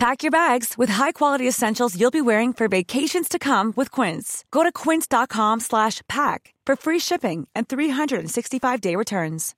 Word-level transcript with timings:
Pack 0.00 0.22
your 0.22 0.30
bags 0.30 0.78
with 0.78 0.88
high-quality 0.88 1.46
essentials 1.46 1.94
you'll 1.94 2.10
be 2.10 2.22
wearing 2.22 2.54
for 2.54 2.68
vacations 2.68 3.28
to 3.28 3.38
come 3.38 3.74
with 3.76 3.90
Quince. 3.90 4.46
Go 4.50 4.62
to 4.62 4.72
quince.com 4.72 5.60
slash 5.60 6.00
pack 6.08 6.54
for 6.64 6.74
free 6.74 6.98
shipping 6.98 7.46
and 7.54 7.68
365-day 7.68 8.96
returns. 8.96 9.54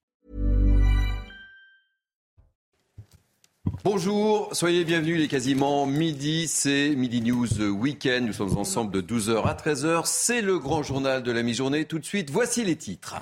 Bonjour, 3.85 4.49
soyez 4.53 4.85
bienvenus, 4.85 5.17
il 5.17 5.23
est 5.23 5.29
quasiment 5.29 5.87
midi, 5.87 6.49
c'est 6.49 6.97
Midi 6.97 7.21
News 7.21 7.61
Weekend, 7.61 8.27
nous 8.27 8.33
sommes 8.33 8.59
ensemble 8.59 8.91
de 8.91 9.01
12h 9.01 9.45
à 9.45 9.55
13h, 9.55 10.03
c'est 10.07 10.43
le 10.43 10.59
grand 10.59 10.83
journal 10.83 11.23
de 11.23 11.31
la 11.31 11.45
mi-journée. 11.45 11.85
Tout 11.85 12.01
de 12.01 12.05
suite, 12.05 12.31
voici 12.31 12.65
les 12.65 12.75
titres. 12.75 13.15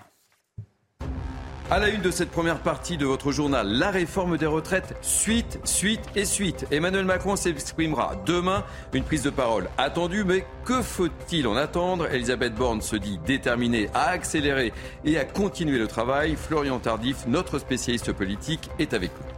À 1.73 1.79
la 1.79 1.89
une 1.89 2.01
de 2.01 2.11
cette 2.11 2.33
première 2.33 2.59
partie 2.59 2.97
de 2.97 3.07
votre 3.07 3.31
journal, 3.31 3.65
la 3.69 3.93
réforme 3.93 4.37
des 4.37 4.47
retraites, 4.47 4.97
suite, 5.03 5.61
suite 5.63 6.01
et 6.17 6.25
suite. 6.25 6.67
Emmanuel 6.73 7.05
Macron 7.05 7.37
s'exprimera 7.37 8.17
demain, 8.27 8.65
une 8.93 9.05
prise 9.05 9.23
de 9.23 9.31
parole 9.31 9.69
attendue, 9.79 10.25
mais 10.25 10.45
que 10.65 10.83
faut-il 10.83 11.47
en 11.47 11.55
attendre? 11.55 12.13
Elisabeth 12.13 12.57
Borne 12.57 12.81
se 12.81 12.97
dit 12.97 13.21
déterminée 13.25 13.89
à 13.95 14.09
accélérer 14.09 14.73
et 15.05 15.17
à 15.17 15.25
continuer 15.25 15.79
le 15.79 15.87
travail. 15.87 16.35
Florian 16.35 16.81
Tardif, 16.81 17.29
notre 17.29 17.61
spécialiste 17.61 18.13
politique, 18.13 18.69
est 18.81 18.93
avec 18.93 19.13
nous. 19.13 19.31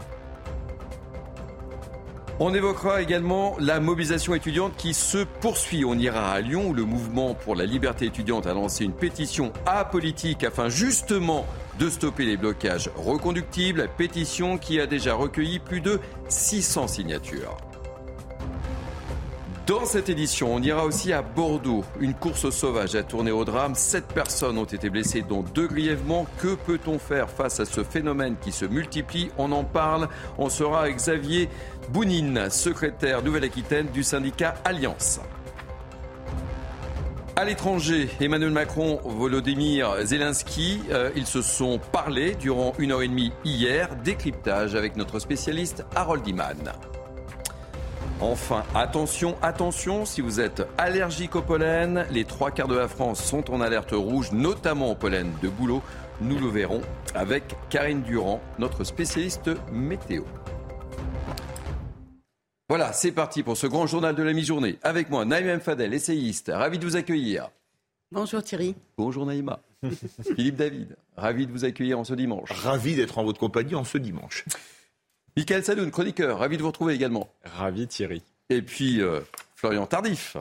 On 2.40 2.54
évoquera 2.54 3.02
également 3.02 3.56
la 3.60 3.78
mobilisation 3.78 4.34
étudiante 4.34 4.72
qui 4.78 4.94
se 4.94 5.18
poursuit. 5.18 5.84
On 5.84 5.98
ira 5.98 6.32
à 6.32 6.40
Lyon 6.40 6.70
où 6.70 6.74
le 6.74 6.84
mouvement 6.84 7.34
pour 7.34 7.54
la 7.54 7.66
liberté 7.66 8.06
étudiante 8.06 8.46
a 8.46 8.54
lancé 8.54 8.84
une 8.84 8.94
pétition 8.94 9.52
apolitique 9.66 10.42
afin 10.42 10.70
justement 10.70 11.46
de 11.82 11.90
stopper 11.90 12.24
les 12.24 12.36
blocages 12.36 12.90
reconductibles. 12.94 13.88
Pétition 13.98 14.56
qui 14.56 14.78
a 14.78 14.86
déjà 14.86 15.14
recueilli 15.14 15.58
plus 15.58 15.80
de 15.80 15.98
600 16.28 16.86
signatures. 16.86 17.56
Dans 19.66 19.84
cette 19.84 20.08
édition, 20.08 20.54
on 20.54 20.62
ira 20.62 20.84
aussi 20.84 21.12
à 21.12 21.22
Bordeaux. 21.22 21.84
Une 21.98 22.14
course 22.14 22.50
sauvage 22.50 22.94
a 22.94 23.02
tourné 23.02 23.32
au 23.32 23.44
drame. 23.44 23.74
Sept 23.74 24.06
personnes 24.06 24.58
ont 24.58 24.64
été 24.64 24.90
blessées, 24.90 25.22
dont 25.22 25.42
deux 25.42 25.66
grièvement. 25.66 26.26
Que 26.38 26.54
peut-on 26.54 27.00
faire 27.00 27.28
face 27.28 27.58
à 27.58 27.64
ce 27.64 27.82
phénomène 27.82 28.36
qui 28.40 28.52
se 28.52 28.64
multiplie? 28.64 29.30
On 29.36 29.50
en 29.50 29.64
parle. 29.64 30.08
On 30.38 30.50
sera 30.50 30.82
avec 30.82 30.98
Xavier 30.98 31.48
Bounine, 31.88 32.48
secrétaire 32.48 33.24
Nouvelle-Aquitaine 33.24 33.88
du 33.88 34.04
syndicat 34.04 34.54
Alliance. 34.64 35.18
À 37.42 37.44
l'étranger, 37.44 38.08
Emmanuel 38.20 38.52
Macron, 38.52 39.00
Volodymyr 39.04 40.06
Zelensky, 40.06 40.80
euh, 40.92 41.10
ils 41.16 41.26
se 41.26 41.42
sont 41.42 41.80
parlé 41.90 42.36
durant 42.36 42.72
une 42.78 42.92
heure 42.92 43.02
et 43.02 43.08
demie 43.08 43.32
hier. 43.44 43.96
Décryptage 43.96 44.76
avec 44.76 44.94
notre 44.94 45.18
spécialiste 45.18 45.84
Harold 45.96 46.24
Iman. 46.24 46.72
Enfin, 48.20 48.62
attention, 48.76 49.34
attention, 49.42 50.04
si 50.04 50.20
vous 50.20 50.38
êtes 50.38 50.64
allergique 50.78 51.34
au 51.34 51.42
pollen, 51.42 52.06
les 52.12 52.24
trois 52.24 52.52
quarts 52.52 52.68
de 52.68 52.76
la 52.76 52.86
France 52.86 53.20
sont 53.20 53.52
en 53.52 53.60
alerte 53.60 53.90
rouge, 53.90 54.30
notamment 54.30 54.92
au 54.92 54.94
pollen 54.94 55.32
de 55.42 55.48
boulot. 55.48 55.82
Nous 56.20 56.38
le 56.38 56.46
verrons 56.46 56.82
avec 57.12 57.56
Karine 57.70 58.02
Durand, 58.02 58.40
notre 58.60 58.84
spécialiste 58.84 59.50
météo. 59.72 60.22
Voilà, 62.72 62.94
c'est 62.94 63.12
parti 63.12 63.42
pour 63.42 63.58
ce 63.58 63.66
grand 63.66 63.86
journal 63.86 64.14
de 64.14 64.22
la 64.22 64.32
mi-journée. 64.32 64.78
Avec 64.82 65.10
moi, 65.10 65.26
Naïm 65.26 65.60
Fadel, 65.60 65.92
essayiste, 65.92 66.50
ravi 66.50 66.78
de 66.78 66.86
vous 66.86 66.96
accueillir. 66.96 67.50
Bonjour 68.10 68.42
Thierry. 68.42 68.74
Bonjour 68.96 69.26
Naïma. 69.26 69.60
Philippe 70.22 70.56
David, 70.56 70.96
ravi 71.14 71.46
de 71.46 71.52
vous 71.52 71.66
accueillir 71.66 71.98
en 71.98 72.04
ce 72.04 72.14
dimanche. 72.14 72.50
Ravi 72.50 72.94
d'être 72.94 73.18
en 73.18 73.24
votre 73.24 73.38
compagnie 73.38 73.74
en 73.74 73.84
ce 73.84 73.98
dimanche. 73.98 74.46
Michael 75.36 75.62
Sadoun, 75.62 75.90
chroniqueur, 75.90 76.38
ravi 76.38 76.56
de 76.56 76.62
vous 76.62 76.68
retrouver 76.68 76.94
également. 76.94 77.28
Ravi 77.44 77.86
Thierry. 77.88 78.22
Et 78.48 78.62
puis 78.62 79.02
euh, 79.02 79.20
Florian 79.54 79.84
Tardif. 79.84 80.38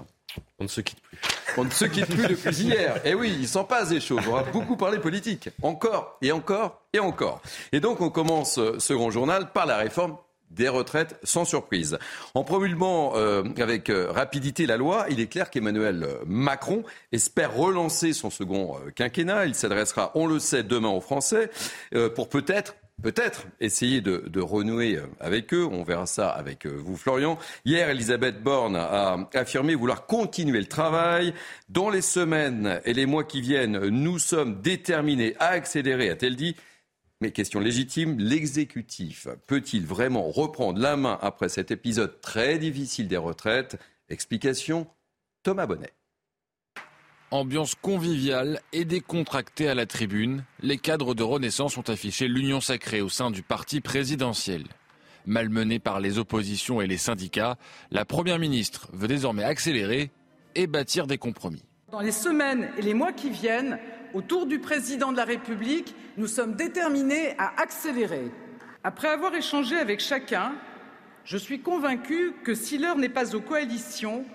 On 0.57 0.63
ne 0.63 0.69
se 0.69 0.79
quitte 0.79 1.01
plus. 1.01 1.17
On 1.57 1.65
ne 1.65 1.69
se 1.69 1.83
quitte 1.83 2.05
plus 2.05 2.27
depuis 2.29 2.55
hier. 2.55 2.95
Et 3.05 3.09
eh 3.09 3.13
oui, 3.13 3.35
il 3.41 3.47
s'en 3.49 3.65
passe 3.65 3.89
des 3.89 3.99
choses. 3.99 4.21
On 4.25 4.35
va 4.35 4.43
beaucoup 4.43 4.77
parler 4.77 4.99
politique. 4.99 5.49
Encore 5.61 6.17
et 6.21 6.31
encore 6.31 6.81
et 6.93 6.99
encore. 6.99 7.41
Et 7.73 7.81
donc 7.81 7.99
on 7.99 8.09
commence 8.09 8.53
ce 8.55 8.93
grand 8.93 9.11
journal 9.11 9.51
par 9.51 9.65
la 9.65 9.75
réforme 9.75 10.15
des 10.51 10.69
retraites 10.69 11.17
sans 11.23 11.45
surprise. 11.45 11.97
En 12.35 12.43
promulguant 12.43 13.13
euh, 13.15 13.43
avec 13.57 13.89
euh, 13.89 14.11
rapidité 14.11 14.65
la 14.65 14.77
loi, 14.77 15.05
il 15.09 15.19
est 15.19 15.27
clair 15.27 15.49
qu'Emmanuel 15.49 16.07
Macron 16.25 16.83
espère 17.11 17.55
relancer 17.55 18.13
son 18.13 18.29
second 18.29 18.75
euh, 18.75 18.91
quinquennat. 18.91 19.45
Il 19.45 19.55
s'adressera, 19.55 20.11
on 20.15 20.27
le 20.27 20.39
sait, 20.39 20.63
demain 20.63 20.89
aux 20.89 21.01
Français 21.01 21.49
pour 22.15 22.29
peut-être 22.29 22.75
peut-être 23.01 23.47
essayer 23.59 23.99
de, 23.99 24.25
de, 24.27 24.41
renouer 24.41 24.99
avec 25.19 25.53
eux. 25.55 25.67
On 25.71 25.83
verra 25.83 26.05
ça 26.05 26.29
avec 26.29 26.67
vous, 26.67 26.95
Florian. 26.95 27.39
Hier, 27.65 27.89
Elisabeth 27.89 28.43
Borne 28.43 28.75
a 28.75 29.27
affirmé 29.33 29.73
vouloir 29.73 30.05
continuer 30.05 30.59
le 30.59 30.67
travail. 30.67 31.33
Dans 31.69 31.89
les 31.89 32.01
semaines 32.01 32.79
et 32.85 32.93
les 32.93 33.07
mois 33.07 33.23
qui 33.23 33.41
viennent, 33.41 33.87
nous 33.87 34.19
sommes 34.19 34.61
déterminés 34.61 35.35
à 35.39 35.47
accélérer, 35.47 36.11
a-t-elle 36.11 36.35
dit. 36.35 36.55
Mais 37.21 37.29
question 37.29 37.59
légitime, 37.59 38.17
l'exécutif 38.17 39.27
peut-il 39.45 39.85
vraiment 39.85 40.31
reprendre 40.31 40.79
la 40.79 40.97
main 40.97 41.19
après 41.21 41.49
cet 41.49 41.69
épisode 41.69 42.19
très 42.19 42.57
difficile 42.57 43.07
des 43.07 43.17
retraites? 43.17 43.79
Explication, 44.09 44.87
Thomas 45.43 45.67
Bonnet. 45.67 45.93
Ambiance 47.29 47.75
conviviale 47.75 48.59
et 48.73 48.85
décontractée 48.85 49.69
à 49.69 49.75
la 49.75 49.85
tribune, 49.85 50.43
les 50.63 50.79
cadres 50.79 51.13
de 51.13 51.21
Renaissance 51.21 51.77
ont 51.77 51.87
affiché 51.89 52.27
l'union 52.27 52.59
sacrée 52.59 53.01
au 53.01 53.07
sein 53.07 53.29
du 53.29 53.43
parti 53.43 53.81
présidentiel. 53.81 54.63
Malmenée 55.27 55.79
par 55.79 55.99
les 55.99 56.17
oppositions 56.17 56.81
et 56.81 56.87
les 56.87 56.97
syndicats, 56.97 57.57
la 57.91 58.03
Première 58.03 58.39
ministre 58.39 58.89
veut 58.93 59.07
désormais 59.07 59.43
accélérer 59.43 60.09
et 60.55 60.65
bâtir 60.65 61.05
des 61.05 61.19
compromis. 61.19 61.63
Dans 61.91 62.01
les 62.01 62.11
semaines 62.11 62.71
et 62.79 62.81
les 62.81 62.95
mois 62.95 63.13
qui 63.13 63.29
viennent, 63.29 63.77
autour 64.13 64.45
du 64.45 64.59
président 64.59 65.11
de 65.11 65.17
la 65.17 65.25
République, 65.25 65.95
nous 66.17 66.27
sommes 66.27 66.55
déterminés 66.55 67.35
à 67.37 67.61
accélérer. 67.61 68.31
Après 68.83 69.07
avoir 69.07 69.35
échangé 69.35 69.77
avec 69.77 69.99
chacun, 69.99 70.53
je 71.23 71.37
suis 71.37 71.61
convaincu 71.61 72.33
que 72.43 72.55
si 72.55 72.77
l'heure 72.77 72.97
n'est 72.97 73.09
pas 73.09 73.35
aux 73.35 73.41
coalitions, 73.41 74.25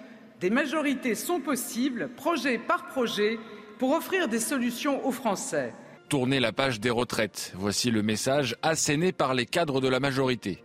des 0.40 0.50
majorités 0.50 1.14
sont 1.14 1.40
possibles, 1.40 2.10
projet 2.16 2.58
par 2.58 2.86
projet, 2.86 3.38
pour 3.78 3.92
offrir 3.92 4.28
des 4.28 4.40
solutions 4.40 5.04
aux 5.06 5.12
Français. 5.12 5.74
Tourner 6.08 6.38
la 6.38 6.52
page 6.52 6.78
des 6.78 6.90
retraites, 6.90 7.52
voici 7.56 7.90
le 7.90 8.02
message 8.02 8.56
asséné 8.62 9.12
par 9.12 9.34
les 9.34 9.46
cadres 9.46 9.80
de 9.80 9.88
la 9.88 9.98
majorité. 9.98 10.62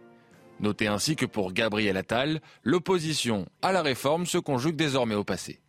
Notez 0.60 0.88
ainsi 0.88 1.16
que 1.16 1.26
pour 1.26 1.54
Gabriel 1.54 1.98
Attal, 1.98 2.40
l'opposition 2.64 3.48
à 3.64 3.72
la 3.72 3.82
réforme 3.82 4.28
se 4.28 4.38
conjugue 4.38 4.76
désormais 4.76 5.16
au 5.16 5.24
passé. 5.24 5.60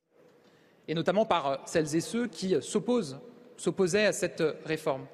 Et 0.86 0.94
notamment 0.94 1.24
par 1.24 1.62
celles 1.64 1.96
et 1.96 2.00
ceux 2.00 2.26
qui 2.26 2.54
s'opposent 2.60 3.18
s'opposait 3.62 4.06
à 4.06 4.12
cette 4.12 4.42
réforme. 4.64 5.06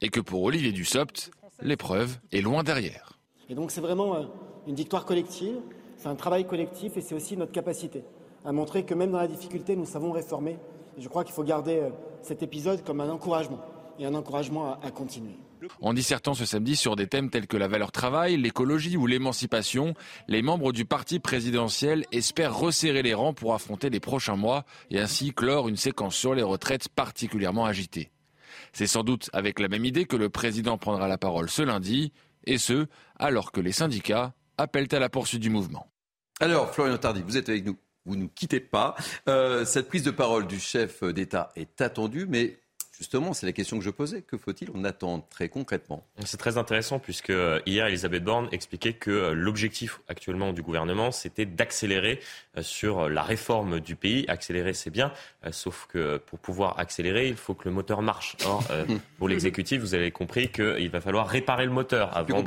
Et 0.00 0.08
que 0.08 0.20
pour 0.20 0.42
Olivier 0.42 0.72
Dussopt, 0.72 1.30
l'épreuve 1.60 2.18
est 2.32 2.40
loin 2.40 2.62
derrière. 2.62 3.18
Et 3.48 3.54
donc 3.54 3.70
c'est 3.70 3.80
vraiment 3.80 4.16
euh, 4.16 4.22
une 4.66 4.74
victoire 4.74 5.04
collective, 5.04 5.56
c'est 5.98 6.08
un 6.08 6.14
travail 6.14 6.46
collectif 6.46 6.96
et 6.96 7.00
c'est 7.00 7.14
aussi 7.14 7.36
notre 7.36 7.52
capacité 7.52 8.02
à 8.44 8.52
montrer 8.52 8.84
que 8.84 8.94
même 8.94 9.12
dans 9.12 9.18
la 9.18 9.28
difficulté, 9.28 9.76
nous 9.76 9.86
savons 9.86 10.10
réformer. 10.10 10.58
Et 10.98 11.00
je 11.00 11.08
crois 11.08 11.22
qu'il 11.24 11.34
faut 11.34 11.44
garder 11.44 11.76
euh, 11.76 11.90
cet 12.22 12.42
épisode 12.42 12.82
comme 12.82 13.00
un 13.00 13.10
encouragement 13.10 13.60
et 13.98 14.06
un 14.06 14.14
encouragement 14.14 14.72
à, 14.72 14.80
à 14.82 14.90
continuer. 14.90 15.36
En 15.80 15.94
dissertant 15.94 16.34
ce 16.34 16.44
samedi 16.44 16.76
sur 16.76 16.96
des 16.96 17.06
thèmes 17.06 17.30
tels 17.30 17.46
que 17.46 17.56
la 17.56 17.68
valeur 17.68 17.92
travail, 17.92 18.36
l'écologie 18.36 18.96
ou 18.96 19.06
l'émancipation, 19.06 19.94
les 20.28 20.42
membres 20.42 20.72
du 20.72 20.84
parti 20.84 21.20
présidentiel 21.20 22.04
espèrent 22.12 22.56
resserrer 22.56 23.02
les 23.02 23.14
rangs 23.14 23.34
pour 23.34 23.54
affronter 23.54 23.90
les 23.90 24.00
prochains 24.00 24.36
mois 24.36 24.64
et 24.90 25.00
ainsi 25.00 25.32
clore 25.32 25.68
une 25.68 25.76
séquence 25.76 26.16
sur 26.16 26.34
les 26.34 26.42
retraites 26.42 26.88
particulièrement 26.88 27.64
agitée. 27.64 28.10
C'est 28.72 28.86
sans 28.86 29.02
doute 29.02 29.30
avec 29.32 29.58
la 29.58 29.68
même 29.68 29.84
idée 29.84 30.04
que 30.04 30.16
le 30.16 30.28
président 30.28 30.78
prendra 30.78 31.08
la 31.08 31.18
parole 31.18 31.48
ce 31.48 31.62
lundi, 31.62 32.12
et 32.44 32.58
ce, 32.58 32.86
alors 33.18 33.52
que 33.52 33.60
les 33.60 33.72
syndicats 33.72 34.34
appellent 34.58 34.88
à 34.92 34.98
la 34.98 35.08
poursuite 35.08 35.40
du 35.40 35.50
mouvement. 35.50 35.86
Alors, 36.40 36.74
Florian 36.74 36.98
Tardy, 36.98 37.22
vous 37.22 37.36
êtes 37.36 37.48
avec 37.48 37.64
nous. 37.64 37.76
Vous 38.04 38.16
ne 38.16 38.22
nous 38.22 38.28
quittez 38.28 38.58
pas. 38.58 38.96
Euh, 39.28 39.64
cette 39.64 39.86
prise 39.86 40.02
de 40.02 40.10
parole 40.10 40.48
du 40.48 40.58
chef 40.58 41.04
d'État 41.04 41.52
est 41.54 41.80
attendue, 41.80 42.26
mais 42.28 42.58
Justement, 43.02 43.32
c'est 43.32 43.46
la 43.46 43.52
question 43.52 43.80
que 43.80 43.84
je 43.84 43.90
posais. 43.90 44.22
Que 44.22 44.36
faut-il 44.36 44.70
en 44.76 44.84
attendre 44.84 45.24
très 45.28 45.48
concrètement? 45.48 46.04
C'est 46.24 46.36
très 46.36 46.56
intéressant 46.56 47.00
puisque 47.00 47.30
euh, 47.30 47.58
hier, 47.66 47.86
Elisabeth 47.86 48.22
Borne 48.22 48.48
expliquait 48.52 48.92
que 48.92 49.10
euh, 49.10 49.32
l'objectif 49.32 50.00
actuellement 50.06 50.52
du 50.52 50.62
gouvernement, 50.62 51.10
c'était 51.10 51.44
d'accélérer 51.44 52.20
euh, 52.56 52.62
sur 52.62 53.08
la 53.08 53.24
réforme 53.24 53.80
du 53.80 53.96
pays. 53.96 54.24
Accélérer, 54.28 54.72
c'est 54.72 54.90
bien, 54.90 55.12
sauf 55.50 55.88
que 55.88 56.18
pour 56.18 56.38
pouvoir 56.38 56.78
accélérer, 56.78 57.26
il 57.26 57.34
faut 57.34 57.54
que 57.54 57.68
le 57.68 57.74
moteur 57.74 58.02
marche. 58.02 58.36
Or, 58.46 58.62
pour 59.18 59.28
l'exécutif, 59.28 59.80
vous 59.80 59.94
avez 59.94 60.12
compris 60.12 60.52
qu'il 60.52 60.88
va 60.88 61.00
falloir 61.00 61.26
réparer 61.26 61.64
le 61.64 61.72
moteur 61.72 62.16
avant 62.16 62.44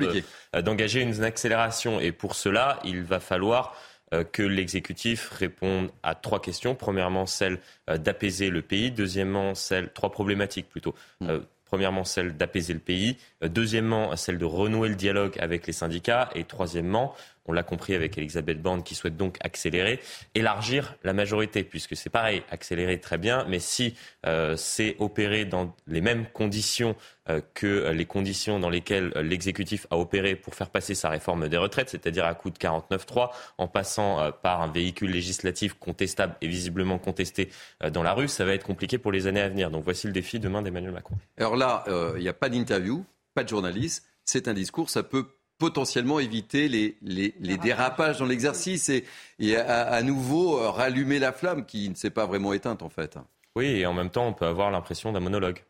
d'engager 0.64 1.02
une 1.02 1.22
accélération. 1.22 2.00
Et 2.00 2.14
pour 2.14 2.34
cela, 2.34 2.80
il 2.86 3.04
va 3.04 3.20
falloir 3.20 3.76
que 4.12 4.44
l'exécutif 4.44 5.30
réponde 5.30 5.90
à 6.04 6.16
trois 6.16 6.42
questions. 6.42 6.76
Premièrement, 6.76 7.26
celle 7.26 7.60
euh, 7.90 7.98
d'apaiser 7.98 8.50
le 8.50 8.62
pays. 8.62 8.92
Deuxièmement, 8.92 9.56
celle, 9.56 9.92
trois 9.94 10.12
problématiques 10.12 10.70
plutôt. 10.70 10.94
Hmm. 11.22 11.30
Euh, 11.30 11.40
premièrement, 11.66 12.04
celle 12.04 12.38
d'apaiser 12.38 12.74
le 12.74 12.80
pays. 12.80 13.18
Deuxièmement, 13.42 14.16
celle 14.16 14.38
de 14.38 14.46
renouer 14.46 14.90
le 14.90 14.96
dialogue 14.96 15.38
avec 15.40 15.68
les 15.68 15.74
syndicats. 15.74 16.30
Et 16.36 16.44
troisièmement, 16.44 17.16
on 17.46 17.54
l'a 17.54 17.64
compris 17.64 17.94
avec 17.94 18.18
Elisabeth 18.18 18.62
Borne 18.62 18.84
qui 18.84 18.96
souhaite 18.96 19.18
donc 19.18 19.38
accélérer, 19.42 20.00
élargir 20.34 20.96
la 21.04 21.14
majorité, 21.14 21.64
puisque 21.64 21.96
c'est 21.96 22.10
pareil, 22.10 22.44
accélérer 22.50 23.00
très 23.00 23.18
bien, 23.18 23.46
mais 23.48 23.60
si 23.60 23.96
euh, 24.26 24.56
c'est 24.58 24.96
opéré 25.00 25.46
dans 25.46 25.76
les 25.88 26.02
mêmes 26.02 26.26
conditions 26.34 26.96
euh, 27.30 27.42
que 27.54 27.90
les 27.92 28.06
conditions 28.06 28.60
dans 28.60 28.70
lesquelles 28.70 29.12
l'exécutif 29.16 29.88
a 29.92 29.98
opéré 29.98 30.36
pour 30.36 30.56
faire 30.56 30.70
passer 30.70 30.96
sa 30.96 31.10
réforme 31.10 31.48
des 31.48 31.58
retraites, 31.58 31.90
c'est-à-dire 31.90 32.26
à 32.26 32.34
coup 32.34 32.50
de 32.50 32.58
49.3, 32.58 33.30
en 33.58 33.68
passant 33.68 34.20
euh, 34.20 34.32
par 34.32 34.62
un 34.62 34.72
véhicule 34.72 35.12
législatif 35.12 35.74
contestable 35.76 36.36
et 36.42 36.48
visiblement 36.48 36.98
contesté 36.98 37.50
dans 37.92 38.04
la 38.04 38.14
rue, 38.14 38.28
ça 38.28 38.46
va 38.46 38.54
être 38.54 38.66
compliqué 38.66 38.98
pour 38.98 39.12
les 39.12 39.28
années 39.28 39.42
à 39.42 39.50
venir. 39.50 39.70
Donc 39.70 39.84
voici 39.84 40.08
le 40.08 40.14
défi 40.14 40.40
demain 40.40 40.62
d'Emmanuel 40.62 40.92
Macron. 40.92 41.16
Alors 41.38 41.56
là, 41.56 41.84
il 42.16 42.22
n'y 42.22 42.30
a 42.30 42.34
pas 42.34 42.50
d'interview, 42.50 43.06
pas 43.34 43.44
de 43.44 43.50
journaliste, 43.50 44.06
c'est 44.24 44.48
un 44.48 44.54
discours, 44.54 44.90
ça 44.90 45.04
peut 45.04 45.28
potentiellement 45.58 46.20
éviter 46.20 46.68
les, 46.68 46.98
les, 47.02 47.58
dérapages 47.58 48.20
dans 48.20 48.26
l'exercice 48.26 48.90
et, 48.90 49.06
et 49.40 49.56
à, 49.56 50.02
nouveau 50.04 50.60
euh, 50.60 50.70
rallumer 50.70 51.20
la 51.20 51.32
flamme 51.32 51.66
qui 51.66 51.90
ne 51.90 51.96
s'est 51.96 52.10
pas 52.10 52.26
vraiment 52.26 52.54
éteinte 52.54 52.84
en 52.84 52.90
fait. 52.90 53.18
Oui, 53.56 53.68
et 53.68 53.86
en 53.86 53.94
même 53.94 54.10
temps, 54.10 54.28
on 54.28 54.34
peut 54.34 54.46
avoir 54.46 54.70
l'impression 54.70 55.12
d'un 55.12 55.22
monologue. 55.22 55.64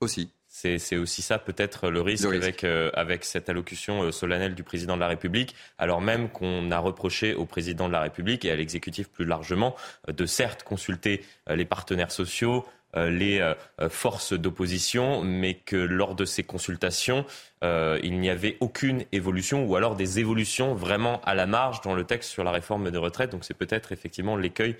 Aussi. 0.00 0.30
C'est 0.50 0.96
aussi 0.96 1.22
ça 1.22 1.38
peut-être 1.38 1.90
le 1.90 2.00
risque, 2.00 2.24
Avec, 2.24 2.64
euh, 2.64 2.90
avec 2.94 3.24
cette 3.24 3.50
allocution 3.50 4.02
euh, 4.02 4.12
solennelle 4.12 4.54
du 4.54 4.62
président 4.62 4.94
de 4.94 5.00
la 5.00 5.08
République, 5.08 5.54
alors 5.76 6.00
même 6.00 6.30
qu'on 6.30 6.70
a 6.70 6.78
reproché 6.78 7.34
au 7.34 7.44
président 7.44 7.86
de 7.86 7.92
la 7.92 8.00
République 8.00 8.44
et 8.44 8.50
à 8.50 8.56
l'exécutif 8.56 9.08
plus 9.08 9.26
largement 9.26 9.76
de 10.08 10.26
certes 10.26 10.62
consulter 10.62 11.22
les 11.48 11.64
partenaires 11.66 12.10
sociaux, 12.10 12.64
euh, 12.64 12.77
les 12.94 13.40
euh, 13.40 13.54
euh, 13.80 13.88
forces 13.88 14.32
d'opposition, 14.32 15.22
mais 15.22 15.54
que 15.54 15.76
lors 15.76 16.14
de 16.14 16.24
ces 16.24 16.42
consultations, 16.42 17.24
il 17.60 18.20
n'y 18.20 18.30
avait 18.30 18.56
aucune 18.60 19.04
évolution 19.10 19.64
ou 19.64 19.74
alors 19.74 19.96
des 19.96 20.20
évolutions 20.20 20.74
vraiment 20.74 21.20
à 21.22 21.34
la 21.34 21.46
marge 21.46 21.80
dans 21.80 21.94
le 21.94 22.04
texte 22.04 22.30
sur 22.30 22.44
la 22.44 22.52
réforme 22.52 22.90
des 22.90 22.98
retraites. 22.98 23.30
Donc 23.30 23.44
c'est 23.44 23.54
peut-être 23.54 23.90
effectivement 23.90 24.36
l'écueil 24.36 24.76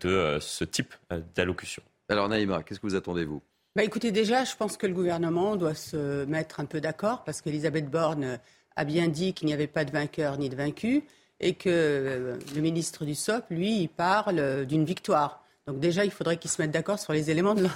de 0.00 0.38
ce 0.40 0.64
type 0.64 0.94
d'allocution. 1.34 1.82
Alors 2.08 2.30
Naïma, 2.30 2.62
qu'est-ce 2.62 2.80
que 2.80 2.86
vous 2.86 2.94
attendez 2.94 3.26
vous 3.26 3.42
bah 3.76 3.82
écoutez, 3.82 4.12
déjà, 4.12 4.44
je 4.44 4.54
pense 4.54 4.76
que 4.76 4.86
le 4.86 4.94
gouvernement 4.94 5.56
doit 5.56 5.74
se 5.74 6.24
mettre 6.26 6.60
un 6.60 6.64
peu 6.64 6.80
d'accord 6.80 7.24
parce 7.24 7.42
qu'Elisabeth 7.42 7.90
Borne 7.90 8.38
a 8.76 8.84
bien 8.84 9.08
dit 9.08 9.34
qu'il 9.34 9.48
n'y 9.48 9.52
avait 9.52 9.66
pas 9.66 9.84
de 9.84 9.90
vainqueur 9.90 10.38
ni 10.38 10.48
de 10.48 10.54
vaincu 10.54 11.02
et 11.40 11.54
que 11.54 12.38
le 12.54 12.60
ministre 12.60 13.04
du 13.04 13.14
SOP, 13.14 13.44
lui, 13.50 13.82
il 13.82 13.88
parle 13.88 14.64
d'une 14.66 14.84
victoire. 14.84 15.43
Donc 15.66 15.80
déjà, 15.80 16.04
il 16.04 16.10
faudrait 16.10 16.36
qu'ils 16.36 16.50
se 16.50 16.60
mettent 16.60 16.72
d'accord 16.72 16.98
sur 16.98 17.14
les 17.14 17.30
éléments 17.30 17.54
de, 17.54 17.62
de, 17.64 17.68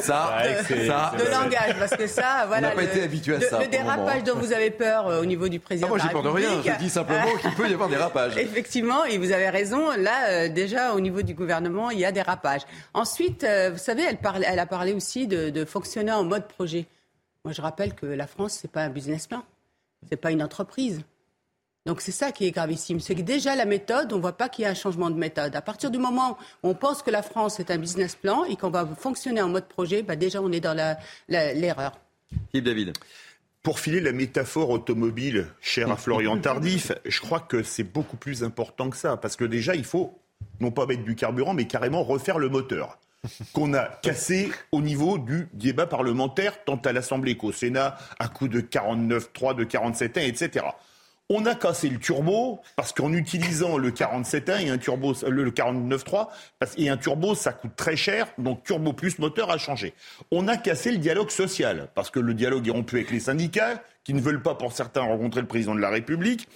ça, 0.00 0.42
de, 0.78 1.28
langage, 1.28 1.76
parce 1.76 1.96
que 1.96 2.06
ça, 2.06 2.44
voilà, 2.46 2.68
on 2.68 2.70
n'a 2.70 2.76
pas 2.76 2.84
été 2.84 3.02
habitué 3.02 3.34
à 3.34 3.40
ça. 3.40 3.58
Le 3.58 3.66
dérapage 3.66 4.22
dont 4.22 4.36
vous 4.36 4.52
avez 4.52 4.70
peur 4.70 5.08
euh, 5.08 5.22
au 5.22 5.24
niveau 5.24 5.48
du 5.48 5.58
président. 5.58 5.88
Ah, 5.88 5.90
moi, 5.90 5.98
j'ai 5.98 6.08
peur 6.08 6.22
de 6.22 6.28
rien. 6.28 6.62
Je 6.64 6.78
dis 6.78 6.88
simplement 6.88 7.36
qu'il 7.40 7.52
peut 7.54 7.68
y 7.68 7.74
avoir 7.74 7.88
dérapage. 7.88 8.36
Effectivement, 8.36 9.04
et 9.04 9.18
vous 9.18 9.32
avez 9.32 9.50
raison. 9.50 9.90
Là, 9.96 10.28
euh, 10.28 10.48
déjà, 10.48 10.94
au 10.94 11.00
niveau 11.00 11.22
du 11.22 11.34
gouvernement, 11.34 11.90
il 11.90 11.98
y 11.98 12.04
a 12.04 12.12
dérapage. 12.12 12.60
Ensuite, 12.94 13.42
euh, 13.42 13.70
vous 13.72 13.78
savez, 13.78 14.04
elle, 14.04 14.18
parle, 14.18 14.44
elle 14.46 14.60
a 14.60 14.66
parlé 14.66 14.92
aussi 14.92 15.26
de, 15.26 15.50
de 15.50 15.64
fonctionner 15.64 16.12
en 16.12 16.22
mode 16.22 16.46
projet. 16.46 16.86
Moi, 17.44 17.54
je 17.54 17.60
rappelle 17.60 17.92
que 17.94 18.06
la 18.06 18.28
France, 18.28 18.56
c'est 18.62 18.70
pas 18.70 18.82
un 18.82 18.90
business 18.90 19.26
plan, 19.26 19.42
c'est 20.08 20.16
pas 20.16 20.30
une 20.30 20.44
entreprise. 20.44 21.00
Donc 21.86 22.00
c'est 22.00 22.12
ça 22.12 22.32
qui 22.32 22.46
est 22.46 22.50
gravissime. 22.50 22.98
C'est 22.98 23.14
que 23.14 23.22
déjà 23.22 23.54
la 23.54 23.64
méthode, 23.64 24.12
on 24.12 24.16
ne 24.16 24.20
voit 24.20 24.36
pas 24.36 24.48
qu'il 24.48 24.64
y 24.64 24.66
a 24.66 24.70
un 24.70 24.74
changement 24.74 25.08
de 25.08 25.16
méthode. 25.16 25.54
À 25.54 25.62
partir 25.62 25.90
du 25.92 25.98
moment 25.98 26.36
où 26.64 26.70
on 26.70 26.74
pense 26.74 27.00
que 27.00 27.12
la 27.12 27.22
France 27.22 27.60
est 27.60 27.70
un 27.70 27.78
business 27.78 28.16
plan 28.16 28.44
et 28.44 28.56
qu'on 28.56 28.70
va 28.70 28.84
fonctionner 28.98 29.40
en 29.40 29.48
mode 29.48 29.66
projet, 29.66 30.02
bah 30.02 30.16
déjà 30.16 30.42
on 30.42 30.50
est 30.50 30.60
dans 30.60 30.76
l'erreur. 31.28 31.92
Philippe 32.50 32.66
David. 32.66 32.92
Pour 33.62 33.78
filer 33.78 34.00
la 34.00 34.12
métaphore 34.12 34.70
automobile 34.70 35.46
chère 35.60 35.90
à 35.90 35.96
Florian 35.96 36.38
Tardif, 36.38 36.92
je 37.04 37.20
crois 37.20 37.40
que 37.40 37.62
c'est 37.62 37.84
beaucoup 37.84 38.16
plus 38.16 38.42
important 38.42 38.90
que 38.90 38.96
ça. 38.96 39.16
Parce 39.16 39.36
que 39.36 39.44
déjà, 39.44 39.76
il 39.76 39.84
faut 39.84 40.18
non 40.60 40.72
pas 40.72 40.86
mettre 40.86 41.04
du 41.04 41.14
carburant, 41.14 41.54
mais 41.54 41.66
carrément 41.66 42.02
refaire 42.02 42.38
le 42.38 42.48
moteur 42.48 42.98
qu'on 43.52 43.74
a 43.74 43.86
cassé 44.02 44.50
au 44.70 44.80
niveau 44.80 45.18
du 45.18 45.48
débat 45.52 45.86
parlementaire, 45.86 46.64
tant 46.64 46.76
à 46.76 46.92
l'Assemblée 46.92 47.36
qu'au 47.36 47.50
Sénat, 47.52 47.96
à 48.18 48.28
coup 48.28 48.46
de 48.46 48.60
49.3, 48.60 49.54
de 49.56 49.64
47 49.64 50.18
ans, 50.18 50.20
etc. 50.20 50.64
On 51.28 51.44
a 51.44 51.56
cassé 51.56 51.88
le 51.88 51.98
turbo 51.98 52.60
parce 52.76 52.92
qu'en 52.92 53.12
utilisant 53.12 53.78
le 53.78 53.90
47.1 53.90 54.66
et 54.66 54.70
un 54.70 54.78
turbo, 54.78 55.12
le 55.28 55.50
49.3, 55.50 56.28
et 56.76 56.88
un 56.88 56.96
turbo, 56.96 57.34
ça 57.34 57.52
coûte 57.52 57.74
très 57.74 57.96
cher, 57.96 58.28
donc 58.38 58.62
turbo 58.62 58.92
plus 58.92 59.18
moteur 59.18 59.50
a 59.50 59.58
changé. 59.58 59.92
On 60.30 60.46
a 60.46 60.56
cassé 60.56 60.92
le 60.92 60.98
dialogue 60.98 61.30
social 61.30 61.88
parce 61.96 62.10
que 62.10 62.20
le 62.20 62.32
dialogue 62.32 62.68
est 62.68 62.70
rompu 62.70 62.96
avec 62.96 63.10
les 63.10 63.20
syndicats 63.20 63.82
qui 64.04 64.14
ne 64.14 64.20
veulent 64.20 64.42
pas, 64.42 64.54
pour 64.54 64.72
certains, 64.72 65.02
rencontrer 65.02 65.40
le 65.40 65.48
président 65.48 65.74
de 65.74 65.80
la 65.80 65.90
République. 65.90 66.48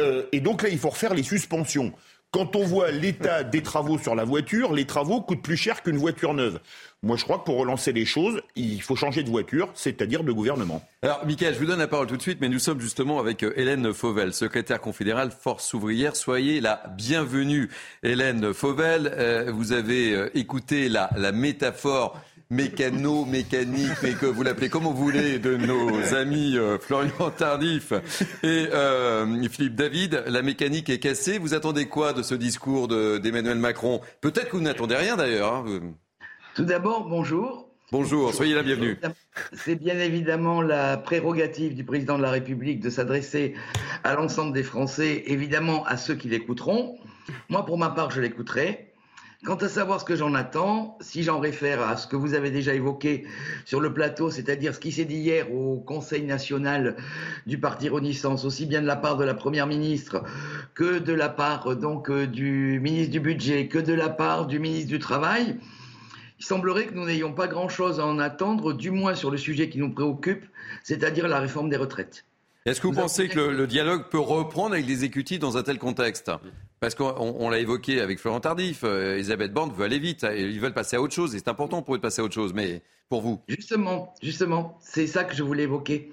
Euh, 0.00 0.24
et 0.32 0.40
donc 0.40 0.62
là, 0.62 0.70
il 0.70 0.78
faut 0.78 0.88
refaire 0.88 1.12
les 1.12 1.22
suspensions. 1.22 1.92
Quand 2.30 2.56
on 2.56 2.64
voit 2.64 2.90
l'état 2.90 3.44
des 3.44 3.62
travaux 3.62 3.98
sur 3.98 4.14
la 4.14 4.24
voiture, 4.24 4.72
les 4.72 4.86
travaux 4.86 5.20
coûtent 5.20 5.42
plus 5.42 5.56
cher 5.56 5.82
qu'une 5.82 5.96
voiture 5.96 6.34
neuve. 6.34 6.60
Moi, 7.06 7.16
je 7.16 7.22
crois 7.22 7.38
que 7.38 7.44
pour 7.44 7.58
relancer 7.58 7.92
les 7.92 8.04
choses, 8.04 8.42
il 8.56 8.82
faut 8.82 8.96
changer 8.96 9.22
de 9.22 9.30
voiture, 9.30 9.70
c'est-à-dire 9.74 10.24
de 10.24 10.32
gouvernement. 10.32 10.82
Alors, 11.02 11.24
Michael, 11.24 11.54
je 11.54 11.60
vous 11.60 11.66
donne 11.66 11.78
la 11.78 11.86
parole 11.86 12.08
tout 12.08 12.16
de 12.16 12.22
suite, 12.22 12.38
mais 12.40 12.48
nous 12.48 12.58
sommes 12.58 12.80
justement 12.80 13.20
avec 13.20 13.44
euh, 13.44 13.52
Hélène 13.54 13.92
Fauvel, 13.94 14.34
secrétaire 14.34 14.80
confédérale 14.80 15.30
Force 15.30 15.72
ouvrière. 15.72 16.16
Soyez 16.16 16.60
la 16.60 16.82
bienvenue, 16.96 17.70
Hélène 18.02 18.52
Fauvel. 18.52 19.14
Euh, 19.16 19.52
vous 19.54 19.70
avez 19.70 20.14
euh, 20.14 20.36
écouté 20.36 20.88
la, 20.88 21.08
la 21.16 21.30
métaphore 21.30 22.20
mécano, 22.50 23.24
mécanique, 23.24 23.92
mais 24.02 24.14
que 24.14 24.26
vous 24.26 24.42
l'appelez 24.42 24.68
comme 24.68 24.82
vous 24.82 24.96
voulez, 24.96 25.38
de 25.38 25.56
nos 25.56 26.12
amis 26.14 26.56
Florian 26.80 27.30
Tardif 27.30 27.92
et 28.42 28.66
Philippe 29.48 29.74
David. 29.76 30.24
La 30.26 30.42
mécanique 30.42 30.90
est 30.90 30.98
cassée. 30.98 31.38
Vous 31.38 31.54
attendez 31.54 31.86
quoi 31.86 32.12
de 32.12 32.22
ce 32.22 32.34
discours 32.34 32.88
d'Emmanuel 32.88 33.58
Macron? 33.58 34.00
Peut-être 34.20 34.48
que 34.48 34.56
vous 34.56 34.62
n'attendez 34.62 34.96
rien 34.96 35.16
d'ailleurs. 35.16 35.54
Hein. 35.54 35.94
Tout 36.56 36.64
d'abord, 36.64 37.06
bonjour. 37.06 37.68
Bonjour, 37.92 38.32
soyez 38.32 38.54
la 38.54 38.62
bienvenue. 38.62 38.98
C'est 39.52 39.74
bien 39.74 39.98
évidemment 39.98 40.62
la 40.62 40.96
prérogative 40.96 41.74
du 41.74 41.84
président 41.84 42.16
de 42.16 42.22
la 42.22 42.30
République 42.30 42.80
de 42.80 42.88
s'adresser 42.88 43.52
à 44.04 44.14
l'ensemble 44.14 44.54
des 44.54 44.62
Français, 44.62 45.24
évidemment 45.26 45.84
à 45.84 45.98
ceux 45.98 46.14
qui 46.14 46.30
l'écouteront. 46.30 46.96
Moi, 47.50 47.66
pour 47.66 47.76
ma 47.76 47.90
part, 47.90 48.10
je 48.10 48.22
l'écouterai. 48.22 48.94
Quant 49.44 49.56
à 49.56 49.68
savoir 49.68 50.00
ce 50.00 50.06
que 50.06 50.16
j'en 50.16 50.32
attends, 50.32 50.96
si 51.02 51.22
j'en 51.22 51.40
réfère 51.40 51.82
à 51.82 51.98
ce 51.98 52.06
que 52.06 52.16
vous 52.16 52.32
avez 52.32 52.50
déjà 52.50 52.72
évoqué 52.72 53.26
sur 53.66 53.80
le 53.80 53.92
plateau, 53.92 54.30
c'est-à-dire 54.30 54.74
ce 54.74 54.80
qui 54.80 54.92
s'est 54.92 55.04
dit 55.04 55.18
hier 55.18 55.52
au 55.52 55.76
Conseil 55.80 56.22
national 56.22 56.96
du 57.46 57.58
Parti 57.58 57.90
Renaissance, 57.90 58.46
aussi 58.46 58.64
bien 58.64 58.80
de 58.80 58.86
la 58.86 58.96
part 58.96 59.18
de 59.18 59.24
la 59.24 59.34
Première 59.34 59.66
ministre 59.66 60.24
que 60.74 61.00
de 61.00 61.12
la 61.12 61.28
part 61.28 61.76
donc 61.76 62.08
euh, 62.08 62.26
du 62.26 62.80
ministre 62.80 63.12
du 63.12 63.20
Budget, 63.20 63.68
que 63.68 63.78
de 63.78 63.92
la 63.92 64.08
part 64.08 64.46
du 64.46 64.58
ministre 64.58 64.88
du 64.88 64.98
Travail, 64.98 65.58
il 66.38 66.44
semblerait 66.44 66.86
que 66.86 66.94
nous 66.94 67.06
n'ayons 67.06 67.32
pas 67.32 67.48
grand-chose 67.48 68.00
à 68.00 68.06
en 68.06 68.18
attendre, 68.18 68.72
du 68.72 68.90
moins 68.90 69.14
sur 69.14 69.30
le 69.30 69.38
sujet 69.38 69.68
qui 69.68 69.78
nous 69.78 69.92
préoccupe, 69.92 70.44
c'est-à-dire 70.82 71.28
la 71.28 71.40
réforme 71.40 71.68
des 71.70 71.76
retraites. 71.76 72.24
Est-ce 72.66 72.80
que 72.80 72.88
vous, 72.88 72.94
pensez 72.94 73.28
que 73.28 73.38
le, 73.38 73.66
dialogue 73.68 74.08
peut 74.10 74.18
reprendre 74.18 74.74
avec 74.74 74.86
l'exécutif 74.86 75.38
dans 75.38 75.56
un 75.56 75.62
tel 75.62 75.78
contexte? 75.78 76.32
Parce 76.80 76.96
qu'on 76.96 77.48
l'a 77.48 77.58
évoqué 77.60 78.00
avec 78.00 78.18
Florent 78.18 78.40
Tardif, 78.40 78.80
euh, 78.82 79.14
Elisabeth 79.14 79.52
Borne 79.52 79.72
veut 79.72 79.84
aller 79.84 80.00
vite, 80.00 80.26
ils 80.36 80.60
veulent 80.60 80.74
passer 80.74 80.96
à 80.96 81.00
autre 81.00 81.14
chose, 81.14 81.34
et 81.34 81.38
c'est 81.38 81.48
important 81.48 81.82
pour 81.82 81.94
eux 81.94 81.98
de 81.98 82.02
passer 82.02 82.20
à 82.20 82.24
autre 82.24 82.34
chose, 82.34 82.52
mais 82.52 82.82
pour 83.08 83.22
vous? 83.22 83.40
Justement, 83.48 84.14
justement, 84.20 84.78
c'est 84.82 85.06
ça 85.06 85.24
que 85.24 85.34
je 85.34 85.44
voulais 85.44 85.62
évoquer. 85.62 86.10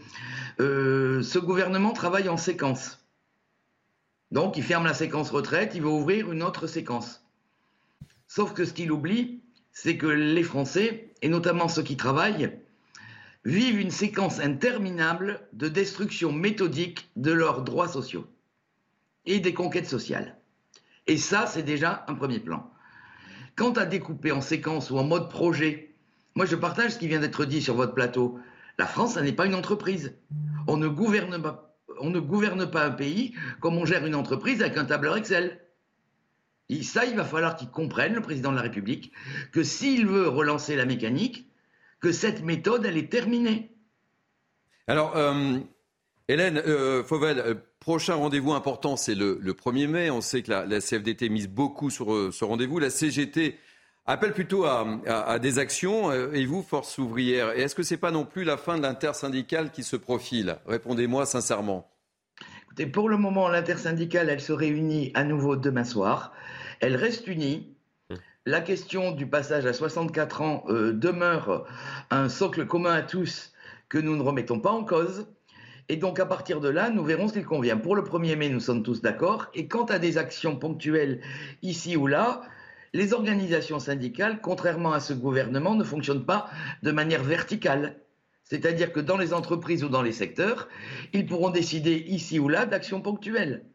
Euh, 0.59 1.23
ce 1.23 1.39
gouvernement 1.39 1.91
travaille 1.91 2.29
en 2.29 2.37
séquence. 2.37 3.03
Donc, 4.31 4.55
il 4.55 4.63
ferme 4.63 4.85
la 4.85 4.93
séquence 4.93 5.31
retraite, 5.31 5.73
il 5.75 5.81
va 5.81 5.89
ouvrir 5.89 6.31
une 6.31 6.43
autre 6.43 6.67
séquence. 6.67 7.23
Sauf 8.27 8.53
que 8.53 8.63
ce 8.65 8.73
qu'il 8.73 8.91
oublie, 8.91 9.42
c'est 9.73 9.97
que 9.97 10.07
les 10.07 10.43
Français, 10.43 11.09
et 11.21 11.27
notamment 11.27 11.67
ceux 11.67 11.83
qui 11.83 11.97
travaillent, 11.97 12.51
vivent 13.43 13.79
une 13.79 13.91
séquence 13.91 14.39
interminable 14.39 15.41
de 15.51 15.67
destruction 15.67 16.31
méthodique 16.31 17.09
de 17.17 17.31
leurs 17.31 17.63
droits 17.63 17.89
sociaux 17.89 18.25
et 19.25 19.39
des 19.39 19.53
conquêtes 19.53 19.89
sociales. 19.89 20.37
Et 21.07 21.17
ça, 21.17 21.47
c'est 21.47 21.63
déjà 21.63 22.05
un 22.07 22.13
premier 22.13 22.39
plan. 22.39 22.71
Quant 23.55 23.73
à 23.73 23.85
découper 23.85 24.31
en 24.31 24.41
séquence 24.41 24.89
ou 24.89 24.97
en 24.97 25.03
mode 25.03 25.29
projet 25.29 25.93
Moi, 26.35 26.45
je 26.45 26.55
partage 26.55 26.91
ce 26.91 26.99
qui 26.99 27.07
vient 27.07 27.19
d'être 27.19 27.45
dit 27.45 27.61
sur 27.61 27.75
votre 27.75 27.93
plateau. 27.93 28.39
La 28.77 28.85
France, 28.87 29.15
ça 29.15 29.21
n'est 29.21 29.33
pas 29.33 29.45
une 29.45 29.55
entreprise. 29.55 30.15
On 30.67 30.77
ne 30.77 30.87
gouverne 30.87 31.41
pas, 31.41 31.75
on 31.99 32.09
ne 32.09 32.19
gouverne 32.19 32.69
pas 32.69 32.85
un 32.85 32.91
pays 32.91 33.35
comme 33.59 33.77
on 33.77 33.85
gère 33.85 34.05
une 34.05 34.15
entreprise 34.15 34.61
avec 34.61 34.77
un 34.77 34.85
tableur 34.85 35.17
Excel. 35.17 35.59
Ça, 36.81 37.05
il 37.05 37.15
va 37.15 37.25
falloir 37.25 37.55
qu'il 37.55 37.69
comprenne, 37.69 38.13
le 38.13 38.21
président 38.21 38.51
de 38.51 38.55
la 38.55 38.63
République, 38.63 39.11
que 39.51 39.63
s'il 39.63 40.07
veut 40.07 40.27
relancer 40.27 40.75
la 40.75 40.85
mécanique, 40.85 41.47
que 41.99 42.11
cette 42.11 42.43
méthode, 42.43 42.85
elle 42.85 42.97
est 42.97 43.11
terminée. 43.11 43.71
Alors, 44.87 45.15
euh, 45.15 45.59
Hélène 46.27 46.57
euh, 46.57 47.03
Fauvel, 47.03 47.39
euh, 47.39 47.55
prochain 47.79 48.15
rendez-vous 48.15 48.53
important, 48.53 48.97
c'est 48.97 49.15
le, 49.15 49.39
1er 49.39 49.87
mai. 49.87 50.09
On 50.09 50.19
sait 50.19 50.41
que 50.41 50.51
la, 50.51 50.81
CFDT 50.81 51.29
mise 51.29 51.47
beaucoup 51.47 51.89
sur 51.89 52.33
ce 52.33 52.43
rendez-vous. 52.43 52.79
La 52.79 52.89
CGT 52.89 53.57
appelle 54.05 54.33
plutôt 54.33 54.65
à, 54.65 55.39
des 55.39 55.59
actions. 55.59 56.11
Et 56.33 56.45
vous, 56.45 56.63
Force 56.63 56.97
ouvrière, 56.97 57.51
est-ce 57.51 57.75
que 57.75 57.83
ce 57.83 57.93
n'est 57.93 57.99
pas 57.99 58.11
non 58.11 58.25
plus 58.25 58.43
la 58.43 58.57
fin 58.57 58.77
de 58.77 58.83
l'intersyndicale 58.83 59.71
qui 59.71 59.83
se 59.83 59.95
profile? 59.95 60.57
Répondez-moi 60.65 61.25
sincèrement. 61.25 61.92
Écoutez, 62.73 62.91
pour 62.91 63.07
le 63.07 63.17
moment, 63.17 63.49
l'intersyndicale, 63.49 64.31
elle 64.31 64.41
se 64.41 64.51
réunit 64.51 65.11
à 65.13 65.23
nouveau 65.23 65.55
demain 65.55 65.83
soir. 65.83 66.33
Elle 66.79 66.95
reste 66.95 67.27
unie. 67.27 67.77
Hum. 68.09 68.17
La 68.47 68.61
question 68.61 69.11
du 69.11 69.27
passage 69.27 69.67
à 69.67 69.73
64 69.73 70.41
ans 70.41 70.65
demeure 70.67 71.67
un 72.09 72.29
socle 72.29 72.65
commun 72.65 72.93
à 72.93 73.03
tous 73.03 73.53
que 73.89 73.99
nous 73.99 74.15
ne 74.15 74.23
remettons 74.23 74.59
pas 74.59 74.71
en 74.71 74.83
cause. 74.83 75.27
Et 75.87 75.97
donc, 75.97 76.19
à 76.19 76.25
partir 76.25 76.61
de 76.61 76.67
là, 76.67 76.89
nous 76.89 77.03
verrons 77.03 77.27
ce 77.27 77.33
qu'il 77.33 77.45
convient. 77.45 77.77
Pour 77.77 77.95
le 77.95 78.01
1er 78.01 78.35
mai, 78.35 78.49
nous 78.49 78.59
sommes 78.59 78.81
tous 78.81 79.03
d'accord. 79.03 79.51
Et 79.53 79.67
quant 79.67 79.85
à 79.85 79.99
des 79.99 80.17
actions 80.17 80.55
ponctuelles 80.55 81.21
ici 81.61 81.95
ou 81.95 82.07
là, 82.07 82.41
les 82.91 83.13
organisations 83.13 83.77
syndicales, 83.77 84.41
contrairement 84.41 84.93
à 84.93 84.99
ce 84.99 85.13
gouvernement, 85.13 85.75
ne 85.75 85.83
fonctionnent 85.83 86.25
pas 86.25 86.49
de 86.81 86.91
manière 86.91 87.23
verticale. 87.23 87.97
C'est-à-dire 88.43 88.91
que 88.91 88.99
dans 88.99 89.17
les 89.17 89.33
entreprises 89.33 89.83
ou 89.83 89.89
dans 89.89 90.01
les 90.01 90.11
secteurs, 90.11 90.67
ils 91.13 91.25
pourront 91.25 91.49
décider 91.49 91.95
ici 92.07 92.39
ou 92.39 92.49
là 92.49 92.65
d'actions 92.65 93.01
ponctuelles. 93.01 93.65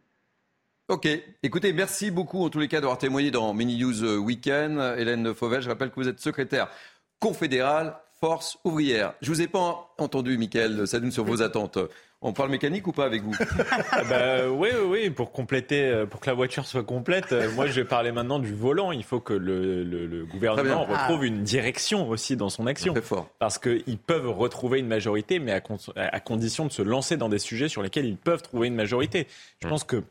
Ok. 0.89 1.07
Écoutez, 1.43 1.73
merci 1.73 2.11
beaucoup 2.11 2.43
en 2.43 2.49
tous 2.49 2.61
les 2.61 2.69
cas 2.69 2.81
d'avoir 2.81 2.99
témoigné 2.99 3.31
dans 3.31 3.53
Mini 3.53 3.79
News 3.79 4.05
Weekend. 4.19 4.79
Hélène 4.97 5.35
Fauvel, 5.35 5.61
je 5.61 5.69
rappelle 5.69 5.91
que 5.91 6.01
vous 6.01 6.09
êtes 6.09 6.21
secrétaire 6.21 6.71
confédérale 7.19 7.99
force 8.21 8.59
ouvrière. 8.65 9.15
Je 9.21 9.31
vous 9.31 9.41
ai 9.41 9.49
pas 9.49 9.95
entendu, 9.99 10.37
Michael 10.39 10.87
Sadoun, 10.87 11.11
sur 11.11 11.25
vos 11.25 11.43
attentes. 11.43 11.79
On 12.21 12.33
parle 12.33 12.51
mécanique 12.51 12.85
ou 12.89 12.93
pas 12.93 13.05
avec 13.05 13.23
vous 13.23 13.33
ah 13.93 14.03
bah, 14.03 14.49
Oui, 14.51 14.71
oui, 14.75 14.87
oui, 14.89 15.11
pour 15.11 15.31
compléter, 15.31 15.85
euh, 15.85 16.05
pour 16.05 16.19
que 16.19 16.29
la 16.29 16.35
voiture 16.35 16.67
soit 16.67 16.83
complète. 16.83 17.33
Euh, 17.33 17.49
moi, 17.53 17.69
je 17.69 17.81
vais 17.81 17.85
parler 17.85 18.11
maintenant 18.11 18.41
du 18.41 18.53
volant. 18.53 18.91
Il 18.91 19.05
faut 19.05 19.21
que 19.21 19.33
le, 19.35 20.27
gouvernement 20.29 20.85
retrouve 20.85 21.25
une 21.25 21.45
direction 21.45 22.09
aussi 22.09 22.37
dans 22.37 22.49
son 22.49 22.67
action. 22.67 22.93
Très 22.93 23.03
fort. 23.03 23.31
Parce 23.39 23.59
qu'ils 23.59 23.99
peuvent 23.99 24.29
retrouver 24.29 24.81
une 24.81 24.89
majorité, 24.89 25.39
mais 25.39 25.53
à, 25.53 26.21
condition 26.21 26.67
de 26.67 26.73
se 26.73 26.83
lancer 26.83 27.17
dans 27.17 27.29
des 27.29 27.39
sujets 27.39 27.69
sur 27.69 27.83
lesquels 27.83 28.07
ils 28.07 28.17
peuvent 28.17 28.43
trouver 28.43 28.67
une 28.67 28.75
majorité. 28.75 29.29
Je 29.63 29.69
mm. 29.69 29.71
pense 29.71 29.85
que 29.85 30.03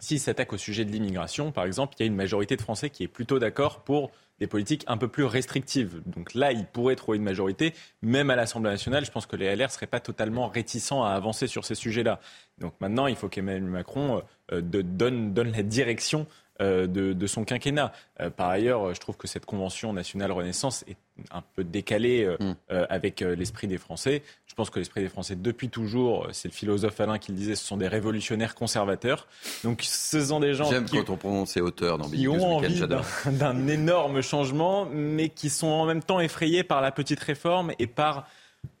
s'ils 0.00 0.18
s'attaquent 0.18 0.54
au 0.54 0.58
sujet 0.58 0.84
de 0.84 0.90
l'immigration, 0.90 1.52
par 1.52 1.66
exemple, 1.66 1.94
il 1.98 2.02
y 2.02 2.04
a 2.04 2.06
une 2.06 2.16
majorité 2.16 2.56
de 2.56 2.62
Français 2.62 2.90
qui 2.90 3.04
est 3.04 3.08
plutôt 3.08 3.38
d'accord 3.38 3.80
pour 3.80 4.10
des 4.40 4.46
politiques 4.46 4.84
un 4.86 4.96
peu 4.96 5.08
plus 5.08 5.24
restrictives. 5.24 6.02
Donc 6.06 6.34
là, 6.34 6.52
il 6.52 6.66
pourrait 6.66 6.96
trouver 6.96 7.18
une 7.18 7.24
majorité. 7.24 7.74
Même 8.02 8.30
à 8.30 8.36
l'Assemblée 8.36 8.70
nationale, 8.70 9.04
je 9.04 9.10
pense 9.10 9.26
que 9.26 9.36
les 9.36 9.54
LR 9.54 9.66
ne 9.66 9.68
seraient 9.68 9.86
pas 9.86 10.00
totalement 10.00 10.48
réticents 10.48 11.04
à 11.04 11.10
avancer 11.10 11.46
sur 11.46 11.64
ces 11.64 11.74
sujets-là. 11.74 12.20
Donc 12.58 12.74
maintenant, 12.80 13.06
il 13.06 13.16
faut 13.16 13.28
qu'Emmanuel 13.28 13.64
Macron 13.64 14.22
euh, 14.52 14.60
donne, 14.60 15.32
donne 15.32 15.52
la 15.52 15.62
direction 15.62 16.26
euh, 16.60 16.86
de, 16.86 17.26
son 17.26 17.44
quinquennat. 17.44 17.92
Euh, 18.20 18.30
par 18.30 18.48
ailleurs, 18.48 18.94
je 18.94 19.00
trouve 19.00 19.16
que 19.16 19.26
cette 19.26 19.44
convention 19.44 19.92
nationale 19.92 20.30
Renaissance 20.30 20.84
est 20.86 20.96
un 21.32 21.42
peu 21.54 21.64
décalée 21.64 22.24
euh, 22.24 22.36
mm. 22.38 22.86
avec 22.90 23.20
l'esprit 23.20 23.66
des 23.66 23.78
Français. 23.78 24.22
Je 24.46 24.54
pense 24.54 24.70
que 24.70 24.78
l'esprit 24.78 25.00
des 25.00 25.08
Français, 25.08 25.34
depuis 25.34 25.68
toujours, 25.68 26.28
c'est 26.30 26.48
le 26.48 26.54
philosophe 26.54 27.00
Alain 27.00 27.18
qui 27.18 27.32
le 27.32 27.38
disait, 27.38 27.56
ce 27.56 27.64
sont 27.64 27.76
des 27.76 27.88
révolutionnaires 27.88 28.54
conservateurs. 28.54 29.26
Donc 29.64 29.82
ce 29.82 30.24
sont 30.24 30.38
des 30.38 30.54
gens 30.54 30.70
J'aime 30.70 30.88
quand 30.88 31.10
on 31.10 31.16
prononce 31.16 31.50
ces 31.50 31.60
auteurs 31.60 31.98
dans 31.98 32.08
qui 32.08 32.28
ont 32.28 32.56
envie 32.56 32.80
d'un 33.26 33.66
énorme 33.66 34.20
changement, 34.20 34.86
mais 34.86 35.30
qui 35.30 35.50
sont 35.50 35.66
en 35.66 35.86
même 35.86 36.04
temps 36.04 36.20
effrayés 36.20 36.62
par 36.62 36.80
la 36.80 36.92
petite 36.92 37.20
réforme 37.20 37.72
et 37.80 37.88
par 37.88 38.28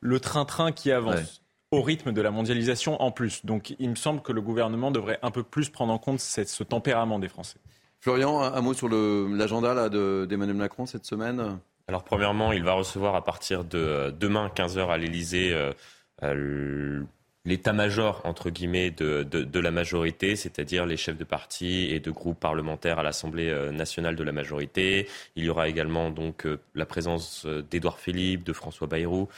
le 0.00 0.20
train-train 0.20 0.70
qui 0.70 0.92
avance 0.92 1.43
au 1.70 1.82
rythme 1.82 2.12
de 2.12 2.20
la 2.20 2.30
mondialisation 2.30 3.00
en 3.02 3.10
plus. 3.10 3.44
Donc 3.44 3.74
il 3.78 3.90
me 3.90 3.94
semble 3.96 4.22
que 4.22 4.32
le 4.32 4.40
gouvernement 4.40 4.90
devrait 4.90 5.18
un 5.22 5.30
peu 5.30 5.42
plus 5.42 5.70
prendre 5.70 5.92
en 5.92 5.98
compte 5.98 6.20
ce 6.20 6.62
tempérament 6.62 7.18
des 7.18 7.28
Français. 7.28 7.58
Florian, 8.00 8.42
un, 8.42 8.60
mot 8.60 8.74
sur 8.74 8.88
l'agenda 8.90 9.88
d'Emmanuel 9.88 10.56
Macron 10.56 10.84
cette 10.84 11.06
semaine? 11.06 11.58
Alors 11.88 12.04
premièrement, 12.04 12.52
il 12.52 12.62
va 12.62 12.72
recevoir 12.72 13.14
à 13.14 13.24
partir 13.24 13.64
de 13.64 13.78
euh, 13.78 14.10
demain 14.10 14.50
15h 14.54 14.88
à 14.88 14.96
l'Elysée 14.96 15.52
euh, 15.52 15.72
euh, 16.22 17.02
l'état-major 17.44 18.22
entre 18.24 18.48
guillemets 18.48 18.90
de, 18.90 19.22
de, 19.22 19.60
la 19.60 19.70
majorité, 19.70 20.34
c'est-à-dire 20.34 20.86
les 20.86 20.96
chefs 20.96 21.18
de 21.18 21.24
parti 21.24 21.88
et 21.90 22.00
de 22.00 22.10
groupes 22.10 22.40
parlementaires 22.40 22.98
à 22.98 23.02
l'Assemblée 23.02 23.52
nationale 23.70 24.16
de 24.16 24.22
la 24.22 24.32
majorité. 24.32 25.08
Il 25.36 25.44
y 25.44 25.50
aura 25.50 25.68
également 25.68 26.10
donc 26.10 26.46
la 26.74 26.86
présence 26.86 27.46
d'Édouard 27.70 27.98
Philippe, 27.98 28.44
de 28.44 28.54
François 28.54 28.86
Bayrou, 28.86 29.28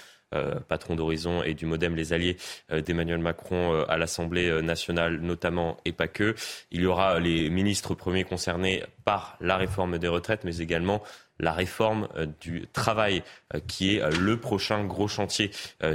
patron 0.68 0.94
d'Horizon 0.94 1.42
et 1.42 1.54
du 1.54 1.66
Modem, 1.66 1.94
les 1.94 2.12
alliés 2.12 2.36
euh, 2.72 2.80
d'Emmanuel 2.80 3.18
Macron 3.18 3.74
euh, 3.74 3.84
à 3.88 3.96
l'Assemblée 3.96 4.62
nationale 4.62 5.20
notamment, 5.20 5.76
et 5.84 5.92
pas 5.92 6.08
que. 6.08 6.34
Il 6.70 6.82
y 6.82 6.86
aura 6.86 7.20
les 7.20 7.50
ministres 7.50 7.94
premiers 7.94 8.24
concernés 8.24 8.84
par 9.04 9.36
la 9.40 9.56
réforme 9.56 9.98
des 9.98 10.08
retraites, 10.08 10.44
mais 10.44 10.58
également 10.58 11.02
la 11.38 11.52
réforme 11.52 12.08
du 12.40 12.66
travail, 12.72 13.22
qui 13.66 13.96
est 13.96 14.18
le 14.18 14.38
prochain 14.38 14.84
gros 14.84 15.08
chantier 15.08 15.50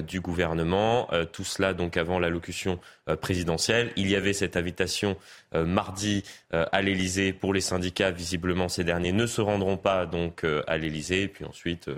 du 0.07 0.19
gouvernement. 0.21 1.09
Tout 1.31 1.43
cela 1.43 1.73
donc 1.73 1.97
avant 1.97 2.19
l'allocution 2.19 2.79
présidentielle. 3.21 3.91
Il 3.95 4.09
y 4.09 4.15
avait 4.15 4.33
cette 4.33 4.55
invitation 4.55 5.17
mardi 5.53 6.23
à 6.51 6.81
l'Élysée 6.81 7.33
pour 7.33 7.53
les 7.53 7.61
syndicats. 7.61 8.11
Visiblement, 8.11 8.69
ces 8.69 8.83
derniers 8.83 9.13
ne 9.13 9.25
se 9.25 9.41
rendront 9.41 9.77
pas 9.77 10.05
donc 10.05 10.45
à 10.67 10.77
l'Élysée. 10.77 11.27
Puis 11.27 11.43
ensuite, 11.45 11.89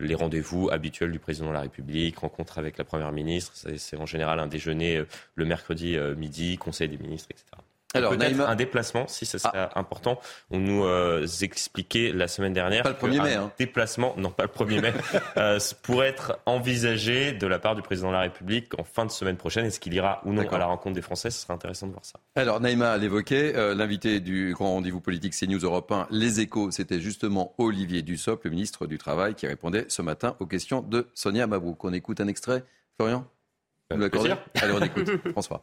les 0.00 0.14
rendez-vous 0.14 0.70
habituels 0.70 1.12
du 1.12 1.18
président 1.18 1.48
de 1.48 1.54
la 1.54 1.60
République, 1.60 2.18
rencontre 2.18 2.58
avec 2.58 2.78
la 2.78 2.84
première 2.84 3.12
ministre. 3.12 3.52
C'est 3.76 3.96
en 3.96 4.06
général 4.06 4.38
un 4.40 4.46
déjeuner 4.46 5.02
le 5.34 5.44
mercredi 5.44 5.98
midi, 6.16 6.56
conseil 6.56 6.88
des 6.88 6.98
ministres, 6.98 7.28
etc. 7.30 7.46
Alors, 7.94 8.16
peut-être 8.16 8.40
un 8.40 8.54
déplacement, 8.54 9.06
si 9.06 9.26
ce 9.26 9.38
serait 9.38 9.58
ah. 9.58 9.78
important. 9.78 10.18
On 10.50 10.58
nous 10.58 10.84
euh, 10.84 11.26
expliquait 11.42 12.12
la 12.12 12.28
semaine 12.28 12.52
dernière 12.52 12.82
pas 12.82 12.90
le 12.90 12.96
1er 12.96 13.22
mai, 13.22 13.34
un 13.34 13.44
hein. 13.44 13.52
déplacement, 13.58 14.14
non 14.16 14.30
pas 14.30 14.44
le 14.44 14.48
1er 14.48 14.80
mai, 14.80 14.92
euh, 15.36 15.58
pourrait 15.82 16.08
être 16.08 16.38
envisagé 16.46 17.32
de 17.32 17.46
la 17.46 17.58
part 17.58 17.74
du 17.74 17.82
président 17.82 18.08
de 18.08 18.14
la 18.14 18.20
République 18.20 18.78
en 18.78 18.84
fin 18.84 19.04
de 19.04 19.10
semaine 19.10 19.36
prochaine. 19.36 19.66
Est-ce 19.66 19.80
qu'il 19.80 19.94
ira 19.94 20.22
ou 20.24 20.32
non 20.32 20.48
à 20.48 20.58
la 20.58 20.66
rencontre 20.66 20.94
des 20.94 21.02
Français? 21.02 21.30
Ce 21.30 21.42
serait 21.42 21.54
intéressant 21.54 21.86
de 21.86 21.92
voir 21.92 22.04
ça. 22.04 22.18
Alors, 22.34 22.60
Naïma 22.60 22.96
l'évoquait, 22.96 23.54
euh, 23.56 23.74
l'invité 23.74 24.20
du 24.20 24.52
grand 24.54 24.72
rendez-vous 24.74 25.00
politique 25.00 25.34
CNews 25.34 25.60
Europe 25.60 25.90
1, 25.92 26.08
Les 26.10 26.40
Échos, 26.40 26.70
c'était 26.70 27.00
justement 27.00 27.54
Olivier 27.58 28.02
Dussopt, 28.02 28.44
le 28.44 28.50
ministre 28.50 28.86
du 28.86 28.98
Travail, 28.98 29.34
qui 29.34 29.46
répondait 29.46 29.86
ce 29.88 30.02
matin 30.02 30.36
aux 30.40 30.46
questions 30.46 30.80
de 30.80 31.08
Sonia 31.14 31.46
Mabrouk. 31.46 31.84
On 31.84 31.92
écoute 31.92 32.20
un 32.20 32.28
extrait, 32.28 32.64
Florian? 32.96 33.26
Vous 33.90 33.98
l'accordez? 33.98 34.34
Allez, 34.60 34.72
on 34.72 34.80
écoute. 34.80 35.10
François. 35.32 35.62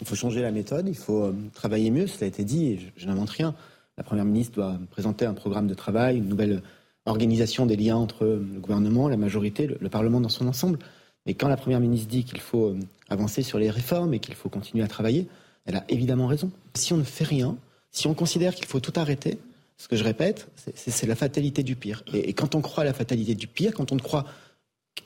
Il 0.00 0.06
faut 0.06 0.14
changer 0.14 0.42
la 0.42 0.50
méthode, 0.50 0.88
il 0.88 0.96
faut 0.96 1.24
euh, 1.24 1.34
travailler 1.54 1.90
mieux, 1.90 2.06
cela 2.06 2.24
a 2.24 2.28
été 2.28 2.44
dit, 2.44 2.66
et 2.66 2.80
je, 2.96 3.06
n'invente 3.06 3.30
rien. 3.30 3.54
La 3.96 4.04
Première 4.04 4.24
ministre 4.24 4.54
doit 4.54 4.78
présenter 4.90 5.24
un 5.24 5.34
programme 5.34 5.66
de 5.66 5.74
travail, 5.74 6.18
une 6.18 6.28
nouvelle 6.28 6.62
organisation 7.06 7.66
des 7.66 7.76
liens 7.76 7.96
entre 7.96 8.26
le 8.26 8.60
gouvernement, 8.60 9.08
la 9.08 9.16
majorité, 9.16 9.66
le, 9.66 9.88
Parlement 9.88 10.20
dans 10.20 10.28
son 10.28 10.46
ensemble. 10.48 10.78
Mais 11.24 11.34
quand 11.34 11.48
la 11.48 11.56
Première 11.56 11.80
ministre 11.80 12.08
dit 12.08 12.24
qu'il 12.24 12.40
faut 12.40 12.66
euh, 12.66 12.78
avancer 13.08 13.42
sur 13.42 13.58
les 13.58 13.70
réformes 13.70 14.12
et 14.14 14.18
qu'il 14.18 14.34
faut 14.34 14.48
continuer 14.48 14.84
à 14.84 14.88
travailler, 14.88 15.28
elle 15.64 15.76
a 15.76 15.84
évidemment 15.88 16.26
raison. 16.26 16.50
Si 16.74 16.92
on 16.92 16.96
ne 16.96 17.02
fait 17.02 17.24
rien, 17.24 17.56
si 17.90 18.06
on 18.06 18.14
considère 18.14 18.54
qu'il 18.54 18.66
faut 18.66 18.80
tout 18.80 18.92
arrêter, 18.96 19.38
ce 19.78 19.88
que 19.88 19.96
je 19.96 20.04
répète, 20.04 20.48
c'est 20.74 21.06
la 21.06 21.16
fatalité 21.16 21.62
du 21.62 21.76
pire. 21.76 22.02
Et, 22.14 22.32
quand 22.32 22.54
on 22.54 22.62
croit 22.62 22.82
à 22.82 22.86
la 22.86 22.94
fatalité 22.94 23.34
du 23.34 23.46
pire, 23.46 23.74
quand 23.74 23.92
on 23.92 23.98
croit 23.98 24.24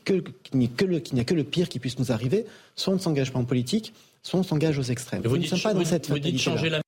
qu'il 0.05 0.23
n'y 0.55 0.67
a, 0.67 1.25
que 1.25 1.35
le 1.35 1.45
pire 1.45 1.69
qui 1.69 1.81
puisse 1.81 1.99
nous 1.99 2.13
arriver, 2.13 2.47
soit 2.77 2.93
on 2.93 2.97
ne 2.97 3.01
s'engage 3.01 3.33
pas 3.33 3.39
en 3.41 3.45
politique, 3.45 3.93
soit 4.23 4.41
on 4.41 4.43
s'engage 4.43 4.79
aux 4.79 4.83
extrêmes. 4.83 5.23
Vous, 5.25 5.37
ne 5.37 5.45
sommes 5.45 5.61
pas 5.61 5.75
dans 5.75 5.85
cette 5.85 6.09
vous 6.09 6.19
dites 6.19 6.41
changer 6.41 6.69
la 6.69 6.81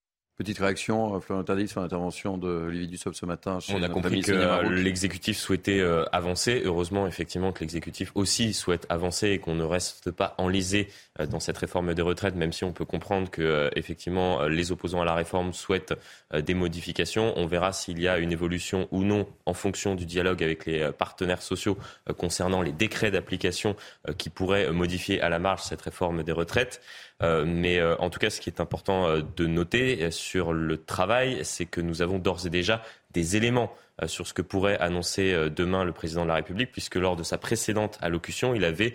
Petite 0.42 0.58
réaction, 0.58 1.14
euh, 1.14 1.20
Florent 1.20 1.44
Tardy, 1.44 1.68
sur 1.68 1.82
l'intervention 1.82 2.36
de 2.36 2.48
Olivier 2.48 2.88
Dussopt 2.88 3.14
ce 3.14 3.24
matin. 3.26 3.60
On 3.72 3.80
a 3.80 3.88
compris 3.88 4.22
que 4.22 4.68
l'exécutif 4.70 5.38
souhaitait 5.38 5.78
euh, 5.78 6.04
avancer. 6.10 6.62
Heureusement, 6.64 7.06
effectivement, 7.06 7.52
que 7.52 7.60
l'exécutif 7.60 8.10
aussi 8.16 8.52
souhaite 8.52 8.84
avancer 8.88 9.28
et 9.28 9.38
qu'on 9.38 9.54
ne 9.54 9.62
reste 9.62 10.10
pas 10.10 10.34
enlisé 10.38 10.88
euh, 11.20 11.26
dans 11.26 11.38
cette 11.38 11.58
réforme 11.58 11.94
des 11.94 12.02
retraites, 12.02 12.34
même 12.34 12.52
si 12.52 12.64
on 12.64 12.72
peut 12.72 12.84
comprendre 12.84 13.30
que, 13.30 13.70
effectivement, 13.76 14.42
les 14.48 14.72
opposants 14.72 15.02
à 15.02 15.04
la 15.04 15.14
réforme 15.14 15.52
souhaitent 15.52 15.94
des 16.34 16.54
modifications. 16.54 17.34
On 17.36 17.46
verra 17.46 17.72
s'il 17.72 18.02
y 18.02 18.08
a 18.08 18.18
une 18.18 18.32
évolution 18.32 18.88
ou 18.90 19.04
non 19.04 19.28
en 19.46 19.54
fonction 19.54 19.94
du 19.94 20.06
dialogue 20.06 20.42
avec 20.42 20.66
les 20.66 20.90
partenaires 20.90 21.42
sociaux 21.42 21.78
concernant 22.16 22.62
les 22.62 22.72
décrets 22.72 23.12
d'application 23.12 23.76
qui 24.18 24.28
pourraient 24.28 24.72
modifier 24.72 25.20
à 25.20 25.28
la 25.28 25.38
marge 25.38 25.62
cette 25.62 25.82
réforme 25.82 26.24
des 26.24 26.32
retraites. 26.32 26.80
mais 27.20 27.80
en 27.82 28.10
tout 28.10 28.18
cas, 28.18 28.30
ce 28.30 28.40
qui 28.40 28.50
est 28.50 28.60
important 28.60 29.18
de 29.18 29.46
noter, 29.46 30.10
sur 30.10 30.31
le 30.36 30.76
travail, 30.76 31.40
c'est 31.44 31.66
que 31.66 31.80
nous 31.80 32.02
avons 32.02 32.18
d'ores 32.18 32.46
et 32.46 32.50
déjà 32.50 32.82
des 33.10 33.36
éléments 33.36 33.74
sur 34.06 34.26
ce 34.26 34.34
que 34.34 34.42
pourrait 34.42 34.78
annoncer 34.78 35.50
demain 35.50 35.84
le 35.84 35.92
président 35.92 36.22
de 36.22 36.28
la 36.28 36.34
République, 36.36 36.72
puisque 36.72 36.96
lors 36.96 37.14
de 37.14 37.22
sa 37.22 37.38
précédente 37.38 37.98
allocution, 38.00 38.54
il 38.54 38.64
avait 38.64 38.94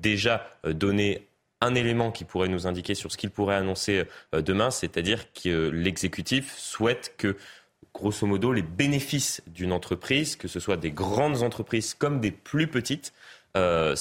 déjà 0.00 0.48
donné 0.64 1.28
un 1.60 1.74
élément 1.74 2.10
qui 2.10 2.24
pourrait 2.24 2.48
nous 2.48 2.66
indiquer 2.66 2.94
sur 2.94 3.12
ce 3.12 3.18
qu'il 3.18 3.30
pourrait 3.30 3.56
annoncer 3.56 4.04
demain, 4.32 4.70
c'est-à-dire 4.70 5.32
que 5.32 5.68
l'exécutif 5.68 6.56
souhaite 6.56 7.14
que 7.18 7.36
grosso 7.94 8.26
modo, 8.26 8.52
les 8.52 8.62
bénéfices 8.62 9.42
d'une 9.46 9.72
entreprise, 9.72 10.36
que 10.36 10.48
ce 10.48 10.60
soit 10.60 10.76
des 10.76 10.90
grandes 10.90 11.42
entreprises 11.42 11.94
comme 11.94 12.20
des 12.20 12.30
plus 12.30 12.66
petites, 12.66 13.12
euh, 13.56 13.94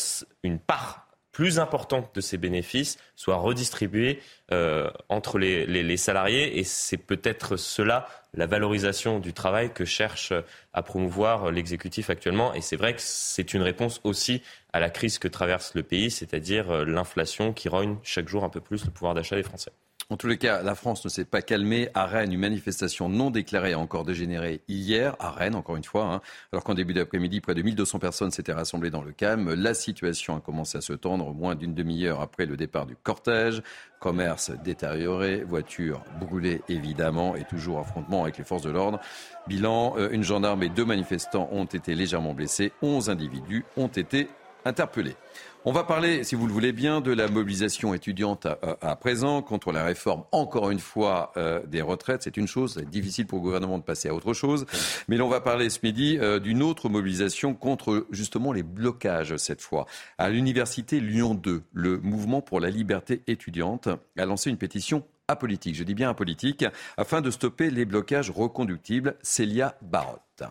une 0.43 0.59
part 0.59 1.07
plus 1.41 1.57
importante 1.57 2.13
de 2.13 2.21
ces 2.21 2.37
bénéfices 2.37 2.99
soit 3.15 3.37
redistribuée 3.37 4.19
euh, 4.51 4.91
entre 5.09 5.39
les, 5.39 5.97
salariés. 5.97 6.59
Et 6.59 6.63
c'est 6.63 6.97
peut-être 6.97 7.57
cela, 7.57 8.05
la 8.35 8.45
valorisation 8.45 9.17
du 9.17 9.33
travail 9.33 9.73
que 9.73 9.83
cherche 9.83 10.33
à 10.71 10.83
promouvoir 10.83 11.49
l'exécutif 11.49 12.11
actuellement. 12.11 12.53
Et 12.53 12.61
c'est 12.61 12.75
vrai 12.75 12.93
que 12.93 13.01
c'est 13.01 13.55
une 13.55 13.63
réponse 13.63 14.01
aussi 14.03 14.43
à 14.71 14.79
la 14.79 14.91
crise 14.91 15.17
que 15.17 15.27
traverse 15.27 15.73
le 15.73 15.81
pays, 15.81 16.11
c'est-à-dire 16.11 16.69
euh, 16.69 16.85
l'inflation 16.85 17.53
qui 17.53 17.69
rogne 17.69 17.97
chaque 18.03 18.29
jour 18.29 18.43
un 18.43 18.49
peu 18.49 18.61
plus 18.61 18.85
le 18.85 18.91
pouvoir 18.91 19.15
d'achat 19.15 19.35
des 19.35 19.41
Français. 19.41 19.71
En 20.11 20.17
tous 20.17 20.27
les 20.27 20.37
cas, 20.37 20.61
la 20.61 20.75
France 20.75 21.05
ne 21.05 21.09
s'est 21.09 21.23
pas 21.23 21.41
calmée. 21.41 21.87
À 21.93 22.05
Rennes, 22.05 22.33
une 22.33 22.39
manifestation 22.41 23.07
non 23.07 23.31
déclarée 23.31 23.71
a 23.71 23.79
encore 23.79 24.03
dégénéré 24.03 24.59
hier, 24.67 25.15
à 25.19 25.31
Rennes, 25.31 25.55
encore 25.55 25.77
une 25.77 25.85
fois, 25.85 26.03
hein. 26.03 26.21
alors 26.51 26.65
qu'en 26.65 26.73
début 26.73 26.93
d'après-midi, 26.93 27.39
près 27.39 27.55
de 27.55 27.61
1200 27.61 27.99
personnes 27.99 28.29
s'étaient 28.29 28.51
rassemblées 28.51 28.89
dans 28.89 29.03
le 29.03 29.13
calme. 29.13 29.53
La 29.53 29.73
situation 29.73 30.35
a 30.35 30.41
commencé 30.41 30.77
à 30.77 30.81
se 30.81 30.91
tendre 30.91 31.33
moins 31.33 31.55
d'une 31.55 31.73
demi-heure 31.73 32.19
après 32.19 32.45
le 32.45 32.57
départ 32.57 32.87
du 32.87 32.97
cortège. 32.97 33.63
Commerce 34.01 34.51
détérioré, 34.65 35.45
voitures 35.45 36.03
brûlées 36.19 36.61
évidemment 36.67 37.37
et 37.37 37.45
toujours 37.45 37.79
affrontement 37.79 38.23
avec 38.23 38.37
les 38.37 38.43
forces 38.43 38.63
de 38.63 38.69
l'ordre. 38.69 38.99
Bilan, 39.47 39.95
euh, 39.97 40.09
une 40.11 40.23
gendarme 40.23 40.61
et 40.63 40.69
deux 40.69 40.83
manifestants 40.83 41.47
ont 41.53 41.63
été 41.63 41.95
légèrement 41.95 42.33
blessés. 42.33 42.73
11 42.81 43.09
individus 43.09 43.63
ont 43.77 43.87
été 43.87 44.27
interpellés. 44.65 45.15
On 45.63 45.71
va 45.73 45.83
parler, 45.83 46.23
si 46.23 46.33
vous 46.33 46.47
le 46.47 46.53
voulez 46.53 46.71
bien, 46.71 47.01
de 47.01 47.11
la 47.11 47.27
mobilisation 47.27 47.93
étudiante 47.93 48.47
à, 48.81 48.95
présent 48.95 49.43
contre 49.43 49.71
la 49.71 49.83
réforme, 49.83 50.23
encore 50.31 50.71
une 50.71 50.79
fois, 50.79 51.31
euh, 51.37 51.61
des 51.67 51.83
retraites. 51.83 52.23
C'est 52.23 52.35
une 52.35 52.47
chose, 52.47 52.73
c'est 52.79 52.89
difficile 52.89 53.27
pour 53.27 53.37
le 53.37 53.43
gouvernement 53.43 53.77
de 53.77 53.83
passer 53.83 54.09
à 54.09 54.15
autre 54.15 54.33
chose. 54.33 54.65
Mais 55.07 55.17
l'on 55.17 55.29
va 55.29 55.39
parler 55.39 55.69
ce 55.69 55.77
midi 55.83 56.17
euh, 56.19 56.39
d'une 56.39 56.63
autre 56.63 56.89
mobilisation 56.89 57.53
contre 57.53 58.07
justement 58.09 58.53
les 58.53 58.63
blocages 58.63 59.37
cette 59.37 59.61
fois. 59.61 59.85
À 60.17 60.29
l'université 60.31 60.99
Lyon 60.99 61.35
2, 61.35 61.61
le 61.73 61.99
mouvement 61.99 62.41
pour 62.41 62.59
la 62.59 62.71
liberté 62.71 63.21
étudiante 63.27 63.87
a 64.17 64.25
lancé 64.25 64.49
une 64.49 64.57
pétition 64.57 65.05
apolitique, 65.27 65.75
je 65.75 65.83
dis 65.83 65.93
bien 65.93 66.09
apolitique, 66.09 66.65
afin 66.97 67.21
de 67.21 67.29
stopper 67.29 67.69
les 67.69 67.85
blocages 67.85 68.31
reconductibles. 68.31 69.15
Célia 69.21 69.77
Barotte. 69.83 70.43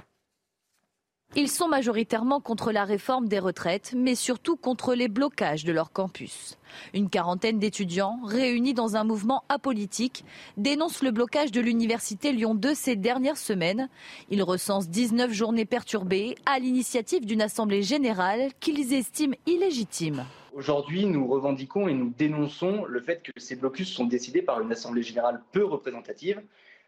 Ils 1.37 1.49
sont 1.49 1.69
majoritairement 1.69 2.41
contre 2.41 2.73
la 2.73 2.85
réforme 2.85 3.29
des 3.29 3.39
retraites, 3.39 3.95
mais 3.97 4.17
surtout 4.17 4.57
contre 4.57 4.95
les 4.95 5.07
blocages 5.07 5.65
de 5.65 5.71
leur 5.71 5.93
campus. 5.93 6.59
Une 6.93 7.09
quarantaine 7.09 7.61
d'étudiants, 7.61 8.19
réunis 8.25 8.75
dans 8.75 8.97
un 8.97 9.05
mouvement 9.05 9.45
apolitique, 9.49 10.25
dénoncent 10.57 11.05
le 11.05 11.13
blocage 11.13 11.53
de 11.53 11.61
l'université 11.61 12.33
Lyon 12.33 12.57
2 12.57 12.75
ces 12.75 12.97
dernières 12.97 13.37
semaines. 13.37 13.89
Ils 14.29 14.43
recensent 14.43 14.89
19 14.89 15.31
journées 15.33 15.67
perturbées 15.67 16.35
à 16.47 16.59
l'initiative 16.59 17.25
d'une 17.25 17.43
assemblée 17.43 17.85
générale 17.85 18.51
qu'ils 18.59 18.93
estiment 18.93 19.37
illégitime. 19.47 20.25
Aujourd'hui, 20.53 21.07
nous 21.07 21.29
revendiquons 21.29 21.87
et 21.87 21.95
nous 21.95 22.13
dénonçons 22.19 22.85
le 22.87 23.01
fait 23.01 23.23
que 23.23 23.31
ces 23.41 23.55
blocus 23.55 23.89
sont 23.89 24.07
décidés 24.07 24.43
par 24.43 24.61
une 24.61 24.73
assemblée 24.73 25.05
générale 25.05 25.41
peu 25.53 25.65
représentative, 25.65 26.43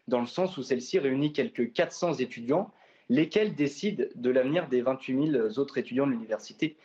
dans 0.09 0.19
le 0.19 0.27
sens 0.27 0.57
où 0.57 0.63
celle-ci 0.63 0.99
réunit 0.99 1.31
quelques 1.31 1.71
400 1.71 2.15
étudiants 2.15 2.69
lesquels 3.09 3.55
décident 3.55 4.05
de 4.15 4.29
l'avenir 4.29 4.67
des 4.67 4.81
28 4.81 5.31
000 5.31 5.59
autres 5.59 5.77
étudiants 5.77 6.07
de 6.07 6.11
l'université. 6.11 6.77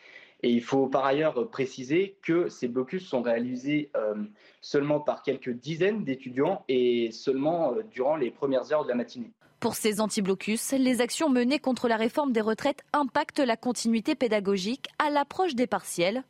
Et 0.42 0.50
il 0.50 0.62
faut 0.62 0.86
par 0.86 1.04
ailleurs 1.04 1.50
préciser 1.50 2.16
que 2.22 2.48
ces 2.48 2.68
blocus 2.68 3.04
sont 3.06 3.22
réalisés 3.22 3.90
euh, 3.96 4.14
seulement 4.60 5.00
par 5.00 5.22
quelques 5.22 5.50
dizaines 5.50 6.04
d'étudiants 6.04 6.64
et 6.68 7.10
seulement 7.10 7.74
euh, 7.74 7.82
durant 7.90 8.16
les 8.16 8.30
premières 8.30 8.72
heures 8.72 8.84
de 8.84 8.88
la 8.88 8.94
matinée. 8.94 9.32
Pour 9.60 9.74
ces 9.74 10.00
anti-blocus, 10.00 10.70
les 10.72 11.00
actions 11.00 11.28
menées 11.28 11.58
contre 11.58 11.88
la 11.88 11.96
réforme 11.96 12.32
des 12.32 12.40
retraites 12.40 12.84
impactent 12.92 13.40
la 13.40 13.56
continuité 13.56 14.14
pédagogique 14.14 14.86
à 15.00 15.10
l'approche 15.10 15.56
des 15.56 15.66
partiels. 15.66 16.22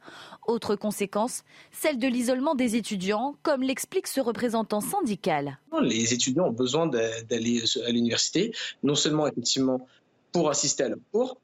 Autre 0.46 0.76
conséquence, 0.76 1.42
celle 1.70 1.98
de 1.98 2.08
l'isolement 2.08 2.54
des 2.54 2.76
étudiants, 2.76 3.36
comme 3.42 3.62
l'explique 3.62 4.06
ce 4.06 4.22
représentant 4.22 4.80
syndical. 4.80 5.58
Les 5.82 6.14
étudiants 6.14 6.46
ont 6.46 6.52
besoin 6.52 6.86
d'aller 6.86 7.62
à 7.86 7.90
l'université, 7.90 8.54
non 8.82 8.94
seulement 8.94 9.26
effectivement 9.26 9.86
pour 10.32 10.48
assister 10.48 10.84
à 10.84 10.88
leur 10.88 10.98
cours, 11.12 11.38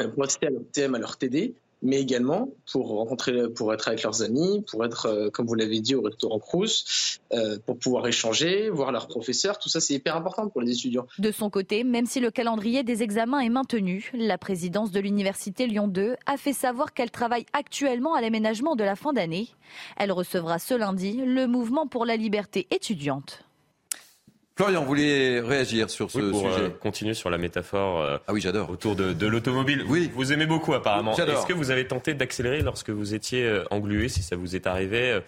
euh, 0.00 0.08
pour 0.08 0.24
assister 0.24 0.48
à 0.48 0.50
leur 0.50 0.62
TM, 0.72 0.94
à 0.94 0.98
leur 0.98 1.16
TD, 1.16 1.54
mais 1.84 2.00
également 2.00 2.48
pour 2.72 2.88
rencontrer, 2.88 3.48
pour 3.50 3.72
être 3.72 3.86
avec 3.88 4.02
leurs 4.02 4.22
amis, 4.22 4.64
pour 4.70 4.84
être, 4.84 5.06
euh, 5.06 5.30
comme 5.30 5.46
vous 5.46 5.54
l'avez 5.54 5.80
dit, 5.80 5.94
au 5.94 6.02
restaurant 6.02 6.38
Crous, 6.38 7.20
euh, 7.32 7.58
pour 7.64 7.78
pouvoir 7.78 8.06
échanger, 8.06 8.70
voir 8.70 8.90
leurs 8.90 9.06
professeurs. 9.06 9.58
Tout 9.58 9.68
ça, 9.68 9.80
c'est 9.80 9.94
hyper 9.94 10.16
important 10.16 10.48
pour 10.48 10.62
les 10.62 10.72
étudiants. 10.72 11.06
De 11.18 11.30
son 11.30 11.50
côté, 11.50 11.84
même 11.84 12.06
si 12.06 12.20
le 12.20 12.30
calendrier 12.30 12.82
des 12.82 13.02
examens 13.02 13.40
est 13.40 13.50
maintenu, 13.50 14.10
la 14.14 14.38
présidence 14.38 14.90
de 14.90 15.00
l'université 15.00 15.66
Lyon 15.66 15.86
2 15.86 16.16
a 16.26 16.36
fait 16.36 16.52
savoir 16.52 16.94
qu'elle 16.94 17.10
travaille 17.10 17.46
actuellement 17.52 18.14
à 18.14 18.20
l'aménagement 18.20 18.74
de 18.76 18.84
la 18.84 18.96
fin 18.96 19.12
d'année. 19.12 19.48
Elle 19.96 20.12
recevra 20.12 20.58
ce 20.58 20.74
lundi 20.74 21.20
le 21.24 21.46
mouvement 21.46 21.86
pour 21.86 22.06
la 22.06 22.16
liberté 22.16 22.66
étudiante. 22.70 23.44
Florian, 24.56 24.82
vous 24.82 24.86
voulez 24.86 25.40
réagir 25.40 25.90
sur 25.90 26.12
ce 26.12 26.20
pour, 26.20 26.38
sujet 26.38 26.66
euh, 26.66 26.70
Continuer 26.70 27.14
sur 27.14 27.28
la 27.28 27.38
métaphore 27.38 28.00
euh, 28.02 28.18
ah 28.28 28.32
oui, 28.32 28.40
j'adore. 28.40 28.70
autour 28.70 28.94
de, 28.94 29.26
l'automobile. 29.26 29.84
Oui. 29.88 30.12
Vous 30.14 30.32
aimez 30.32 30.46
beaucoup 30.46 30.74
apparemment. 30.74 31.16
Est-ce 31.16 31.46
que 31.46 31.52
vous 31.52 31.72
avez 31.72 31.88
tenté 31.88 32.14
d'accélérer 32.14 32.62
lorsque 32.62 32.90
vous 32.90 33.14
étiez 33.14 33.44
euh, 33.44 33.64
englué, 33.72 34.08
si 34.08 34.22
ça 34.22 34.36
vous 34.36 34.54
est 34.54 34.68
arrivé, 34.68 35.20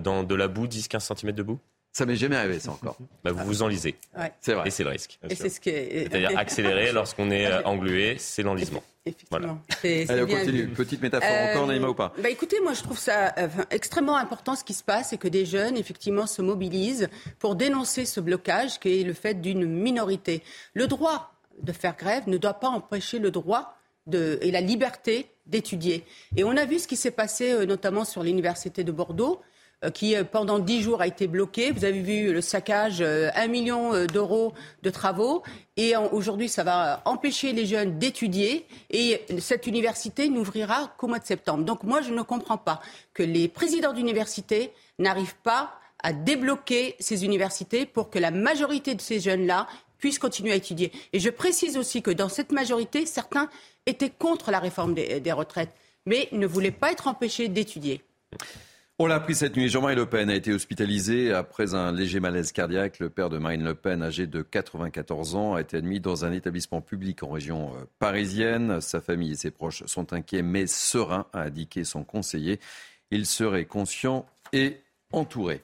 dans 0.00 0.24
de 0.24 0.34
la 0.34 0.48
boue, 0.48 0.66
10-15 0.66 1.16
cm 1.16 1.32
de 1.32 1.42
boue? 1.44 1.60
Ça 1.92 2.06
m'est 2.06 2.16
jamais 2.16 2.36
arrivé, 2.36 2.58
ça 2.58 2.70
encore. 2.70 2.96
Bah, 3.22 3.32
vous 3.32 3.44
vous 3.44 3.62
enlisez. 3.62 3.96
C'est 4.40 4.54
vrai. 4.54 4.68
Et 4.68 4.70
c'est 4.70 4.82
le 4.82 4.90
risque. 4.90 5.18
Et 5.28 5.34
c'est 5.34 5.50
ce 5.50 5.60
C'est-à-dire 5.62 6.38
accélérer 6.38 6.92
lorsqu'on 6.92 7.30
est 7.30 7.64
englué, 7.64 8.16
c'est 8.18 8.42
l'enlisement. 8.42 8.82
Effectivement. 9.04 9.58
Allez, 9.82 10.22
on 10.22 10.26
continue. 10.26 10.68
Petite 10.68 11.02
métaphore 11.02 11.50
encore, 11.50 11.66
Naïma, 11.66 11.88
ou 11.88 11.94
pas 11.94 12.12
bah 12.22 12.30
Écoutez, 12.30 12.60
moi, 12.60 12.72
je 12.72 12.82
trouve 12.82 12.98
ça 12.98 13.34
extrêmement 13.70 14.16
important 14.16 14.54
ce 14.54 14.64
qui 14.64 14.74
se 14.74 14.84
passe 14.84 15.12
et 15.12 15.18
que 15.18 15.28
des 15.28 15.44
jeunes, 15.44 15.76
effectivement, 15.76 16.26
se 16.26 16.40
mobilisent 16.40 17.08
pour 17.38 17.56
dénoncer 17.56 18.06
ce 18.06 18.20
blocage 18.20 18.80
qui 18.80 19.00
est 19.00 19.04
le 19.04 19.12
fait 19.12 19.34
d'une 19.34 19.66
minorité. 19.66 20.42
Le 20.74 20.86
droit 20.86 21.34
de 21.60 21.72
faire 21.72 21.96
grève 21.96 22.24
ne 22.26 22.38
doit 22.38 22.54
pas 22.54 22.68
empêcher 22.68 23.18
le 23.18 23.30
droit 23.30 23.76
de, 24.06 24.38
et 24.42 24.50
la 24.50 24.60
liberté 24.60 25.26
d'étudier. 25.46 26.04
Et 26.36 26.44
on 26.44 26.56
a 26.56 26.64
vu 26.64 26.78
ce 26.78 26.88
qui 26.88 26.96
s'est 26.96 27.10
passé 27.10 27.52
euh, 27.52 27.66
notamment 27.66 28.04
sur 28.04 28.22
l'université 28.22 28.84
de 28.84 28.92
Bordeaux 28.92 29.40
euh, 29.40 29.51
qui 29.90 30.14
euh, 30.14 30.24
pendant 30.24 30.58
dix 30.58 30.82
jours 30.82 31.00
a 31.00 31.06
été 31.06 31.26
bloqué. 31.26 31.70
Vous 31.72 31.84
avez 31.84 32.00
vu 32.00 32.32
le 32.32 32.40
saccage, 32.40 33.00
euh, 33.00 33.30
un 33.34 33.46
million 33.48 34.06
d'euros 34.06 34.52
de 34.82 34.90
travaux. 34.90 35.42
Et 35.76 35.96
aujourd'hui, 35.96 36.48
ça 36.48 36.64
va 36.64 37.02
empêcher 37.04 37.52
les 37.52 37.66
jeunes 37.66 37.98
d'étudier. 37.98 38.66
Et 38.90 39.22
cette 39.38 39.66
université 39.66 40.28
n'ouvrira 40.28 40.92
qu'au 40.98 41.08
mois 41.08 41.18
de 41.18 41.26
septembre. 41.26 41.64
Donc 41.64 41.82
moi, 41.82 42.02
je 42.02 42.12
ne 42.12 42.22
comprends 42.22 42.58
pas 42.58 42.80
que 43.14 43.22
les 43.22 43.48
présidents 43.48 43.92
d'université 43.92 44.72
n'arrivent 44.98 45.36
pas 45.42 45.74
à 46.02 46.12
débloquer 46.12 46.96
ces 46.98 47.24
universités 47.24 47.86
pour 47.86 48.10
que 48.10 48.18
la 48.18 48.30
majorité 48.30 48.94
de 48.94 49.00
ces 49.00 49.20
jeunes-là 49.20 49.66
puissent 49.98 50.18
continuer 50.18 50.52
à 50.52 50.56
étudier. 50.56 50.92
Et 51.12 51.20
je 51.20 51.30
précise 51.30 51.76
aussi 51.76 52.02
que 52.02 52.10
dans 52.10 52.28
cette 52.28 52.52
majorité, 52.52 53.06
certains 53.06 53.48
étaient 53.86 54.10
contre 54.10 54.50
la 54.50 54.58
réforme 54.58 54.94
des 54.94 55.32
retraites, 55.32 55.72
mais 56.06 56.28
ne 56.32 56.46
voulaient 56.46 56.72
pas 56.72 56.92
être 56.92 57.06
empêchés 57.06 57.48
d'étudier. 57.48 58.02
On 58.98 59.06
l'a 59.06 59.16
appris 59.16 59.34
cette 59.34 59.56
nuit. 59.56 59.68
Jean-Marie 59.68 59.96
Le 59.96 60.06
Pen 60.06 60.28
a 60.28 60.34
été 60.34 60.52
hospitalisé 60.52 61.32
après 61.32 61.74
un 61.74 61.92
léger 61.92 62.20
malaise 62.20 62.52
cardiaque. 62.52 62.98
Le 62.98 63.08
père 63.08 63.30
de 63.30 63.38
Marine 63.38 63.64
Le 63.64 63.74
Pen, 63.74 64.02
âgé 64.02 64.26
de 64.26 64.42
94 64.42 65.34
ans, 65.34 65.54
a 65.54 65.62
été 65.62 65.78
admis 65.78 65.98
dans 65.98 66.26
un 66.26 66.32
établissement 66.32 66.82
public 66.82 67.22
en 67.22 67.30
région 67.30 67.74
euh, 67.74 67.84
parisienne. 67.98 68.80
Sa 68.80 69.00
famille 69.00 69.32
et 69.32 69.36
ses 69.36 69.50
proches 69.50 69.82
sont 69.86 70.12
inquiets 70.12 70.42
mais 70.42 70.66
sereins, 70.66 71.26
a 71.32 71.40
indiqué 71.40 71.84
son 71.84 72.04
conseiller. 72.04 72.60
Il 73.10 73.24
serait 73.24 73.64
conscient 73.64 74.26
et 74.52 74.78
entouré. 75.10 75.62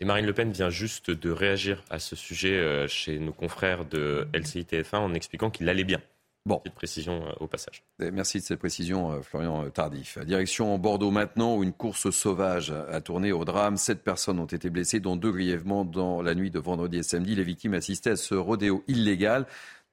Et 0.00 0.06
Marine 0.06 0.26
Le 0.26 0.32
Pen 0.32 0.50
vient 0.50 0.70
juste 0.70 1.10
de 1.10 1.30
réagir 1.30 1.84
à 1.90 1.98
ce 1.98 2.16
sujet 2.16 2.58
euh, 2.58 2.88
chez 2.88 3.18
nos 3.18 3.32
confrères 3.32 3.84
de 3.84 4.26
LCI-TF1 4.32 4.96
en 4.96 5.14
expliquant 5.14 5.50
qu'il 5.50 5.68
allait 5.68 5.84
bien. 5.84 6.00
Bon. 6.46 6.60
Petite 6.60 6.76
précision 6.76 7.26
euh, 7.26 7.32
au 7.40 7.48
passage. 7.48 7.82
Merci 7.98 8.38
de 8.38 8.44
cette 8.44 8.60
précision, 8.60 9.10
euh, 9.10 9.20
Florian 9.20 9.64
euh, 9.64 9.68
Tardif. 9.68 10.16
Direction 10.18 10.78
Bordeaux 10.78 11.10
maintenant, 11.10 11.56
où 11.56 11.64
une 11.64 11.72
course 11.72 12.10
sauvage 12.10 12.70
a 12.70 13.00
tourné 13.00 13.32
au 13.32 13.44
drame. 13.44 13.76
Sept 13.76 14.04
personnes 14.04 14.38
ont 14.38 14.46
été 14.46 14.70
blessées, 14.70 15.00
dont 15.00 15.16
deux 15.16 15.32
grièvement 15.32 15.84
dans 15.84 16.22
la 16.22 16.36
nuit 16.36 16.52
de 16.52 16.60
vendredi 16.60 16.98
et 16.98 17.02
samedi. 17.02 17.34
Les 17.34 17.42
victimes 17.42 17.74
assistaient 17.74 18.10
à 18.10 18.16
ce 18.16 18.36
rodéo 18.36 18.84
illégal 18.86 19.44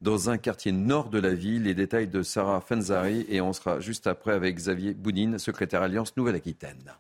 dans 0.02 0.30
un 0.30 0.38
quartier 0.38 0.72
nord 0.72 1.10
de 1.10 1.18
la 1.18 1.34
ville. 1.34 1.64
Les 1.64 1.74
détails 1.74 2.08
de 2.08 2.22
Sarah 2.22 2.62
Fenzari 2.62 3.26
et 3.30 3.42
on 3.42 3.52
sera 3.52 3.80
juste 3.80 4.06
après 4.06 4.34
avec 4.34 4.56
Xavier 4.56 4.94
Boudine, 4.94 5.40
secrétaire 5.40 5.82
Alliance 5.82 6.16
Nouvelle-Aquitaine. 6.18 6.94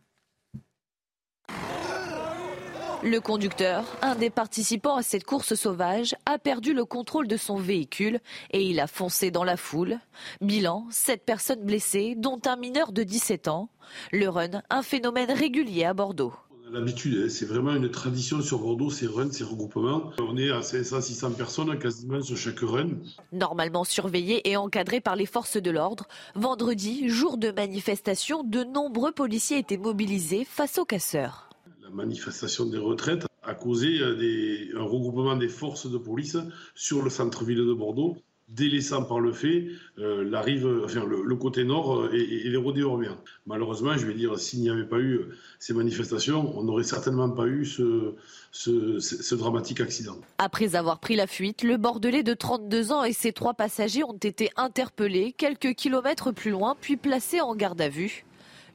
Le 3.05 3.19
conducteur, 3.19 3.83
un 4.01 4.15
des 4.15 4.29
participants 4.29 4.95
à 4.95 5.03
cette 5.03 5.25
course 5.25 5.55
sauvage, 5.55 6.15
a 6.25 6.39
perdu 6.39 6.73
le 6.73 6.85
contrôle 6.85 7.27
de 7.27 7.35
son 7.35 7.57
véhicule 7.57 8.21
et 8.51 8.63
il 8.63 8.79
a 8.79 8.87
foncé 8.87 9.29
dans 9.29 9.43
la 9.43 9.57
foule. 9.57 9.99
Bilan, 10.39 10.87
sept 10.89 11.25
personnes 11.25 11.65
blessées, 11.65 12.15
dont 12.15 12.39
un 12.45 12.55
mineur 12.55 12.93
de 12.93 13.03
17 13.03 13.49
ans. 13.49 13.67
Le 14.13 14.29
run, 14.29 14.61
un 14.69 14.81
phénomène 14.81 15.31
régulier 15.31 15.83
à 15.83 15.93
Bordeaux 15.93 16.33
l'habitude. 16.71 17.25
Hein. 17.25 17.29
C'est 17.29 17.45
vraiment 17.45 17.75
une 17.75 17.91
tradition 17.91 18.41
sur 18.41 18.57
Bordeaux, 18.57 18.89
ces 18.89 19.05
runs, 19.05 19.31
ces 19.31 19.43
regroupements. 19.43 20.11
On 20.19 20.37
est 20.37 20.49
à 20.49 20.61
500-600 20.61 21.35
personnes 21.35 21.77
quasiment 21.77 22.21
sur 22.21 22.35
chaque 22.35 22.61
run. 22.61 22.89
Normalement 23.31 23.83
surveillé 23.83 24.49
et 24.49 24.57
encadré 24.57 24.99
par 24.99 25.15
les 25.15 25.27
forces 25.27 25.57
de 25.57 25.69
l'ordre, 25.69 26.07
vendredi, 26.33 27.09
jour 27.09 27.37
de 27.37 27.51
manifestation, 27.51 28.43
de 28.43 28.63
nombreux 28.63 29.11
policiers 29.11 29.59
étaient 29.59 29.77
mobilisés 29.77 30.47
face 30.49 30.79
aux 30.79 30.85
casseurs. 30.85 31.52
Manifestation 31.93 32.65
des 32.65 32.77
retraites 32.77 33.25
a 33.43 33.53
causé 33.53 33.99
euh, 33.99 34.79
un 34.79 34.83
regroupement 34.83 35.35
des 35.35 35.49
forces 35.49 35.89
de 35.89 35.97
police 35.97 36.37
sur 36.75 37.01
le 37.03 37.09
centre-ville 37.09 37.57
de 37.57 37.73
Bordeaux 37.73 38.17
délaissant 38.49 39.03
par 39.03 39.19
le 39.19 39.31
fait 39.31 39.67
euh, 39.99 40.23
la 40.23 40.41
rive, 40.41 40.67
enfin, 40.83 41.05
le, 41.05 41.35
côté 41.35 41.63
nord 41.63 42.01
euh, 42.01 42.13
et, 42.13 42.49
les 42.49 42.57
rodéos 42.57 42.89
urbains. 42.91 43.17
Malheureusement, 43.47 43.97
je 43.97 44.05
vais 44.05 44.13
dire, 44.13 44.37
s'il 44.37 44.61
n'y 44.61 44.69
avait 44.69 44.85
pas 44.85 44.99
eu 44.99 45.21
ces 45.59 45.73
manifestations, 45.73 46.57
on 46.57 46.63
n'aurait 46.63 46.83
certainement 46.83 47.29
pas 47.29 47.47
eu 47.47 47.65
ce, 47.65 48.15
ce, 48.51 49.35
dramatique 49.35 49.81
accident. 49.81 50.17
Après 50.37 50.75
avoir 50.75 50.99
pris 50.99 51.15
la 51.15 51.27
fuite, 51.27 51.63
le 51.63 51.77
Bordelais 51.77 52.23
de 52.23 52.33
32 52.33 52.91
ans 52.91 53.03
et 53.03 53.13
ses 53.13 53.33
trois 53.33 53.53
passagers 53.53 54.03
ont 54.03 54.17
été 54.17 54.49
interpellés 54.55 55.33
quelques 55.33 55.73
kilomètres 55.73 56.31
plus 56.31 56.51
loin, 56.51 56.75
puis 56.79 56.97
placés 56.97 57.41
en 57.41 57.55
garde 57.55 57.81
à 57.81 57.89
vue. 57.89 58.25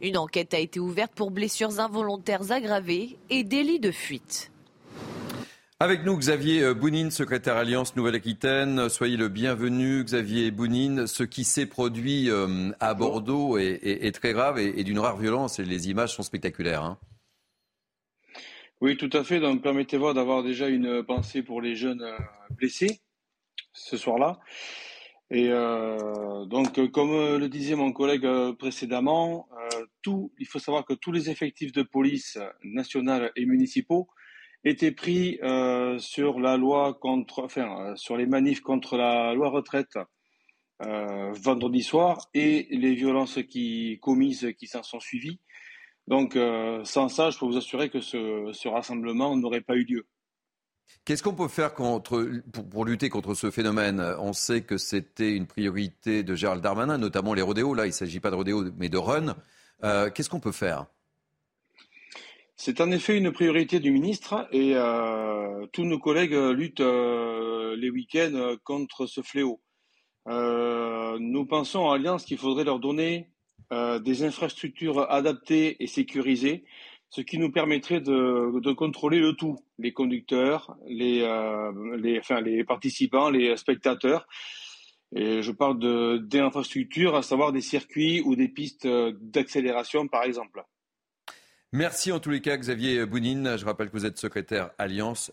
Une 0.01 0.17
enquête 0.17 0.55
a 0.55 0.59
été 0.59 0.79
ouverte 0.79 1.13
pour 1.15 1.31
blessures 1.31 1.81
involontaires 1.81 2.53
aggravées 2.53 3.17
et 3.31 3.43
délit 3.43 3.81
de 3.81 3.91
fuite. 3.91 4.53
Avec 5.81 6.05
nous, 6.05 6.17
Xavier 6.17 6.75
Bounine, 6.75 7.13
secrétaire 7.13 7.57
Alliance 7.57 7.95
Nouvelle-Aquitaine. 7.95 8.89
Soyez 8.89 9.17
le 9.17 9.29
bienvenu, 9.29 10.03
Xavier 10.03 10.51
Bounine. 10.51 11.07
Ce 11.07 11.23
qui 11.23 11.45
s'est 11.45 11.67
produit 11.67 12.31
euh, 12.31 12.73
à 12.81 12.95
Bordeaux 12.95 13.59
est, 13.59 14.13
très 14.13 14.33
grave 14.33 14.59
et, 14.59 14.83
d'une 14.83 14.99
rare 14.99 15.17
violence 15.17 15.61
et 15.61 15.65
les 15.65 15.89
images 15.89 16.15
sont 16.15 16.25
spectaculaires. 16.25 16.83
Hein. 16.83 16.99
Oui, 18.81 18.97
tout 18.97 19.11
à 19.13 19.23
fait. 19.23 19.39
Donc, 19.39 19.63
permettez-moi 19.63 20.15
d'avoir 20.15 20.43
déjà 20.43 20.69
une 20.69 21.05
pensée 21.05 21.43
pour 21.43 21.61
les 21.61 21.77
jeunes 21.77 22.03
euh, 22.03 22.19
blessés 22.51 23.01
ce 23.73 23.97
soir-là. 23.97 24.41
Et 25.31 25.49
donc, 26.47 26.91
comme 26.91 27.37
le 27.37 27.49
disait 27.49 27.75
mon 27.75 27.93
collègue 27.93 28.27
précédemment, 28.59 29.47
tout, 30.01 30.33
il 30.39 30.47
faut 30.47 30.59
savoir 30.59 30.87
que 30.87 30.95
tous 30.95 31.13
les 31.13 31.29
effectifs 31.29 31.73
de 31.73 31.83
police 31.83 32.39
nationale 32.63 33.31
et 33.37 33.45
municipaux 33.45 34.09
était 34.65 34.93
pris 34.93 35.39
euh, 35.43 35.99
sur 35.99 36.41
la 36.41 36.57
loi 36.57 36.95
contre, 36.95 37.45
enfin, 37.45 37.91
euh, 37.93 37.97
sur 37.97 38.17
les 38.17 38.27
manifs 38.27 38.61
contre 38.61 38.97
la 38.97 39.35
loi 39.35 39.51
retraite 39.51 39.99
euh, 40.85 41.33
vendredi 41.33 41.83
soir 41.83 42.29
et 42.35 42.67
les 42.71 42.95
violences 42.95 43.39
qui 43.49 43.99
commises 44.01 44.53
qui 44.59 44.67
s'en 44.67 44.83
sont 44.83 45.01
suivies. 45.01 45.41
Donc, 46.07 46.39
sans 46.85 47.09
ça, 47.11 47.29
je 47.29 47.39
peux 47.39 47.45
vous 47.45 47.59
assurer 47.59 47.91
que 47.91 48.01
ce 48.01 48.67
rassemblement 48.69 49.37
n'aurait 49.37 49.61
pas 49.61 49.77
eu 49.77 49.85
lieu. 49.85 50.07
Qu'est-ce 51.05 51.23
qu'on 51.23 51.35
peut 51.35 51.49
faire 51.49 51.75
contre, 51.75 52.27
pour, 52.71 52.85
lutter 52.85 53.09
contre 53.09 53.35
ce 53.35 53.51
phénomène? 53.51 54.01
On 54.19 54.33
sait 54.33 54.63
que 54.63 54.77
c'était 54.77 55.35
une 55.35 55.47
priorité 55.47 56.23
de 56.23 56.35
Gérald 56.35 56.63
Darmanin, 56.63 56.99
notamment 56.99 57.35
les 57.35 57.43
rodéos. 57.43 57.75
Là, 57.75 57.87
il 57.87 57.91
ne 57.91 57.93
s'agit 57.93 58.21
pas 58.21 58.31
de 58.31 58.37
rodéos, 58.37 58.65
mais 58.77 58.89
de 58.89 58.99
run. 58.99 59.37
Qu'est-ce 59.83 60.29
qu'on 60.29 60.41
peut 60.41 60.53
faire? 60.53 60.87
C'est 62.61 62.81
en 62.81 62.91
effet 62.91 63.17
une 63.17 63.31
priorité 63.31 63.79
du 63.79 63.93
ministre 63.93 64.49
et 64.51 64.73
euh, 64.75 65.67
tous 65.73 65.85
nos 65.85 66.01
collègues 66.01 66.35
luttent 66.35 66.81
euh, 66.81 67.77
les 67.77 67.89
week-ends 67.89 68.57
contre 68.65 69.07
ce 69.07 69.23
fléau. 69.23 69.61
Euh, 70.27 71.19
nous 71.21 71.47
pensons 71.47 71.79
en 71.79 71.93
Alliance 71.93 72.25
qu'il 72.25 72.37
faudrait 72.37 72.65
leur 72.65 72.81
donner 72.81 73.31
des 73.71 74.25
infrastructures 74.25 75.11
adaptées 75.11 75.83
et 75.83 75.87
sécurisées, 75.87 76.65
ce 77.11 77.21
qui 77.21 77.39
nous 77.39 77.51
permettrait 77.51 78.01
de, 78.01 78.73
contrôler 78.73 79.21
le 79.21 79.33
tout, 79.33 79.57
les 79.79 79.93
conducteurs, 79.93 80.77
les, 80.87 81.21
les, 81.99 82.19
enfin, 82.19 82.41
les 82.41 82.65
participants, 82.65 83.31
les 83.31 83.57
spectateurs. 83.57 84.27
Et 85.15 85.41
je 85.41 85.53
parle 85.53 85.79
d'infrastructures, 86.29 87.17
à 87.17 87.23
savoir 87.23 87.53
des 87.53 87.63
circuits 87.63 88.21
ou 88.21 88.37
des 88.37 88.49
pistes 88.49 88.87
d'accélération, 88.87 90.07
par 90.07 90.25
exemple. 90.25 90.63
Merci 91.73 92.13
en 92.13 92.19
tous 92.19 92.31
les 92.31 92.41
cas, 92.41 92.57
Xavier 92.57 93.05
Bounine. 93.05 93.59
Je 93.59 93.65
rappelle 93.67 93.89
que 93.89 93.93
vous 93.93 94.07
êtes 94.07 94.17
secrétaire 94.17 94.71
Alliance 94.79 95.31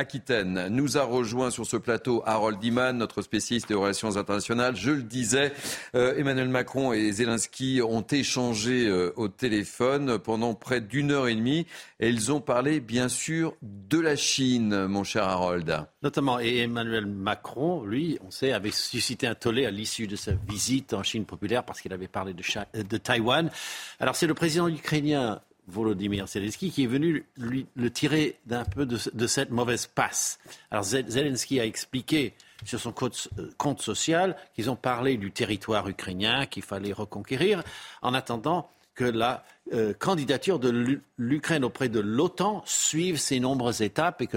Nouvelle-Aquitaine. 0.00 0.68
Nous 0.70 0.96
a 0.96 1.02
rejoint 1.02 1.50
sur 1.50 1.66
ce 1.66 1.76
plateau 1.76 2.22
Harold 2.24 2.58
Diman, 2.58 2.96
notre 2.96 3.22
spécialiste 3.22 3.68
des 3.68 3.74
relations 3.74 4.16
internationales. 4.16 4.74
Je 4.74 4.90
le 4.90 5.02
disais, 5.02 5.52
euh, 5.94 6.16
Emmanuel 6.16 6.48
Macron 6.48 6.92
et 6.92 7.12
Zelensky 7.12 7.80
ont 7.86 8.04
échangé 8.10 8.86
euh, 8.86 9.12
au 9.16 9.28
téléphone 9.28 10.18
pendant 10.18 10.54
près 10.54 10.80
d'une 10.80 11.10
heure 11.10 11.28
et 11.28 11.34
demie 11.34 11.66
et 11.98 12.08
ils 12.08 12.32
ont 12.32 12.40
parlé, 12.40 12.80
bien 12.80 13.08
sûr, 13.08 13.54
de 13.62 13.98
la 13.98 14.16
Chine, 14.16 14.86
mon 14.86 15.04
cher 15.04 15.24
Harold. 15.24 15.86
Notamment, 16.02 16.40
et 16.40 16.58
Emmanuel 16.58 17.06
Macron, 17.06 17.84
lui, 17.84 18.18
on 18.26 18.30
sait, 18.30 18.52
avait 18.52 18.70
suscité 18.70 19.26
un 19.26 19.34
tollé 19.34 19.66
à 19.66 19.70
l'issue 19.70 20.06
de 20.06 20.16
sa 20.16 20.32
visite 20.32 20.94
en 20.94 21.02
Chine 21.02 21.26
populaire 21.26 21.64
parce 21.64 21.82
qu'il 21.82 21.92
avait 21.92 22.08
parlé 22.08 22.32
de, 22.32 22.42
de 22.82 22.96
Taïwan. 22.96 23.50
Alors, 23.98 24.16
c'est 24.16 24.26
le 24.26 24.34
président 24.34 24.66
ukrainien 24.66 25.42
Volodymyr 25.70 26.26
Zelensky, 26.26 26.70
qui 26.70 26.84
est 26.84 26.88
venu 26.88 27.24
lui, 27.36 27.66
le 27.74 27.90
tirer 27.90 28.38
d'un 28.46 28.64
peu 28.64 28.86
de, 28.86 29.26
cette 29.26 29.50
mauvaise 29.50 29.86
passe. 29.86 30.38
Alors 30.70 30.84
Zelensky 30.84 31.60
a 31.60 31.64
expliqué 31.64 32.34
sur 32.64 32.80
son 32.80 32.92
compte, 32.92 33.28
euh, 33.38 33.74
social 33.78 34.36
qu'ils 34.54 34.70
ont 34.70 34.76
parlé 34.76 35.16
du 35.16 35.30
territoire 35.30 35.88
ukrainien 35.88 36.46
qu'il 36.46 36.62
fallait 36.62 36.92
reconquérir, 36.92 37.62
en 38.02 38.14
attendant 38.14 38.70
que 38.94 39.04
la 39.04 39.44
euh, 39.72 39.94
candidature 39.94 40.58
de 40.58 41.00
l'Ukraine 41.16 41.64
auprès 41.64 41.88
de 41.88 42.00
l'OTAN 42.00 42.62
suive 42.66 43.16
ces 43.18 43.40
nombreuses 43.40 43.80
étapes 43.80 44.20
et 44.20 44.26
que 44.26 44.36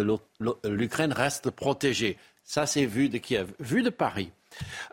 l'Ukraine 0.63 1.11
reste 1.11 1.49
protégée. 1.49 2.17
Ça, 2.43 2.65
c'est 2.65 2.85
vu 2.85 3.09
de 3.09 3.17
Kiev. 3.17 3.53
Vu 3.59 3.81
de 3.83 3.89
Paris, 3.89 4.31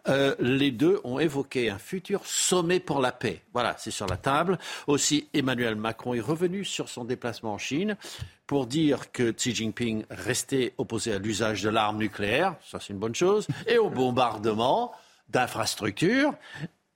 euh, 0.08 0.34
les 0.38 0.70
deux 0.70 1.00
ont 1.04 1.18
évoqué 1.18 1.70
un 1.70 1.78
futur 1.78 2.24
sommet 2.26 2.80
pour 2.80 3.00
la 3.00 3.12
paix. 3.12 3.42
Voilà, 3.52 3.76
c'est 3.78 3.90
sur 3.90 4.06
la 4.06 4.16
table. 4.16 4.58
Aussi, 4.86 5.28
Emmanuel 5.34 5.76
Macron 5.76 6.14
est 6.14 6.20
revenu 6.20 6.64
sur 6.64 6.88
son 6.88 7.04
déplacement 7.04 7.54
en 7.54 7.58
Chine 7.58 7.96
pour 8.46 8.66
dire 8.66 9.12
que 9.12 9.30
Xi 9.30 9.54
Jinping 9.54 10.04
restait 10.10 10.74
opposé 10.76 11.12
à 11.12 11.18
l'usage 11.18 11.62
de 11.62 11.68
l'arme 11.68 11.98
nucléaire, 11.98 12.56
ça 12.68 12.80
c'est 12.80 12.92
une 12.92 12.98
bonne 12.98 13.14
chose, 13.14 13.46
et 13.68 13.78
au 13.78 13.90
bombardement 13.90 14.92
d'infrastructures 15.28 16.34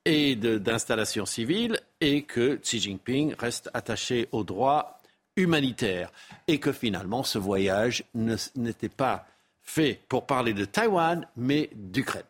et 0.05 0.35
d'installations 0.35 1.27
civiles, 1.27 1.79
et 2.00 2.22
que 2.22 2.57
Xi 2.57 2.81
Jinping 2.81 3.35
reste 3.38 3.70
attaché 3.72 4.29
aux 4.33 4.42
droits 4.42 4.98
humanitaires, 5.37 6.11
et 6.48 6.59
que 6.59 6.72
finalement 6.72 7.22
ce 7.22 7.38
voyage 7.38 8.03
n'était 8.14 8.88
pas 8.88 9.24
fait 9.62 10.00
pour 10.09 10.27
parler 10.27 10.55
de 10.55 10.64
Taïwan, 10.64 11.24
mais 11.37 11.70
d'Ukraine. 11.74 12.24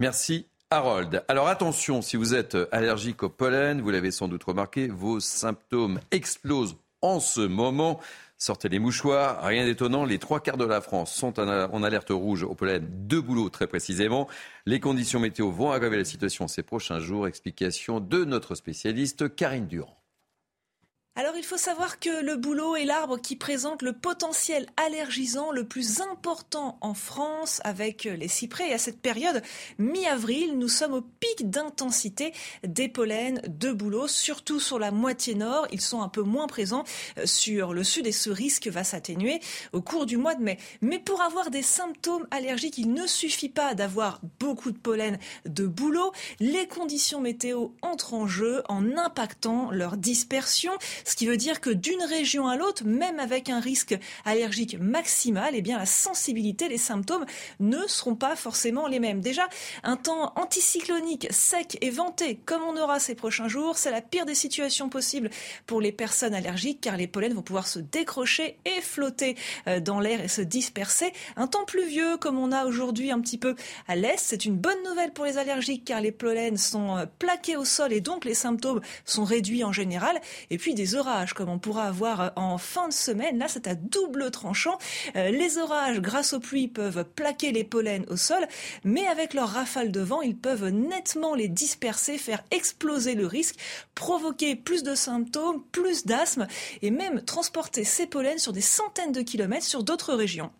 Merci 0.00 0.46
Harold. 0.70 1.24
Alors 1.26 1.48
attention, 1.48 2.02
si 2.02 2.16
vous 2.16 2.34
êtes 2.34 2.56
allergique 2.70 3.24
au 3.24 3.28
pollen, 3.28 3.80
vous 3.80 3.90
l'avez 3.90 4.12
sans 4.12 4.28
doute 4.28 4.44
remarqué, 4.44 4.86
vos 4.86 5.18
symptômes 5.18 5.98
explosent 6.12 6.76
en 7.02 7.18
ce 7.18 7.40
moment. 7.40 7.98
Sortez 8.36 8.68
les 8.68 8.78
mouchoirs, 8.78 9.42
rien 9.42 9.64
d'étonnant, 9.64 10.04
les 10.04 10.20
trois 10.20 10.38
quarts 10.38 10.56
de 10.56 10.64
la 10.64 10.80
France 10.80 11.12
sont 11.12 11.40
en 11.40 11.82
alerte 11.82 12.10
rouge 12.10 12.44
au 12.44 12.54
pollen 12.54 12.86
de 13.08 13.18
boulot 13.18 13.48
très 13.48 13.66
précisément. 13.66 14.28
Les 14.66 14.78
conditions 14.78 15.18
météo 15.18 15.50
vont 15.50 15.72
aggraver 15.72 15.96
la 15.96 16.04
situation 16.04 16.46
ces 16.46 16.62
prochains 16.62 17.00
jours. 17.00 17.26
Explication 17.26 17.98
de 17.98 18.24
notre 18.24 18.54
spécialiste 18.54 19.34
Karine 19.34 19.66
Durand. 19.66 19.97
Alors 21.18 21.34
il 21.36 21.42
faut 21.42 21.56
savoir 21.56 21.98
que 21.98 22.22
le 22.22 22.36
bouleau 22.36 22.76
est 22.76 22.84
l'arbre 22.84 23.20
qui 23.20 23.34
présente 23.34 23.82
le 23.82 23.92
potentiel 23.92 24.68
allergisant 24.76 25.50
le 25.50 25.66
plus 25.66 26.00
important 26.00 26.78
en 26.80 26.94
France 26.94 27.60
avec 27.64 28.04
les 28.04 28.28
cyprès. 28.28 28.68
Et 28.68 28.72
à 28.72 28.78
cette 28.78 29.00
période, 29.00 29.42
mi-avril, 29.78 30.56
nous 30.56 30.68
sommes 30.68 30.94
au 30.94 31.00
pic 31.00 31.50
d'intensité 31.50 32.32
des 32.62 32.88
pollens 32.88 33.40
de 33.48 33.72
bouleau, 33.72 34.06
surtout 34.06 34.60
sur 34.60 34.78
la 34.78 34.92
moitié 34.92 35.34
nord. 35.34 35.66
Ils 35.72 35.80
sont 35.80 36.02
un 36.02 36.08
peu 36.08 36.22
moins 36.22 36.46
présents 36.46 36.84
euh, 37.18 37.26
sur 37.26 37.74
le 37.74 37.82
sud 37.82 38.06
et 38.06 38.12
ce 38.12 38.30
risque 38.30 38.68
va 38.68 38.84
s'atténuer 38.84 39.40
au 39.72 39.82
cours 39.82 40.06
du 40.06 40.18
mois 40.18 40.36
de 40.36 40.44
mai. 40.44 40.58
Mais 40.82 41.00
pour 41.00 41.20
avoir 41.20 41.50
des 41.50 41.62
symptômes 41.62 42.28
allergiques, 42.30 42.78
il 42.78 42.92
ne 42.92 43.08
suffit 43.08 43.48
pas 43.48 43.74
d'avoir 43.74 44.20
beaucoup 44.38 44.70
de 44.70 44.78
pollen 44.78 45.18
de 45.46 45.66
bouleau. 45.66 46.12
Les 46.38 46.68
conditions 46.68 47.20
météo 47.20 47.70
entrent 47.82 48.14
en 48.14 48.28
jeu 48.28 48.62
en 48.68 48.96
impactant 48.96 49.72
leur 49.72 49.96
dispersion. 49.96 50.70
Ce 51.08 51.16
qui 51.16 51.26
veut 51.26 51.38
dire 51.38 51.62
que 51.62 51.70
d'une 51.70 52.02
région 52.02 52.48
à 52.48 52.56
l'autre, 52.56 52.84
même 52.84 53.18
avec 53.18 53.48
un 53.48 53.60
risque 53.60 53.98
allergique 54.26 54.76
maximal, 54.78 55.54
eh 55.54 55.62
bien 55.62 55.78
la 55.78 55.86
sensibilité, 55.86 56.68
les 56.68 56.76
symptômes 56.76 57.24
ne 57.60 57.78
seront 57.86 58.14
pas 58.14 58.36
forcément 58.36 58.86
les 58.86 59.00
mêmes. 59.00 59.22
Déjà, 59.22 59.48
un 59.84 59.96
temps 59.96 60.34
anticyclonique 60.36 61.26
sec 61.30 61.78
et 61.80 61.88
venté, 61.88 62.38
comme 62.44 62.62
on 62.62 62.76
aura 62.76 63.00
ces 63.00 63.14
prochains 63.14 63.48
jours, 63.48 63.78
c'est 63.78 63.90
la 63.90 64.02
pire 64.02 64.26
des 64.26 64.34
situations 64.34 64.90
possibles 64.90 65.30
pour 65.66 65.80
les 65.80 65.92
personnes 65.92 66.34
allergiques, 66.34 66.82
car 66.82 66.98
les 66.98 67.06
pollens 67.06 67.34
vont 67.34 67.42
pouvoir 67.42 67.68
se 67.68 67.78
décrocher 67.78 68.58
et 68.66 68.82
flotter 68.82 69.34
euh, 69.66 69.80
dans 69.80 70.00
l'air 70.00 70.20
et 70.20 70.28
se 70.28 70.42
disperser. 70.42 71.14
Un 71.36 71.46
temps 71.46 71.64
pluvieux, 71.64 72.18
comme 72.18 72.38
on 72.38 72.52
a 72.52 72.66
aujourd'hui 72.66 73.10
un 73.10 73.20
petit 73.20 73.38
peu 73.38 73.54
à 73.86 73.96
l'est, 73.96 74.18
c'est 74.18 74.44
une 74.44 74.56
bonne 74.56 74.82
nouvelle 74.84 75.12
pour 75.12 75.24
les 75.24 75.38
allergiques, 75.38 75.86
car 75.86 76.02
les 76.02 76.12
pollens 76.12 76.58
sont 76.58 76.98
euh, 76.98 77.06
plaqués 77.18 77.56
au 77.56 77.64
sol 77.64 77.94
et 77.94 78.02
donc 78.02 78.26
les 78.26 78.34
symptômes 78.34 78.82
sont 79.06 79.24
réduits 79.24 79.64
en 79.64 79.72
général. 79.72 80.20
Et 80.50 80.58
puis 80.58 80.74
des 80.74 80.87
orages, 80.94 81.34
comme 81.34 81.48
on 81.48 81.58
pourra 81.58 81.84
avoir 81.84 82.20
euh, 82.20 82.28
en 82.36 82.58
fin 82.58 82.88
de 82.88 82.92
semaine, 82.92 83.38
là 83.38 83.46
c'est 83.48 83.66
à 83.66 83.74
double 83.74 84.30
tranchant. 84.30 84.78
Les 85.14 85.58
orages, 85.58 86.00
grâce 86.00 86.32
aux 86.32 86.40
pluies, 86.40 86.68
peuvent 86.68 87.04
plaquer 87.04 87.52
les 87.52 87.64
pollens 87.64 88.04
au 88.08 88.16
sol, 88.16 88.46
mais 88.84 89.06
avec 89.06 89.34
leurs 89.34 89.48
rafales 89.48 89.90
de 89.90 90.00
vent, 90.00 90.22
ils 90.22 90.36
peuvent 90.36 90.68
nettement 90.68 91.34
les 91.34 91.48
disperser, 91.48 92.18
faire 92.18 92.42
exploser 92.50 93.14
le 93.14 93.26
risque, 93.26 93.56
provoquer 93.94 94.56
plus 94.56 94.82
de 94.82 94.94
symptômes, 94.94 95.62
plus 95.72 96.06
d'asthme 96.06 96.46
et 96.82 96.90
même 96.90 97.22
transporter 97.22 97.84
ces 97.84 98.06
pollens 98.06 98.38
sur 98.38 98.52
des 98.52 98.60
centaines 98.60 99.12
de 99.12 99.22
kilomètres 99.22 99.66
sur 99.66 99.82
d'autres 99.82 100.14
régions. 100.14 100.50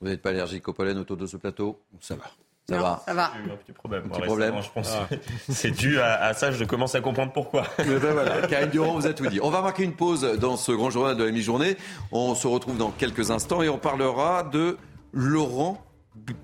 Vous 0.00 0.08
n'êtes 0.08 0.22
pas 0.22 0.30
allergique 0.30 0.66
au 0.68 0.72
pollen 0.72 0.98
autour 0.98 1.16
de 1.16 1.26
ce 1.26 1.36
plateau? 1.36 1.78
Ça 2.00 2.16
va. 2.16 2.24
Ça 2.68 2.76
Non, 2.76 2.82
va. 2.82 3.02
ça 3.04 3.14
va. 3.14 3.32
J'ai 3.42 3.48
eu 3.48 3.52
un 3.52 3.56
petit 3.56 3.72
problème. 3.72 4.02
Un 4.04 4.08
petit 4.08 4.18
moi, 4.18 4.26
problème. 4.26 4.54
récemment, 4.54 4.62
Je 4.84 4.88
pense 4.90 5.08
que 5.08 5.16
c'est 5.52 5.70
dû 5.70 5.98
à, 5.98 6.22
à 6.22 6.34
ça. 6.34 6.52
Je 6.52 6.64
commence 6.64 6.94
à 6.94 7.00
comprendre 7.00 7.32
pourquoi. 7.32 7.64
Eh 7.78 7.84
ben 7.84 8.12
voilà, 8.12 8.46
Karine 8.46 8.70
Durand 8.70 8.94
vous 8.94 9.06
a 9.06 9.12
tout 9.12 9.26
dit. 9.26 9.40
On 9.42 9.50
va 9.50 9.60
marquer 9.62 9.82
une 9.82 9.94
pause 9.94 10.22
dans 10.38 10.56
ce 10.56 10.70
grand 10.72 10.90
journal 10.90 11.16
de 11.16 11.24
la 11.24 11.32
mi-journée. 11.32 11.76
On 12.12 12.34
se 12.34 12.46
retrouve 12.46 12.76
dans 12.78 12.90
quelques 12.90 13.30
instants 13.30 13.62
et 13.62 13.68
on 13.68 13.78
parlera 13.78 14.44
de 14.44 14.76
Laurent 15.12 15.84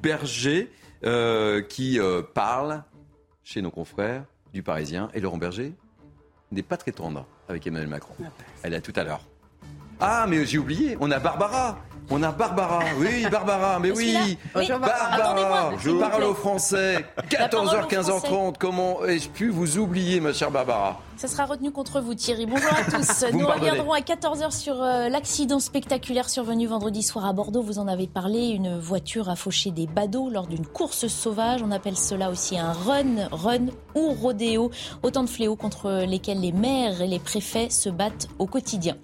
Berger 0.03 0.73
euh, 1.05 1.63
qui 1.63 2.01
euh, 2.01 2.23
parle 2.23 2.83
chez 3.45 3.63
nos 3.63 3.71
confrères 3.71 4.25
du 4.53 4.63
Parisien. 4.63 5.09
Et 5.15 5.21
Laurent 5.21 5.37
Berger 5.39 5.75
n'est 6.51 6.63
pas 6.63 6.77
très 6.77 6.93
tendre 6.93 7.27
avec 7.49 7.67
Emmanuel 7.67 7.89
Macron. 7.89 8.15
Elle 8.65 8.73
est 8.75 8.79
à 8.79 8.81
tout 8.81 8.93
à 8.97 9.05
l'heure. 9.05 9.21
Ah, 10.01 10.27
mais 10.29 10.45
j'ai 10.45 10.59
oublié, 10.59 10.97
on 11.01 11.11
a 11.11 11.19
Barbara. 11.19 11.79
On 12.11 12.23
a 12.23 12.31
Barbara. 12.31 12.81
Oui, 12.99 13.27
Barbara, 13.31 13.79
mais 13.81 13.89
Je 13.91 13.95
suis 13.95 14.13
là. 14.13 14.21
oui. 14.25 14.39
Bonjour, 14.55 14.79
Barbara, 14.79 15.71
vous 15.83 15.99
parle 16.01 16.25
au 16.25 16.35
français. 16.35 17.05
La 17.39 17.49
parole 17.49 17.67
14h, 17.67 17.85
aux 17.85 17.89
Français. 17.89 18.29
15h30. 18.29 18.55
Comment 18.59 19.05
ai-je 19.05 19.29
pu 19.29 19.49
vous 19.49 19.79
oublier, 19.79 20.21
ma 20.21 20.33
chère 20.33 20.51
Barbara? 20.51 21.01
Ça 21.17 21.29
sera 21.29 21.47
retenu 21.47 21.71
contre 21.71 22.03
vous, 22.03 22.15
Thierry. 22.15 22.45
Bonjour 22.45 22.71
à 22.71 22.85
tous. 22.91 23.25
Nous 23.33 23.47
reviendrons 23.47 23.93
à 23.93 24.01
14h 24.01 24.55
sur 24.55 24.83
euh, 24.83 25.09
l'accident 25.09 25.59
spectaculaire 25.61 26.29
survenu 26.29 26.67
vendredi 26.67 27.03
soir 27.03 27.25
à 27.25 27.33
Bordeaux. 27.33 27.63
Vous 27.63 27.79
en 27.79 27.89
avez 27.89 28.07
parlé. 28.07 28.49
Une 28.49 28.79
voiture 28.79 29.31
a 29.31 29.37
fauché 29.37 29.71
des 29.71 29.87
badauds 29.87 30.29
lors 30.29 30.47
d'une 30.47 30.67
course 30.67 31.07
sauvage. 31.07 31.63
On 31.63 31.71
appelle 31.71 31.97
cela 31.97 32.29
aussi 32.29 32.59
un 32.59 32.73
run, 32.73 33.29
run 33.31 33.69
ou 33.95 34.13
rodéo. 34.13 34.71
Autant 35.03 35.23
de 35.23 35.29
fléaux 35.29 35.57
contre 35.57 36.05
lesquels 36.05 36.41
les 36.41 36.53
maires 36.53 37.01
et 37.01 37.07
les 37.07 37.19
préfets 37.19 37.71
se 37.71 37.89
battent 37.89 38.29
au 38.39 38.47
quotidien. 38.47 38.97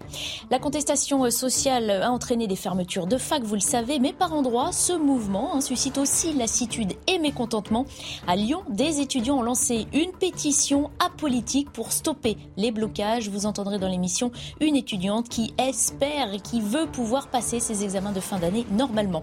La 0.51 0.59
contestation 0.59 1.25
euh, 1.25 1.31
sociale 1.31 1.91
a 1.91 2.11
entraîné 2.11 2.47
des 2.47 2.57
fermetures 2.57 3.07
de 3.07 3.17
fac, 3.17 3.43
vous 3.43 3.55
le 3.55 3.61
savez, 3.61 3.99
mais 3.99 4.13
par 4.13 4.35
endroits, 4.35 4.73
ce 4.73 4.93
mouvement 4.93 5.55
hein, 5.55 5.63
suscite 5.63 5.97
aussi 5.97 6.35
lassitude 6.35 6.93
et 7.07 7.19
mécontentement. 7.19 7.87
À 8.27 8.37
Lyon, 8.37 8.65
des 8.69 9.01
étudiants 9.01 9.39
ont 9.39 9.43
lancé 9.43 9.87
une 9.95 10.13
pétition 10.13 10.91
apolitique 10.99 11.73
pour 11.73 11.91
stopper 12.03 12.37
les 12.57 12.73
blocages. 12.73 13.29
Vous 13.29 13.47
entendrez 13.47 13.79
dans 13.79 13.87
l'émission 13.87 14.33
une 14.61 14.75
étudiante 14.75 15.29
qui 15.29 15.55
espère 15.57 16.35
et 16.35 16.41
qui 16.41 16.61
veut 16.61 16.87
pouvoir 16.87 17.29
passer 17.29 17.61
ses 17.61 17.85
examens 17.85 18.11
de 18.11 18.19
fin 18.19 18.41
d'année 18.41 18.67
normalement. 18.73 19.23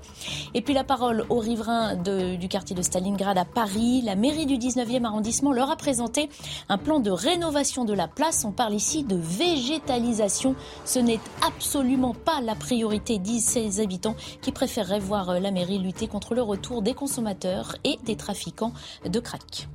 Et 0.54 0.62
puis 0.62 0.74
la 0.74 0.86
parole 0.86 1.26
aux 1.28 1.40
riverains 1.40 1.98
du 1.98 2.48
quartier 2.48 2.78
de 2.78 2.82
Stalingrad 2.82 3.38
à 3.38 3.44
Paris. 3.44 4.02
La 4.06 4.16
mairie 4.16 4.46
du 4.46 4.56
19e 4.56 5.04
arrondissement 5.04 5.52
leur 5.52 5.70
a 5.70 5.76
présenté 5.76 6.30
un 6.70 6.78
plan 6.78 7.02
de 7.02 7.12
rénovation 7.12 7.84
de 7.84 7.94
la 7.94 8.08
place. 8.08 8.46
On 8.46 8.54
parle 8.54 8.76
ici 8.76 9.04
de 9.04 9.18
végétalisation. 9.18 10.56
Ce 10.86 11.00
n'est 11.00 11.20
absolument 11.46 12.14
pas 12.14 12.40
la 12.40 12.56
priorité, 12.56 13.18
disent 13.18 13.46
ces 13.46 13.82
habitants 13.82 14.16
qui 14.42 14.54
préféreraient 14.54 15.00
voir 15.00 15.38
la 15.42 15.52
mairie 15.52 15.80
lutter 15.80 16.08
contre 16.08 16.34
le 16.34 16.44
retour 16.44 16.82
des 16.82 16.94
consommateurs 16.94 17.76
et 17.84 17.98
des 18.06 18.16
trafiquants 18.16 18.72
de 19.06 19.20
crack. 19.20 19.68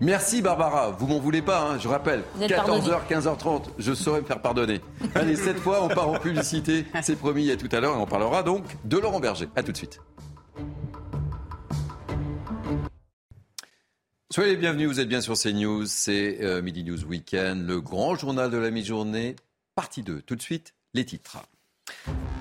Merci 0.00 0.40
Barbara, 0.40 0.92
vous 0.92 1.06
m'en 1.06 1.18
voulez 1.18 1.42
pas, 1.42 1.60
hein, 1.60 1.78
je 1.78 1.86
rappelle. 1.86 2.22
Vous 2.34 2.44
êtes 2.44 2.52
14h, 2.52 3.06
15h30, 3.06 3.64
je 3.78 3.92
saurais 3.92 4.22
me 4.22 4.26
faire 4.26 4.40
pardonner. 4.40 4.80
Allez, 5.14 5.36
cette 5.36 5.58
fois, 5.58 5.84
on 5.84 5.88
part 5.88 6.08
en 6.08 6.18
publicité. 6.18 6.86
C'est 7.02 7.16
promis, 7.16 7.50
à 7.50 7.56
tout 7.58 7.68
à 7.70 7.80
l'heure, 7.80 7.94
et 7.94 7.98
on 7.98 8.06
parlera 8.06 8.42
donc 8.42 8.64
de 8.84 8.96
Laurent 8.96 9.20
Berger. 9.20 9.48
À 9.56 9.62
tout 9.62 9.72
de 9.72 9.76
suite. 9.76 10.00
Soyez 14.32 14.52
les 14.52 14.56
bienvenus, 14.56 14.88
vous 14.88 15.00
êtes 15.00 15.08
bien 15.08 15.20
sur 15.20 15.34
CNews, 15.34 15.84
c'est 15.84 16.38
euh, 16.40 16.62
Midi 16.62 16.82
News 16.82 17.04
Weekend, 17.04 17.66
le 17.66 17.82
grand 17.82 18.14
journal 18.14 18.50
de 18.50 18.56
la 18.56 18.70
mi-journée, 18.70 19.36
partie 19.74 20.02
2. 20.02 20.22
Tout 20.22 20.36
de 20.36 20.42
suite, 20.42 20.72
les 20.94 21.04
titres. 21.04 21.36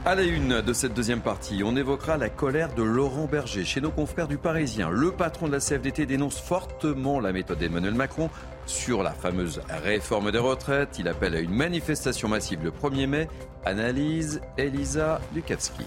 À 0.06 0.16
la 0.16 0.24
une 0.24 0.62
de 0.62 0.74
cette 0.74 0.94
deuxième 0.94 1.20
partie, 1.20 1.62
on 1.64 1.76
évoquera 1.76 2.18
la 2.18 2.30
colère 2.30 2.74
de 2.74 2.84
Laurent 2.84 3.26
Berger 3.26 3.66
chez 3.66 3.82
nos 3.82 3.92
confrères 3.92 4.30
du 4.30 4.38
Parisien. 4.38 4.90
Le 4.90 5.12
patron 5.12 5.48
de 5.48 5.52
la 5.52 5.60
CFDT 5.60 6.06
dénonce 6.06 6.40
fortement 6.40 7.20
la 7.20 7.34
méthode 7.34 7.60
d'Emmanuel 7.60 7.96
Macron 7.96 8.30
sur 8.66 9.04
la 9.04 9.12
fameuse 9.12 9.62
réforme 9.84 10.32
des 10.32 10.38
retraites. 10.38 10.98
Il 11.00 11.10
appelle 11.10 11.36
à 11.36 11.40
une 11.40 11.54
manifestation 11.54 12.30
massive 12.30 12.64
le 12.64 12.72
1er 12.72 13.08
mai. 13.08 13.28
Analyse 13.66 14.42
Elisa 14.58 15.20
Lukavski. 15.36 15.86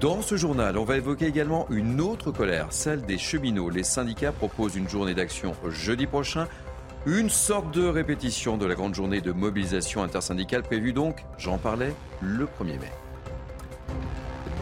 Dans 0.00 0.20
ce 0.20 0.36
journal, 0.36 0.76
on 0.76 0.84
va 0.84 0.96
évoquer 0.98 1.26
également 1.26 1.66
une 1.70 2.00
autre 2.00 2.30
colère, 2.30 2.66
celle 2.70 3.02
des 3.02 3.18
cheminots. 3.18 3.70
Les 3.70 3.84
syndicats 3.84 4.32
proposent 4.32 4.76
une 4.76 4.88
journée 4.88 5.14
d'action 5.14 5.54
jeudi 5.70 6.06
prochain. 6.06 6.46
Une 7.04 7.30
sorte 7.30 7.74
de 7.74 7.84
répétition 7.84 8.56
de 8.56 8.64
la 8.64 8.76
grande 8.76 8.94
journée 8.94 9.20
de 9.20 9.32
mobilisation 9.32 10.04
intersyndicale 10.04 10.62
prévue 10.62 10.92
donc, 10.92 11.24
j'en 11.36 11.58
parlais, 11.58 11.92
le 12.20 12.44
1er 12.44 12.78
mai. 12.78 12.92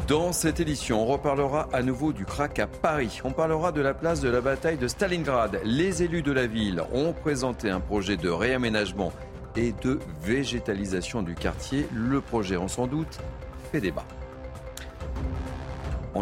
Dans 0.08 0.32
cette 0.32 0.58
édition, 0.58 1.02
on 1.02 1.04
reparlera 1.04 1.68
à 1.70 1.82
nouveau 1.82 2.14
du 2.14 2.24
crack 2.24 2.58
à 2.58 2.66
Paris. 2.66 3.20
On 3.24 3.32
parlera 3.32 3.72
de 3.72 3.82
la 3.82 3.92
place 3.92 4.22
de 4.22 4.30
la 4.30 4.40
bataille 4.40 4.78
de 4.78 4.88
Stalingrad. 4.88 5.60
Les 5.64 6.02
élus 6.02 6.22
de 6.22 6.32
la 6.32 6.46
ville 6.46 6.82
ont 6.94 7.12
présenté 7.12 7.68
un 7.68 7.78
projet 7.78 8.16
de 8.16 8.30
réaménagement 8.30 9.12
et 9.54 9.74
de 9.82 9.98
végétalisation 10.22 11.22
du 11.22 11.34
quartier. 11.34 11.86
Le 11.92 12.22
projet, 12.22 12.56
on 12.56 12.68
s'en 12.68 12.86
doute, 12.86 13.18
fait 13.70 13.82
débat. 13.82 14.06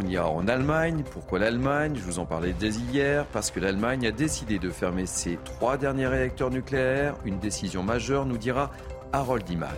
On 0.01 0.07
ira 0.07 0.31
en 0.31 0.47
Allemagne. 0.47 1.03
Pourquoi 1.11 1.41
l'Allemagne? 1.41 1.97
Je 1.97 2.03
vous 2.03 2.21
en 2.21 2.25
parlais 2.25 2.53
dès 2.53 2.69
hier. 2.69 3.25
Parce 3.33 3.51
que 3.51 3.59
l'Allemagne 3.59 4.07
a 4.07 4.13
décidé 4.13 4.61
de 4.61 4.71
fermer 4.71 5.07
ses 5.07 5.39
trois 5.45 5.77
derniers 5.77 6.07
réacteurs 6.07 6.51
nucléaires. 6.51 7.17
Une 7.25 7.41
décision 7.41 7.83
majeure, 7.83 8.25
nous 8.25 8.39
dira 8.39 8.71
Harold 9.13 9.51
Iman. 9.51 9.69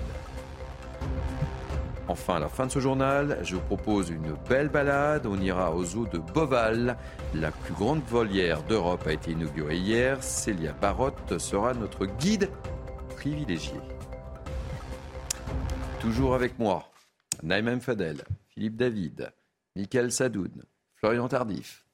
Enfin, 2.06 2.35
à 2.35 2.38
la 2.38 2.50
fin 2.50 2.66
de 2.66 2.70
ce 2.70 2.80
journal, 2.80 3.38
je 3.44 3.54
vous 3.54 3.62
propose 3.62 4.11
une 4.11 4.35
belle 4.46 4.68
balade. 4.68 5.24
On 5.24 5.40
ira 5.40 5.74
au 5.74 5.85
zoo 5.85 6.06
de 6.06 6.18
Boval. 6.18 6.98
La 7.35 7.50
plus 7.50 7.72
grande 7.72 8.02
volière 8.02 8.62
d'Europe 8.64 9.06
a 9.06 9.12
été 9.12 9.30
inaugurée 9.30 9.78
hier. 9.78 10.22
Célia 10.22 10.74
Barotte 10.83 11.38
sera 11.38 11.72
notre 11.72 12.04
guide 12.04 12.50
privilégié. 13.16 13.80
Toujours 15.98 16.35
avec 16.35 16.59
moi, 16.59 16.90
Naïm 17.42 17.80
Fadel, 17.80 18.18
Philippe 18.48 18.76
David, 18.76 19.33
Michael 19.76 20.11
Sadoun, 20.12 20.50
Florian 20.96 21.28
Tardif. 21.28 21.85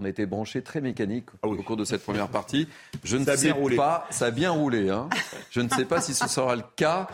On 0.00 0.04
a 0.06 0.08
été 0.08 0.26
branchés 0.26 0.60
très 0.60 0.80
mécaniques 0.80 1.28
au 1.44 1.54
cours 1.62 1.76
de 1.76 1.84
cette 1.84 2.02
première 2.02 2.26
partie. 2.28 2.66
Je 3.04 3.16
ne 3.16 3.22
Ah 3.22 3.36
Ça 3.36 3.36
sais 3.36 3.54
pas, 3.76 4.06
ça 4.10 4.26
a 4.26 4.30
bien 4.32 4.50
roulé. 4.50 4.90
hein. 4.90 5.08
Je 5.52 5.60
ne 5.60 5.68
sais 5.68 5.84
pas 5.84 6.00
si 6.00 6.14
ce 6.14 6.26
sera 6.28 6.56
le 6.56 6.64
cas 6.74 7.06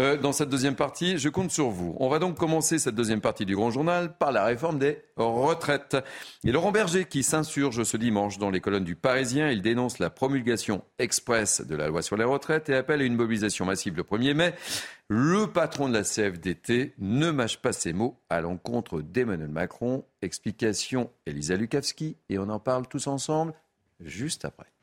euh, 0.00 0.18
dans 0.18 0.32
cette 0.32 0.50
deuxième 0.50 0.76
partie. 0.76 1.16
Je 1.16 1.30
compte 1.30 1.50
sur 1.50 1.70
vous. 1.70 1.96
On 1.98 2.10
va 2.10 2.18
donc 2.18 2.36
commencer 2.36 2.78
cette 2.78 2.94
deuxième 2.94 3.22
partie 3.22 3.46
du 3.46 3.56
Grand 3.56 3.70
Journal 3.70 4.14
par 4.18 4.32
la 4.32 4.44
réforme 4.44 4.78
des 4.78 5.02
retraites. 5.16 5.96
Et 6.44 6.52
Laurent 6.52 6.72
Berger 6.72 7.06
qui 7.06 7.22
s'insurge 7.22 7.82
ce 7.84 7.96
dimanche 7.96 8.36
dans 8.36 8.50
les 8.50 8.60
colonnes 8.60 8.84
du 8.84 8.96
Parisien. 8.96 9.48
Il 9.50 9.62
dénonce 9.62 9.98
la 9.98 10.10
promulgation 10.10 10.82
express 10.98 11.62
de 11.66 11.74
la 11.74 11.88
loi 11.88 12.02
sur 12.02 12.18
les 12.18 12.24
retraites 12.24 12.68
et 12.68 12.74
appelle 12.74 13.00
à 13.00 13.04
une 13.04 13.16
mobilisation 13.16 13.64
massive 13.64 13.96
le 13.96 14.02
1er 14.02 14.34
mai. 14.34 14.54
Le 15.08 15.46
patron 15.46 15.88
de 15.88 15.94
la 15.94 16.02
CFDT 16.02 16.94
ne 16.98 17.30
mâche 17.30 17.58
pas 17.58 17.72
ses 17.72 17.92
mots 17.92 18.20
à 18.28 18.40
l'encontre 18.40 19.02
d'Emmanuel 19.02 19.48
Macron. 19.48 20.04
Explication 20.20 21.12
Elisa 21.26 21.56
Lukavski 21.56 22.16
et 22.28 22.40
on 22.40 22.48
en 22.48 22.58
parle 22.58 22.88
tous 22.88 23.06
ensemble 23.06 23.54
juste 24.00 24.44
après. 24.44 24.75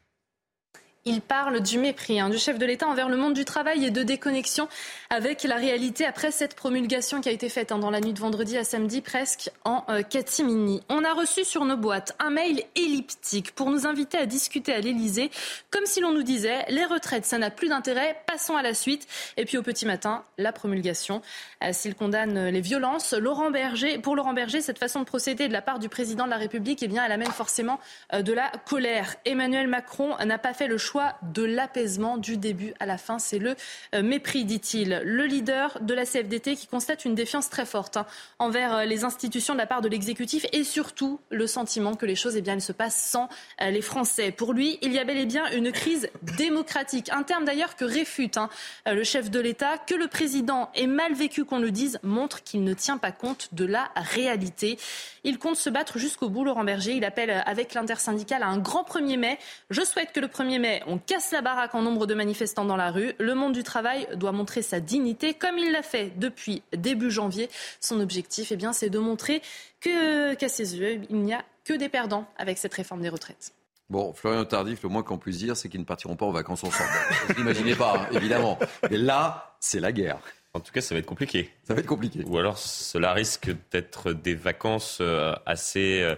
Il 1.05 1.19
parle 1.19 1.59
du 1.59 1.79
mépris 1.79 2.21
hein, 2.21 2.29
du 2.29 2.37
chef 2.37 2.57
de 2.57 2.65
l'État 2.65 2.87
envers 2.87 3.09
le 3.09 3.17
monde 3.17 3.33
du 3.33 3.43
travail 3.43 3.83
et 3.83 3.91
de 3.91 4.03
déconnexion 4.03 4.69
avec 5.09 5.43
la 5.43 5.57
réalité 5.57 6.05
après 6.05 6.31
cette 6.31 6.55
promulgation 6.55 7.19
qui 7.19 7.27
a 7.27 7.33
été 7.33 7.49
faite 7.49 7.73
hein, 7.73 7.77
dans 7.77 7.91
la 7.91 7.99
nuit 7.99 8.13
de 8.13 8.19
vendredi 8.21 8.55
à 8.57 8.63
samedi 8.63 9.01
presque 9.01 9.51
en 9.65 9.83
euh, 9.89 10.01
catimini. 10.01 10.81
On 10.87 11.03
a 11.03 11.11
reçu 11.11 11.43
sur 11.43 11.65
nos 11.65 11.75
boîtes 11.75 12.15
un 12.19 12.29
mail 12.29 12.63
elliptique 12.77 13.51
pour 13.53 13.69
nous 13.69 13.85
inviter 13.85 14.17
à 14.17 14.25
discuter 14.25 14.73
à 14.73 14.79
l'Élysée 14.79 15.29
comme 15.71 15.85
si 15.85 15.99
l'on 15.99 16.13
nous 16.13 16.23
disait 16.23 16.63
les 16.69 16.85
retraites 16.85 17.25
ça 17.25 17.37
n'a 17.37 17.51
plus 17.51 17.67
d'intérêt, 17.67 18.23
passons 18.25 18.55
à 18.55 18.61
la 18.61 18.73
suite. 18.73 19.05
Et 19.35 19.43
puis 19.43 19.57
au 19.57 19.61
petit 19.61 19.85
matin, 19.85 20.23
la 20.37 20.53
promulgation. 20.53 21.21
Euh, 21.65 21.73
s'il 21.73 21.95
condamne 21.95 22.47
les 22.47 22.61
violences, 22.61 23.11
Laurent 23.11 23.51
Berger, 23.51 23.97
pour 23.97 24.15
Laurent 24.15 24.33
Berger, 24.33 24.61
cette 24.61 24.79
façon 24.79 25.01
de 25.01 25.05
procéder 25.05 25.49
de 25.49 25.53
la 25.53 25.61
part 25.61 25.79
du 25.79 25.89
président 25.89 26.23
de 26.23 26.29
la 26.29 26.37
République, 26.37 26.81
eh 26.81 26.87
bien, 26.87 27.03
elle 27.03 27.11
amène 27.11 27.31
forcément 27.31 27.81
euh, 28.13 28.21
de 28.21 28.31
la 28.31 28.49
colère. 28.65 29.15
Emmanuel 29.25 29.67
Macron 29.67 30.15
n'a 30.23 30.37
pas 30.37 30.53
fait 30.53 30.67
le 30.67 30.77
choix 30.77 30.92
de 31.33 31.43
l'apaisement 31.43 32.17
du 32.17 32.37
début 32.37 32.73
à 32.79 32.85
la 32.85 32.97
fin. 32.97 33.19
C'est 33.19 33.39
le 33.39 33.55
euh, 33.93 34.03
mépris, 34.03 34.45
dit-il. 34.45 35.01
Le 35.03 35.25
leader 35.25 35.79
de 35.81 35.93
la 35.93 36.05
CFDT 36.05 36.55
qui 36.55 36.67
constate 36.67 37.05
une 37.05 37.15
défiance 37.15 37.49
très 37.49 37.65
forte 37.65 37.97
hein, 37.97 38.05
envers 38.39 38.75
euh, 38.75 38.85
les 38.85 39.03
institutions 39.03 39.53
de 39.53 39.59
la 39.59 39.67
part 39.67 39.81
de 39.81 39.87
l'exécutif 39.87 40.45
et 40.51 40.63
surtout 40.63 41.19
le 41.29 41.47
sentiment 41.47 41.95
que 41.95 42.05
les 42.05 42.15
choses 42.15 42.35
eh 42.37 42.59
se 42.59 42.71
passent 42.71 43.01
sans 43.01 43.29
euh, 43.61 43.69
les 43.69 43.81
Français. 43.81 44.31
Pour 44.31 44.53
lui, 44.53 44.77
il 44.81 44.93
y 44.93 44.99
a 44.99 45.03
bel 45.03 45.17
et 45.17 45.25
bien 45.25 45.49
une 45.51 45.71
crise 45.71 46.09
démocratique. 46.37 47.09
Un 47.11 47.23
terme 47.23 47.45
d'ailleurs 47.45 47.75
que 47.75 47.85
réfute 47.85 48.37
hein, 48.37 48.49
le 48.85 49.03
chef 49.03 49.31
de 49.31 49.39
l'État. 49.39 49.77
Que 49.77 49.95
le 49.95 50.07
président 50.07 50.69
ait 50.75 50.87
mal 50.87 51.13
vécu 51.13 51.45
qu'on 51.45 51.59
le 51.59 51.71
dise 51.71 51.99
montre 52.03 52.43
qu'il 52.43 52.63
ne 52.63 52.73
tient 52.73 52.97
pas 52.97 53.11
compte 53.11 53.49
de 53.53 53.65
la 53.65 53.89
réalité. 53.95 54.77
Il 55.25 55.39
compte 55.39 55.55
se 55.55 55.69
battre 55.69 55.99
jusqu'au 55.99 56.29
bout, 56.29 56.43
Laurent 56.43 56.63
Berger. 56.63 56.93
Il 56.93 57.05
appelle 57.05 57.31
avec 57.45 57.73
l'intersyndicale 57.73 58.43
à 58.43 58.47
un 58.47 58.57
grand 58.57 58.83
1er 58.83 59.17
mai. 59.17 59.39
Je 59.69 59.81
souhaite 59.81 60.11
que 60.11 60.19
le 60.19 60.27
1er 60.27 60.59
mai, 60.59 60.83
on 60.85 60.97
casse 60.97 61.31
la 61.31 61.41
baraque 61.41 61.75
en 61.75 61.81
nombre 61.81 62.05
de 62.05 62.13
manifestants 62.13 62.65
dans 62.65 62.75
la 62.75 62.91
rue. 62.91 63.13
Le 63.19 63.33
monde 63.33 63.53
du 63.53 63.63
travail 63.63 64.07
doit 64.15 64.33
montrer 64.33 64.61
sa 64.61 64.79
dignité, 64.79 65.33
comme 65.33 65.57
il 65.57 65.71
l'a 65.71 65.81
fait 65.81 66.11
depuis 66.17 66.61
début 66.75 67.09
janvier. 67.09 67.49
Son 67.79 67.99
objectif, 68.01 68.51
eh 68.51 68.57
bien, 68.57 68.73
c'est 68.73 68.89
de 68.89 68.99
montrer 68.99 69.41
qu'à 69.79 70.49
ses 70.49 70.77
yeux, 70.77 71.01
il 71.09 71.17
n'y 71.17 71.33
a 71.33 71.43
que 71.63 71.73
des 71.73 71.89
perdants 71.89 72.27
avec 72.37 72.57
cette 72.57 72.73
réforme 72.73 73.01
des 73.01 73.09
retraites. 73.09 73.53
Bon, 73.89 74.11
Florian 74.13 74.43
Tardif, 74.43 74.83
le 74.83 74.89
moins 74.89 75.03
qu'on 75.03 75.17
puisse 75.17 75.37
dire, 75.37 75.55
c'est 75.55 75.69
qu'ils 75.69 75.79
ne 75.79 75.85
partiront 75.85 76.15
pas 76.15 76.25
en 76.25 76.31
vacances 76.31 76.63
ensemble. 76.63 76.89
Vous 77.27 77.35
n'imaginez 77.35 77.75
pas, 77.75 77.95
hein, 77.97 78.07
évidemment. 78.11 78.57
Mais 78.89 78.97
là, 78.97 79.55
c'est 79.59 79.79
la 79.79 79.91
guerre. 79.91 80.19
En 80.55 80.59
tout 80.59 80.71
cas, 80.71 80.81
ça 80.81 80.93
va 80.93 80.99
être 80.99 81.07
compliqué. 81.07 81.49
Ça 81.63 81.73
va 81.73 81.79
être 81.79 81.87
compliqué. 81.87 82.19
Ou 82.27 82.37
alors, 82.37 82.59
cela 82.59 83.11
risque 83.13 83.49
d'être 83.71 84.13
des 84.13 84.35
vacances 84.35 84.99
euh, 85.01 85.33
assez 85.47 86.01
euh, 86.03 86.15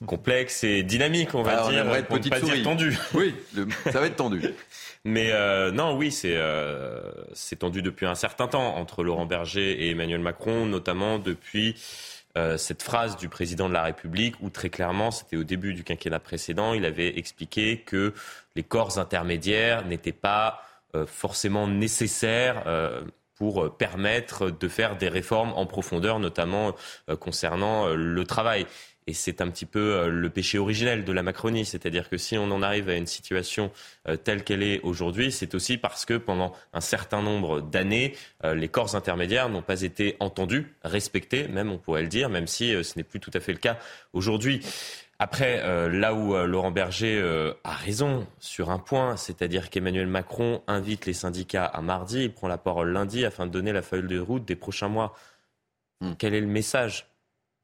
complexes 0.06 0.64
et 0.64 0.82
dynamiques, 0.82 1.32
on 1.34 1.42
va 1.42 1.52
Alors, 1.52 1.70
dire. 1.70 1.84
on 1.86 1.94
être 1.94 2.08
pour 2.08 2.16
petite 2.16 2.32
pas 2.32 2.40
dire 2.40 2.48
souris. 2.48 2.62
tendues. 2.64 2.98
Oui, 3.14 3.36
le- 3.54 3.68
ça 3.92 4.00
va 4.00 4.06
être 4.06 4.16
tendu. 4.16 4.42
Mais 5.04 5.30
euh, 5.30 5.70
non, 5.70 5.96
oui, 5.96 6.10
c'est 6.10 6.34
euh, 6.34 7.12
tendu 7.60 7.82
depuis 7.82 8.06
un 8.06 8.16
certain 8.16 8.48
temps 8.48 8.74
entre 8.76 9.04
Laurent 9.04 9.26
Berger 9.26 9.84
et 9.86 9.90
Emmanuel 9.90 10.18
Macron, 10.18 10.66
notamment 10.66 11.20
depuis 11.20 11.76
euh, 12.36 12.56
cette 12.58 12.82
phrase 12.82 13.16
du 13.16 13.28
président 13.28 13.68
de 13.68 13.74
la 13.74 13.84
République 13.84 14.34
où 14.40 14.50
très 14.50 14.70
clairement, 14.70 15.12
c'était 15.12 15.36
au 15.36 15.44
début 15.44 15.72
du 15.74 15.84
quinquennat 15.84 16.18
précédent, 16.18 16.74
il 16.74 16.84
avait 16.84 17.16
expliqué 17.16 17.78
que 17.78 18.12
les 18.56 18.64
corps 18.64 18.98
intermédiaires 18.98 19.84
n'étaient 19.86 20.10
pas 20.10 20.60
euh, 20.96 21.06
forcément 21.06 21.68
nécessaires. 21.68 22.64
Pour 23.36 23.62
euh, 23.62 23.70
permettre 23.70 24.50
de 24.50 24.68
faire 24.68 24.96
des 24.96 25.08
réformes 25.08 25.52
en 25.54 25.66
profondeur, 25.66 26.18
notamment 26.18 26.74
euh, 27.08 27.16
concernant 27.16 27.86
euh, 27.86 27.94
le 27.94 28.24
travail. 28.24 28.66
Et 29.08 29.12
c'est 29.12 29.40
un 29.40 29.48
petit 29.50 29.66
peu 29.66 30.08
le 30.08 30.30
péché 30.30 30.58
originel 30.58 31.04
de 31.04 31.12
la 31.12 31.22
Macronie, 31.22 31.64
c'est-à-dire 31.64 32.08
que 32.08 32.16
si 32.16 32.36
on 32.38 32.50
en 32.50 32.60
arrive 32.60 32.88
à 32.88 32.96
une 32.96 33.06
situation 33.06 33.70
telle 34.24 34.42
qu'elle 34.42 34.64
est 34.64 34.80
aujourd'hui, 34.80 35.30
c'est 35.30 35.54
aussi 35.54 35.78
parce 35.78 36.04
que 36.04 36.14
pendant 36.14 36.52
un 36.72 36.80
certain 36.80 37.22
nombre 37.22 37.60
d'années, 37.60 38.16
les 38.42 38.66
corps 38.66 38.96
intermédiaires 38.96 39.48
n'ont 39.48 39.62
pas 39.62 39.82
été 39.82 40.16
entendus, 40.18 40.74
respectés, 40.82 41.46
même 41.46 41.70
on 41.70 41.78
pourrait 41.78 42.02
le 42.02 42.08
dire, 42.08 42.28
même 42.28 42.48
si 42.48 42.72
ce 42.82 42.98
n'est 42.98 43.04
plus 43.04 43.20
tout 43.20 43.30
à 43.32 43.38
fait 43.38 43.52
le 43.52 43.60
cas 43.60 43.78
aujourd'hui. 44.12 44.60
Après, 45.18 45.62
euh, 45.62 45.88
là 45.88 46.12
où 46.12 46.34
euh, 46.34 46.46
Laurent 46.46 46.70
Berger 46.70 47.18
euh, 47.18 47.54
a 47.64 47.72
raison 47.72 48.26
sur 48.38 48.70
un 48.70 48.78
point, 48.78 49.16
c'est-à-dire 49.16 49.70
qu'Emmanuel 49.70 50.06
Macron 50.06 50.62
invite 50.66 51.06
les 51.06 51.14
syndicats 51.14 51.64
à 51.64 51.80
mardi, 51.80 52.24
il 52.24 52.32
prend 52.32 52.48
la 52.48 52.58
parole 52.58 52.92
lundi 52.92 53.24
afin 53.24 53.46
de 53.46 53.50
donner 53.50 53.72
la 53.72 53.80
feuille 53.80 54.06
de 54.06 54.18
route 54.18 54.44
des 54.44 54.56
prochains 54.56 54.88
mois. 54.88 55.16
Quel 56.18 56.34
est 56.34 56.40
le 56.42 56.46
message? 56.46 57.06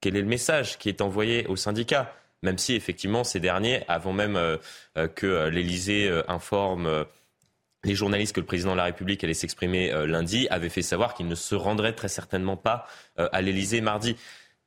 Quel 0.00 0.16
est 0.16 0.22
le 0.22 0.26
message 0.26 0.78
qui 0.78 0.88
est 0.88 1.02
envoyé 1.02 1.46
aux 1.46 1.56
syndicats? 1.56 2.14
Même 2.42 2.56
si 2.56 2.74
effectivement 2.74 3.22
ces 3.22 3.40
derniers, 3.40 3.84
avant 3.88 4.14
même 4.14 4.40
que 5.14 5.48
l'Élysée 5.48 6.10
informe 6.28 7.04
les 7.84 7.94
journalistes 7.94 8.34
que 8.34 8.40
le 8.40 8.46
président 8.46 8.72
de 8.72 8.78
la 8.78 8.84
République 8.84 9.22
allait 9.22 9.34
s'exprimer 9.34 9.92
lundi, 10.06 10.48
avaient 10.48 10.70
fait 10.70 10.82
savoir 10.82 11.12
qu'il 11.12 11.28
ne 11.28 11.34
se 11.34 11.54
rendrait 11.54 11.92
très 11.92 12.08
certainement 12.08 12.56
pas 12.56 12.86
à 13.16 13.42
l'Élysée 13.42 13.82
mardi. 13.82 14.16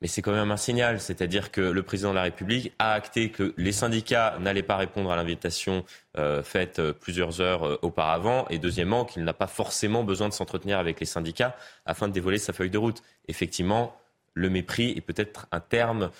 Mais 0.02 0.08
c'est 0.08 0.20
quand 0.20 0.32
même 0.32 0.50
un 0.50 0.58
signal, 0.58 1.00
c'est-à-dire 1.00 1.50
que 1.50 1.62
le 1.62 1.82
président 1.82 2.10
de 2.10 2.16
la 2.16 2.22
République 2.22 2.72
a 2.78 2.92
acté 2.92 3.30
que 3.30 3.54
les 3.56 3.72
syndicats 3.72 4.36
n'allaient 4.40 4.62
pas 4.62 4.76
répondre 4.76 5.10
à 5.10 5.16
l'invitation 5.16 5.84
euh, 6.18 6.42
faite 6.42 6.80
euh, 6.80 6.92
plusieurs 6.92 7.40
heures 7.40 7.66
euh, 7.66 7.78
auparavant, 7.80 8.46
et 8.50 8.58
deuxièmement 8.58 9.06
qu'il 9.06 9.24
n'a 9.24 9.32
pas 9.32 9.46
forcément 9.46 10.04
besoin 10.04 10.28
de 10.28 10.34
s'entretenir 10.34 10.78
avec 10.78 11.00
les 11.00 11.06
syndicats 11.06 11.56
afin 11.86 12.08
de 12.08 12.12
dévoiler 12.12 12.38
sa 12.38 12.52
feuille 12.52 12.70
de 12.70 12.78
route. 12.78 13.02
Effectivement, 13.28 13.96
le 14.34 14.50
mépris 14.50 14.90
est 14.90 15.00
peut-être 15.00 15.46
un 15.50 15.60
terme 15.60 16.10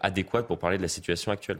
adéquat 0.00 0.44
pour 0.44 0.60
parler 0.60 0.76
de 0.76 0.82
la 0.82 0.88
situation 0.88 1.32
actuelle. 1.32 1.58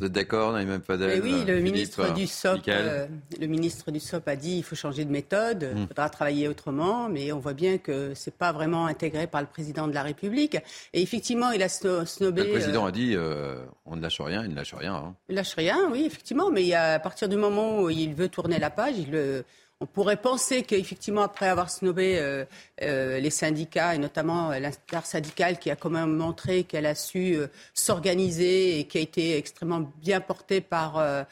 Vous 0.00 0.06
êtes 0.06 0.12
d'accord, 0.12 0.52
Naïm 0.54 0.80
Fadel 0.80 1.20
oui, 1.22 1.44
le 1.46 1.60
ministre, 1.60 2.14
du 2.14 2.26
SOP, 2.26 2.60
euh, 2.68 3.06
le 3.38 3.46
ministre 3.46 3.90
du 3.90 4.00
SOP 4.00 4.26
a 4.28 4.34
dit 4.36 4.54
qu'il 4.54 4.64
faut 4.64 4.74
changer 4.74 5.04
de 5.04 5.10
méthode, 5.10 5.68
il 5.72 5.82
Hmm. 5.82 5.86
faudra 5.88 6.08
travailler 6.08 6.48
autrement, 6.48 7.10
mais 7.10 7.32
on 7.32 7.38
voit 7.38 7.52
bien 7.52 7.76
que 7.76 8.14
c'est 8.14 8.34
pas 8.34 8.50
vraiment 8.52 8.86
intégré 8.86 9.26
par 9.26 9.42
le 9.42 9.46
président 9.46 9.86
de 9.88 9.92
la 9.92 10.02
République. 10.02 10.56
Et 10.94 11.02
effectivement, 11.02 11.50
il 11.50 11.62
a 11.62 11.66
sno- 11.68 12.06
snobé. 12.06 12.44
Le 12.44 12.50
président 12.50 12.84
euh, 12.86 12.88
a 12.88 12.92
dit 12.92 13.12
euh, 13.14 13.62
on 13.84 13.96
ne 13.96 14.00
lâche 14.00 14.20
rien, 14.22 14.42
il 14.44 14.50
ne 14.50 14.56
lâche 14.56 14.72
rien. 14.72 14.94
hein. 14.94 15.14
il 15.28 15.34
lâche 15.34 15.54
rien, 15.54 15.90
oui, 15.92 16.04
effectivement, 16.06 16.50
mais 16.50 16.64
il 16.64 16.72
à 16.74 16.98
partir 16.98 17.28
du 17.28 17.36
moment 17.36 17.80
où 17.82 17.90
il 17.90 18.14
veut 18.14 18.28
tourner 18.28 18.58
la 18.58 18.70
page, 18.70 18.94
il 18.96 19.10
le- 19.10 19.44
on 19.82 19.86
pourrait 19.86 20.18
penser 20.20 20.62
qu'effectivement, 20.62 21.22
après 21.22 21.48
avoir 21.48 21.70
snobé 21.70 22.18
euh, 22.18 22.44
euh, 22.82 23.18
les 23.18 23.30
syndicats, 23.30 23.94
et 23.94 23.98
notamment 23.98 24.50
euh, 24.52 24.58
l'intersyndicale 24.58 25.58
qui 25.58 25.70
a 25.70 25.76
quand 25.76 25.88
même 25.88 26.14
montré 26.14 26.64
qu'elle 26.64 26.84
a 26.84 26.94
su 26.94 27.34
euh, 27.34 27.46
s'organiser 27.72 28.78
et 28.78 28.84
qui 28.84 28.98
a 28.98 29.00
été 29.00 29.38
extrêmement 29.38 29.90
bien 30.02 30.20
portée 30.20 30.60
par 30.60 30.98
euh, 30.98 31.24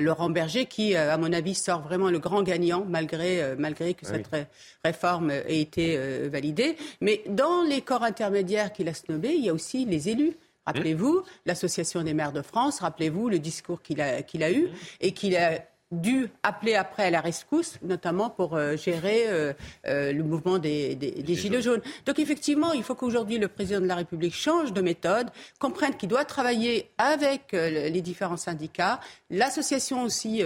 Laurent 0.00 0.30
Berger, 0.30 0.66
qui, 0.66 0.94
à 0.94 1.16
mon 1.18 1.32
avis, 1.32 1.56
sort 1.56 1.82
vraiment 1.82 2.08
le 2.08 2.20
grand 2.20 2.44
gagnant, 2.44 2.84
malgré, 2.88 3.42
euh, 3.42 3.56
malgré 3.58 3.94
que 3.94 4.06
Ah 4.06 4.12
cette 4.12 4.26
ré- 4.28 4.46
réforme 4.84 5.32
ait 5.32 5.60
été 5.60 5.96
validée. 6.28 6.76
Mais 7.00 7.22
dans 7.26 7.62
les 7.62 7.80
corps 7.82 8.04
intermédiaires 8.04 8.72
qu'il 8.72 8.88
a 8.88 8.94
snobés, 8.94 9.34
il 9.34 9.44
y 9.44 9.48
a 9.48 9.54
aussi 9.54 9.84
les 9.84 10.08
élus. 10.08 10.36
Rappelez-vous 10.66 11.24
l'Association 11.46 12.02
des 12.02 12.14
maires 12.14 12.32
de 12.32 12.42
France, 12.42 12.80
rappelez-vous 12.80 13.28
le 13.28 13.38
discours 13.38 13.82
qu'il 13.82 14.00
a, 14.02 14.22
qu'il 14.22 14.42
a 14.42 14.52
eu 14.52 14.68
et 15.00 15.12
qu'il 15.12 15.34
a 15.36 15.60
dû 15.90 16.28
appeler 16.42 16.74
après 16.74 17.04
à 17.04 17.10
la 17.10 17.20
rescousse, 17.22 17.78
notamment 17.82 18.28
pour 18.28 18.56
euh, 18.56 18.76
gérer 18.76 19.24
euh, 19.28 19.52
euh, 19.86 20.12
le 20.12 20.22
mouvement 20.22 20.58
des, 20.58 20.94
des- 20.94 21.10
des 21.22 21.34
Gilets 21.34 21.62
jaunes. 21.62 21.80
Donc 22.04 22.18
effectivement, 22.18 22.72
il 22.74 22.82
faut 22.82 22.94
qu'aujourd'hui 22.94 23.38
le 23.38 23.48
président 23.48 23.80
de 23.80 23.86
la 23.86 23.94
République 23.94 24.34
change 24.34 24.72
de 24.72 24.80
méthode, 24.82 25.30
comprenne 25.58 25.96
qu'il 25.96 26.08
doit 26.10 26.24
travailler 26.26 26.90
avec 26.98 27.52
les 27.52 28.02
différents 28.02 28.36
syndicats, 28.36 29.00
l'association 29.30 30.02
aussi 30.02 30.42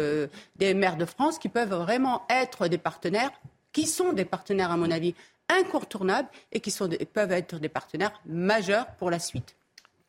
des 0.56 0.74
maires 0.74 0.96
de 0.96 1.04
France, 1.04 1.38
qui 1.38 1.48
peuvent 1.48 1.74
vraiment 1.74 2.22
être 2.30 2.68
des 2.68 2.78
partenaires, 2.78 3.30
qui 3.72 3.86
sont 3.86 4.12
des 4.12 4.24
partenaires 4.24 4.70
à 4.70 4.76
mon 4.76 4.90
avis 4.90 5.14
incontournables 5.48 6.28
et 6.52 6.60
qui 6.60 6.70
sont 6.70 6.86
des- 6.86 6.98
peuvent 6.98 7.32
être 7.32 7.58
des 7.58 7.68
partenaires 7.68 8.12
majeurs 8.26 8.86
pour 8.98 9.10
la 9.10 9.18
suite. 9.18 9.56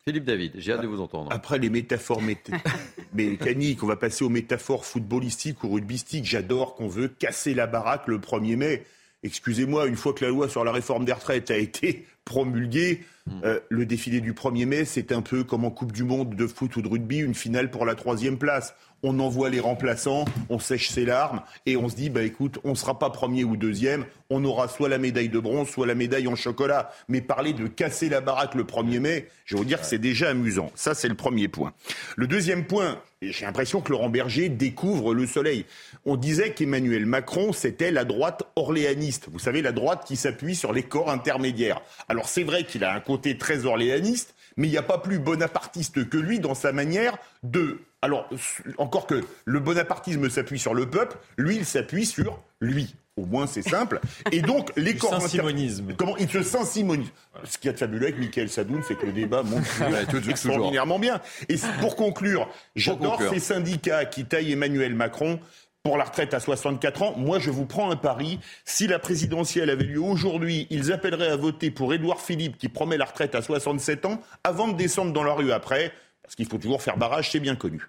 Philippe 0.06 0.24
David, 0.26 0.52
j'ai 0.56 0.72
hâte 0.72 0.82
de 0.82 0.86
vous 0.86 1.00
entendre. 1.00 1.32
Après 1.32 1.58
les 1.58 1.70
métaphores 1.70 2.20
mét- 2.22 2.50
mécaniques, 3.14 3.82
on 3.82 3.86
va 3.86 3.96
passer 3.96 4.22
aux 4.22 4.28
métaphores 4.28 4.84
footballistiques 4.84 5.64
ou 5.64 5.72
rugbystiques. 5.72 6.26
J'adore 6.26 6.74
qu'on 6.74 6.88
veut 6.88 7.08
casser 7.08 7.54
la 7.54 7.66
baraque 7.66 8.06
le 8.06 8.18
1er 8.18 8.56
mai. 8.56 8.84
Excusez-moi, 9.22 9.86
une 9.86 9.96
fois 9.96 10.12
que 10.12 10.22
la 10.22 10.30
loi 10.30 10.46
sur 10.50 10.62
la 10.62 10.72
réforme 10.72 11.06
des 11.06 11.14
retraites 11.14 11.50
a 11.50 11.56
été 11.56 12.04
promulguée, 12.24 13.04
euh, 13.42 13.58
le 13.70 13.86
défilé 13.86 14.20
du 14.20 14.34
1er 14.34 14.66
mai, 14.66 14.84
c'est 14.84 15.10
un 15.12 15.22
peu 15.22 15.44
comme 15.44 15.64
en 15.64 15.70
Coupe 15.70 15.92
du 15.92 16.04
Monde 16.04 16.34
de 16.34 16.46
foot 16.46 16.76
ou 16.76 16.82
de 16.82 16.88
rugby, 16.88 17.18
une 17.18 17.34
finale 17.34 17.70
pour 17.70 17.86
la 17.86 17.94
troisième 17.94 18.38
place. 18.38 18.74
On 19.02 19.18
envoie 19.18 19.50
les 19.50 19.60
remplaçants, 19.60 20.24
on 20.48 20.58
sèche 20.58 20.88
ses 20.88 21.04
larmes 21.04 21.42
et 21.66 21.76
on 21.76 21.90
se 21.90 21.96
dit, 21.96 22.08
bah 22.08 22.22
écoute, 22.22 22.58
on 22.64 22.70
ne 22.70 22.74
sera 22.74 22.98
pas 22.98 23.10
premier 23.10 23.44
ou 23.44 23.56
deuxième, 23.56 24.06
on 24.30 24.42
aura 24.44 24.66
soit 24.68 24.88
la 24.88 24.96
médaille 24.96 25.28
de 25.28 25.38
bronze, 25.38 25.68
soit 25.68 25.86
la 25.86 25.94
médaille 25.94 26.26
en 26.26 26.36
chocolat. 26.36 26.90
Mais 27.08 27.20
parler 27.20 27.52
de 27.52 27.66
casser 27.66 28.08
la 28.08 28.22
baraque 28.22 28.54
le 28.54 28.64
1er 28.64 29.00
mai, 29.00 29.28
je 29.44 29.54
vais 29.54 29.58
vous 29.58 29.66
dire 29.66 29.80
que 29.80 29.86
c'est 29.86 29.98
déjà 29.98 30.30
amusant. 30.30 30.70
Ça, 30.74 30.94
c'est 30.94 31.08
le 31.08 31.14
premier 31.14 31.48
point. 31.48 31.74
Le 32.16 32.26
deuxième 32.26 32.66
point, 32.66 32.98
j'ai 33.20 33.44
l'impression 33.44 33.80
que 33.80 33.92
Laurent 33.92 34.08
Berger 34.08 34.48
découvre 34.48 35.14
le 35.14 35.26
soleil. 35.26 35.66
On 36.04 36.16
disait 36.16 36.52
qu'Emmanuel 36.52 37.06
Macron, 37.06 37.52
c'était 37.52 37.90
la 37.90 38.04
droite 38.04 38.42
orléaniste. 38.56 39.28
Vous 39.30 39.38
savez, 39.38 39.62
la 39.62 39.72
droite 39.72 40.04
qui 40.06 40.16
s'appuie 40.16 40.54
sur 40.54 40.72
les 40.72 40.82
corps 40.82 41.10
intermédiaires. 41.10 41.80
Alors 42.14 42.28
c'est 42.28 42.44
vrai 42.44 42.62
qu'il 42.62 42.84
a 42.84 42.94
un 42.94 43.00
côté 43.00 43.38
très 43.38 43.66
orléaniste, 43.66 44.36
mais 44.56 44.68
il 44.68 44.70
n'y 44.70 44.78
a 44.78 44.84
pas 44.84 44.98
plus 44.98 45.18
bonapartiste 45.18 46.08
que 46.08 46.16
lui 46.16 46.38
dans 46.38 46.54
sa 46.54 46.70
manière 46.70 47.18
de 47.42 47.80
Alors, 48.02 48.30
encore 48.78 49.08
que 49.08 49.20
le 49.44 49.58
bonapartisme 49.58 50.30
s'appuie 50.30 50.60
sur 50.60 50.74
le 50.74 50.88
peuple, 50.88 51.16
lui, 51.36 51.56
il 51.56 51.64
s'appuie 51.64 52.06
sur 52.06 52.40
lui. 52.60 52.94
Au 53.16 53.26
moins, 53.26 53.48
c'est 53.48 53.62
simple. 53.62 54.00
Et 54.30 54.42
donc, 54.42 54.70
les 54.76 54.96
corps 54.96 55.20
simonisme. 55.28 55.94
Comment 55.96 56.16
il 56.16 56.30
se 56.30 56.44
saint-simonise 56.44 57.08
Ce 57.42 57.58
qui 57.58 57.66
est 57.66 57.76
fabuleux 57.76 58.06
avec 58.06 58.18
Michael 58.20 58.48
Sadoun, 58.48 58.82
c'est 58.86 58.96
que 58.96 59.06
le 59.06 59.12
débat 59.12 59.42
monte 59.42 59.64
extraordinairement 60.28 61.00
bien. 61.00 61.20
Et 61.48 61.56
pour 61.80 61.96
conclure, 61.96 62.48
j'adore 62.76 63.20
ces 63.32 63.40
syndicats 63.40 64.04
qui 64.04 64.24
taillent 64.24 64.52
Emmanuel 64.52 64.94
Macron 64.94 65.40
pour 65.84 65.98
la 65.98 66.04
retraite 66.04 66.32
à 66.32 66.40
64 66.40 67.02
ans. 67.02 67.14
Moi, 67.18 67.38
je 67.38 67.50
vous 67.50 67.66
prends 67.66 67.90
un 67.90 67.96
pari. 67.96 68.40
Si 68.64 68.86
la 68.86 68.98
présidentielle 68.98 69.68
avait 69.68 69.84
lieu 69.84 70.00
aujourd'hui, 70.00 70.66
ils 70.70 70.92
appelleraient 70.92 71.28
à 71.28 71.36
voter 71.36 71.70
pour 71.70 71.92
Édouard 71.92 72.22
Philippe 72.22 72.56
qui 72.56 72.70
promet 72.70 72.96
la 72.96 73.04
retraite 73.04 73.34
à 73.34 73.42
67 73.42 74.06
ans 74.06 74.18
avant 74.44 74.68
de 74.68 74.78
descendre 74.78 75.12
dans 75.12 75.22
la 75.22 75.34
rue 75.34 75.52
après. 75.52 75.92
Parce 76.22 76.36
qu'il 76.36 76.46
faut 76.46 76.56
toujours 76.56 76.80
faire 76.80 76.96
barrage, 76.96 77.30
c'est 77.30 77.38
bien 77.38 77.54
connu. 77.54 77.82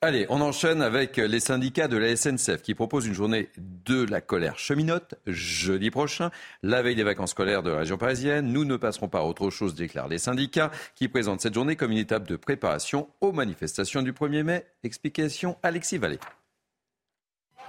Allez, 0.00 0.24
on 0.30 0.40
enchaîne 0.40 0.80
avec 0.80 1.18
les 1.18 1.38
syndicats 1.38 1.86
de 1.86 1.98
la 1.98 2.16
SNCF 2.16 2.62
qui 2.62 2.74
proposent 2.74 3.06
une 3.06 3.12
journée 3.12 3.50
de 3.58 4.04
la 4.04 4.22
colère 4.22 4.58
cheminote 4.58 5.14
jeudi 5.26 5.90
prochain, 5.90 6.30
la 6.62 6.80
veille 6.80 6.96
des 6.96 7.04
vacances 7.04 7.32
scolaires 7.32 7.62
de 7.62 7.70
la 7.70 7.80
région 7.80 7.98
parisienne. 7.98 8.54
Nous 8.54 8.64
ne 8.64 8.78
passerons 8.78 9.08
pas 9.08 9.18
à 9.18 9.24
autre 9.24 9.50
chose, 9.50 9.74
déclarent 9.74 10.08
les 10.08 10.18
syndicats, 10.18 10.70
qui 10.94 11.08
présentent 11.08 11.42
cette 11.42 11.54
journée 11.54 11.76
comme 11.76 11.92
une 11.92 11.98
étape 11.98 12.26
de 12.26 12.36
préparation 12.36 13.10
aux 13.20 13.32
manifestations 13.32 14.00
du 14.00 14.12
1er 14.12 14.44
mai. 14.44 14.64
Explication 14.82 15.58
Alexis 15.62 15.98
Vallée. 15.98 16.18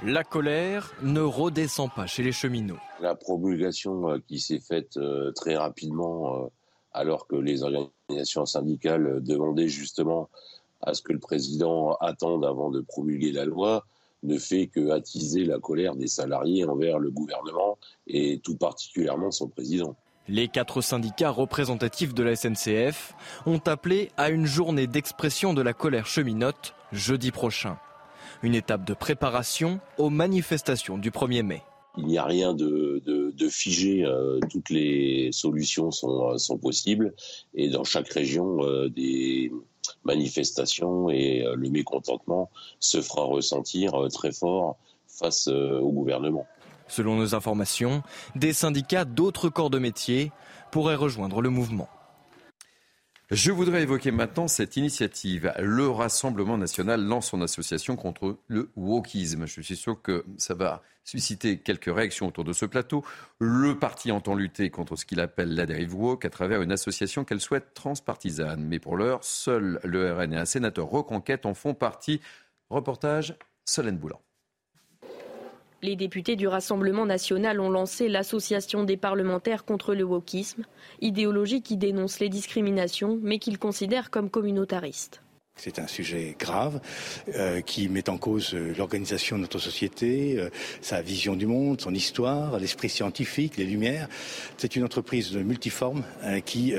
La 0.04 0.26
colère 0.26 0.92
ne 1.02 1.22
redescend 1.22 1.90
pas 1.90 2.06
chez 2.06 2.22
les 2.22 2.34
cheminots. 2.34 2.78
La 3.00 3.16
promulgation 3.16 4.10
euh, 4.10 4.18
qui 4.28 4.40
s'est 4.40 4.60
faite 4.60 4.98
euh, 4.98 5.32
très 5.32 5.56
rapidement, 5.56 6.44
euh, 6.44 6.48
alors 6.92 7.28
que 7.28 7.38
les 7.38 7.64
organisations 7.64 8.46
syndicales 8.46 9.24
demandaient 9.24 9.70
justement 9.70 10.30
à 10.82 10.94
ce 10.94 11.02
que 11.02 11.14
le 11.14 11.20
président 11.20 11.96
attende 12.02 12.44
avant 12.44 12.72
de 12.72 12.82
promulguer 12.82 13.32
la 13.32 13.46
loi, 13.46 13.86
ne 14.24 14.38
fait 14.38 14.68
que 14.68 14.90
attiser 14.90 15.46
la 15.46 15.60
colère 15.60 15.96
des 15.96 16.08
salariés 16.08 16.66
envers 16.66 17.00
le 17.00 17.10
gouvernement 17.10 17.78
et 18.06 18.40
tout 18.44 18.58
particulièrement 18.58 19.32
son 19.32 19.48
président. 19.48 19.96
Les 20.28 20.50
quatre 20.50 20.82
syndicats 20.82 21.30
représentatifs 21.30 22.14
de 22.14 22.24
la 22.24 22.36
SNCF 22.36 23.14
ont 23.46 23.62
appelé 23.66 24.12
à 24.18 24.30
une 24.30 24.46
journée 24.46 24.88
d'expression 24.88 25.54
de 25.54 25.62
la 25.62 25.74
colère 25.74 26.08
cheminote 26.08 26.74
jeudi 26.92 27.32
prochain. 27.32 27.78
Une 28.44 28.56
étape 28.56 28.86
de 28.86 28.94
préparation 28.94 29.80
aux 29.98 30.10
manifestations 30.10 30.98
du 30.98 31.12
1er 31.12 31.44
mai. 31.44 31.62
Il 31.98 32.06
n'y 32.06 32.18
a 32.18 32.26
rien 32.26 32.54
de, 32.54 33.02
figé, 33.50 34.04
euh, 34.04 34.40
toutes 34.50 34.70
les 34.70 35.30
solutions 35.32 35.92
sont, 35.92 36.34
euh, 36.34 36.38
sont, 36.38 36.58
possibles 36.58 37.14
et 37.54 37.70
dans 37.70 37.84
chaque 37.84 38.10
région, 38.10 38.64
euh, 38.64 38.90
des 38.90 39.52
manifestations 40.04 41.10
et 41.10 41.46
le 41.56 41.70
mécontentement 41.70 42.50
se 42.80 43.02
fera 43.02 43.24
ressentir 43.24 43.94
très 44.12 44.32
fort 44.32 44.78
face 45.08 45.48
au 45.48 45.92
gouvernement. 45.92 46.48
Selon 46.88 47.16
nos 47.16 47.36
informations, 47.36 48.02
des 48.36 48.52
syndicats 48.52 49.06
d'autres 49.06 49.50
corps 49.50 49.70
de 49.70 49.80
métier 49.80 50.32
pourraient 50.72 50.96
rejoindre 50.96 51.42
le 51.42 51.50
mouvement. 51.50 51.88
Je 53.32 53.52
voudrais 53.52 53.82
évoquer 53.82 54.12
maintenant 54.12 54.48
cette 54.48 54.78
initiative. 54.78 55.52
Le 55.58 55.90
Rassemblement 55.90 56.60
national 56.60 57.04
lance 57.04 57.30
son 57.30 57.42
association 57.42 57.96
contre 57.96 58.38
le 58.48 58.70
wokisme. 58.76 59.48
Je 59.48 59.62
suis 59.62 59.76
sûr 59.76 60.00
que 60.00 60.24
ça 60.38 60.54
va 60.54 60.84
susciter 61.04 61.58
quelques 61.58 61.94
réactions 61.94 62.28
autour 62.28 62.44
de 62.44 62.54
ce 62.54 62.68
plateau. 62.68 63.04
Le 63.40 63.80
parti 63.80 64.12
entend 64.12 64.36
lutter 64.36 64.70
contre 64.70 64.96
ce 64.96 65.06
qu'il 65.06 65.20
appelle 65.20 65.56
la 65.56 65.66
dérive 65.66 65.96
woke 65.96 66.24
à 66.24 66.30
travers 66.30 66.62
une 66.62 66.72
association 66.72 67.26
qu'elle 67.26 67.42
souhaite 67.42 67.74
transpartisane. 67.74 68.64
Mais 68.64 68.78
pour 68.78 68.96
l'heure, 68.96 69.24
seul 69.24 69.80
le 69.84 70.14
RN 70.14 70.34
et 70.34 70.38
un 70.38 70.46
sénateur 70.46 70.88
reconquête 70.88 71.48
en 71.48 71.56
font 71.56 71.74
partie. 71.74 72.22
Reportage 72.70 73.36
Solène 73.66 73.98
Boulan. 73.98 74.22
Les 75.82 75.96
députés 75.96 76.36
du 76.36 76.48
Rassemblement 76.48 77.06
national 77.06 77.60
ont 77.60 77.70
lancé 77.70 78.08
l'Association 78.08 78.84
des 78.84 78.98
parlementaires 78.98 79.66
contre 79.66 79.94
le 79.94 80.04
wokisme, 80.04 80.64
idéologie 81.02 81.62
qui 81.62 81.78
dénonce 81.78 82.20
les 82.20 82.30
discriminations 82.30 83.20
mais 83.22 83.40
qu'ils 83.40 83.60
considèrent 83.60 84.10
comme 84.10 84.30
communautaristes. 84.30 85.22
C'est 85.58 85.80
un 85.80 85.88
sujet 85.88 86.36
grave 86.38 86.82
euh, 87.34 87.62
qui 87.62 87.88
met 87.88 88.10
en 88.10 88.18
cause 88.18 88.54
euh, 88.54 88.74
l'organisation 88.78 89.38
de 89.38 89.44
notre 89.44 89.58
société, 89.58 90.36
euh, 90.38 90.50
sa 90.82 91.02
vision 91.02 91.38
du 91.38 91.48
monde, 91.48 91.80
son 91.80 91.94
histoire, 91.94 92.60
l'esprit 92.60 92.90
scientifique, 92.90 93.56
les 93.56 93.64
lumières. 93.64 94.10
C'est 94.58 94.76
une 94.76 94.84
entreprise 94.84 95.34
multiforme 95.34 96.04
qui 96.46 96.74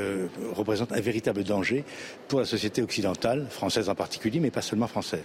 représente 0.55 0.93
un 0.93 1.01
véritable 1.01 1.45
danger 1.45 1.85
pour 2.29 2.41
la 2.41 2.47
société 2.47 2.83
occidentale, 2.83 3.47
française 3.51 3.89
en 3.89 3.95
particulier, 3.95 4.41
mais 4.41 4.51
pas 4.51 4.63
seulement 4.63 4.87
française. 4.87 5.25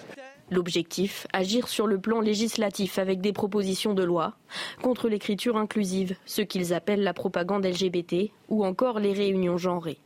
L'objectif, 0.51 1.27
agir 1.31 1.69
sur 1.69 1.87
le 1.87 1.97
plan 1.97 2.19
législatif 2.19 2.99
avec 2.99 3.21
des 3.21 3.31
propositions 3.31 3.93
de 3.93 4.03
loi 4.03 4.33
contre 4.81 5.07
l'écriture 5.07 5.55
inclusive, 5.55 6.17
ce 6.25 6.41
qu'ils 6.41 6.73
appellent 6.73 7.03
la 7.03 7.13
propagande 7.13 7.65
LGBT 7.65 8.31
ou 8.49 8.65
encore 8.65 8.99
les 8.99 9.13
réunions 9.13 9.57
genrées. 9.57 9.99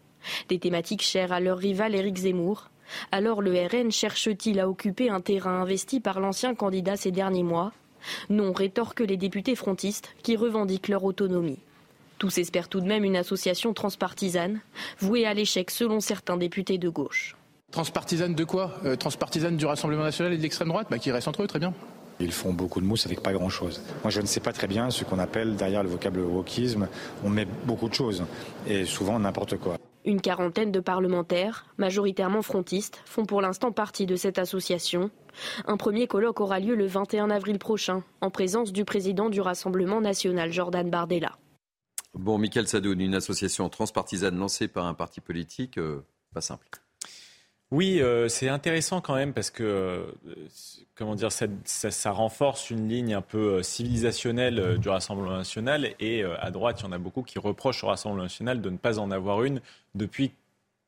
Des 0.47 0.59
thématiques 0.59 1.01
chères 1.01 1.31
à 1.31 1.39
leur 1.39 1.57
rival 1.57 1.95
Éric 1.95 2.17
Zemmour. 2.17 2.69
Alors 3.11 3.41
le 3.41 3.53
RN 3.53 3.91
cherche-t-il 3.91 4.59
à 4.59 4.69
occuper 4.69 5.09
un 5.09 5.19
terrain 5.19 5.61
investi 5.61 5.99
par 5.99 6.19
l'ancien 6.19 6.53
candidat 6.53 6.95
ces 6.95 7.11
derniers 7.11 7.41
mois? 7.41 7.71
Non, 8.29 8.53
rétorquent 8.53 8.99
les 9.07 9.17
députés 9.17 9.55
frontistes 9.55 10.13
qui 10.21 10.35
revendiquent 10.35 10.89
leur 10.89 11.05
autonomie. 11.05 11.57
Tous 12.19 12.37
espèrent 12.37 12.69
tout 12.69 12.81
de 12.81 12.87
même 12.87 13.03
une 13.03 13.17
association 13.17 13.73
transpartisane, 13.73 14.61
vouée 14.99 15.25
à 15.25 15.33
l'échec 15.33 15.71
selon 15.71 15.99
certains 15.99 16.37
députés 16.37 16.77
de 16.77 16.89
gauche. 16.89 17.35
Transpartisane 17.75 18.35
de 18.35 18.45
quoi 18.45 18.71
euh, 18.85 18.95
Transpartisane 18.95 19.57
du 19.57 19.65
Rassemblement 19.65 20.03
national 20.03 20.31
et 20.31 20.37
de 20.37 20.41
l'extrême 20.41 20.69
droite 20.69 20.87
bah, 20.89 20.97
Qui 20.97 21.11
restent 21.11 21.27
entre 21.27 21.43
eux, 21.43 21.47
très 21.47 21.59
bien. 21.59 21.73
Ils 22.21 22.31
font 22.31 22.53
beaucoup 22.53 22.79
de 22.79 22.85
mousse 22.85 23.05
avec 23.05 23.21
pas 23.21 23.33
grand-chose. 23.33 23.81
Moi, 24.01 24.11
je 24.11 24.21
ne 24.21 24.25
sais 24.27 24.39
pas 24.39 24.53
très 24.53 24.67
bien 24.67 24.89
ce 24.89 25.03
qu'on 25.03 25.19
appelle 25.19 25.57
derrière 25.57 25.83
le 25.83 25.89
vocable 25.89 26.21
wokisme. 26.21 26.87
On 27.25 27.29
met 27.29 27.45
beaucoup 27.65 27.89
de 27.89 27.93
choses 27.93 28.23
et 28.65 28.85
souvent 28.85 29.19
n'importe 29.19 29.57
quoi. 29.57 29.75
Une 30.05 30.21
quarantaine 30.21 30.71
de 30.71 30.79
parlementaires, 30.79 31.65
majoritairement 31.77 32.41
frontistes, 32.41 33.01
font 33.03 33.25
pour 33.25 33.41
l'instant 33.41 33.73
partie 33.73 34.05
de 34.05 34.15
cette 34.15 34.39
association. 34.39 35.11
Un 35.65 35.75
premier 35.75 36.07
colloque 36.07 36.39
aura 36.39 36.61
lieu 36.61 36.75
le 36.75 36.87
21 36.87 37.29
avril 37.29 37.59
prochain, 37.59 38.03
en 38.21 38.29
présence 38.29 38.71
du 38.71 38.85
président 38.85 39.29
du 39.29 39.41
Rassemblement 39.41 39.99
national, 39.99 40.49
Jordan 40.53 40.89
Bardella. 40.89 41.37
Bon, 42.13 42.37
Michael 42.37 42.69
Sadoun, 42.69 43.01
une 43.01 43.15
association 43.15 43.67
transpartisane 43.67 44.37
lancée 44.37 44.69
par 44.69 44.85
un 44.85 44.93
parti 44.93 45.19
politique, 45.19 45.77
euh, 45.77 46.05
pas 46.33 46.39
simple. 46.39 46.69
Oui, 47.71 47.99
euh, 47.99 48.29
c'est 48.29 48.47
intéressant 48.47 49.01
quand 49.01 49.15
même 49.15 49.33
parce 49.33 49.49
que 49.49 49.63
euh, 49.63 50.05
comment 50.93 51.15
dire, 51.15 51.31
ça, 51.31 52.11
renforce 52.11 52.69
une 52.69 52.87
ligne 52.87 53.15
un 53.15 53.21
peu 53.21 53.55
euh, 53.55 53.63
civilisationnelle 53.63 54.77
du 54.77 54.87
Rassemblement 54.87 55.35
national 55.35 55.95
et 55.99 56.23
à 56.23 56.51
droite, 56.51 56.81
il 56.81 56.83
y 56.83 56.87
en 56.87 56.91
a 56.91 56.99
beaucoup 56.99 57.23
qui 57.23 57.39
reprochent 57.39 57.83
au 57.83 57.87
Rassemblement 57.87 58.23
national 58.23 58.61
de 58.61 58.69
ne 58.69 58.77
pas 58.77 58.99
en 58.99 59.09
avoir 59.09 59.43
une 59.43 59.61
depuis 59.95 60.31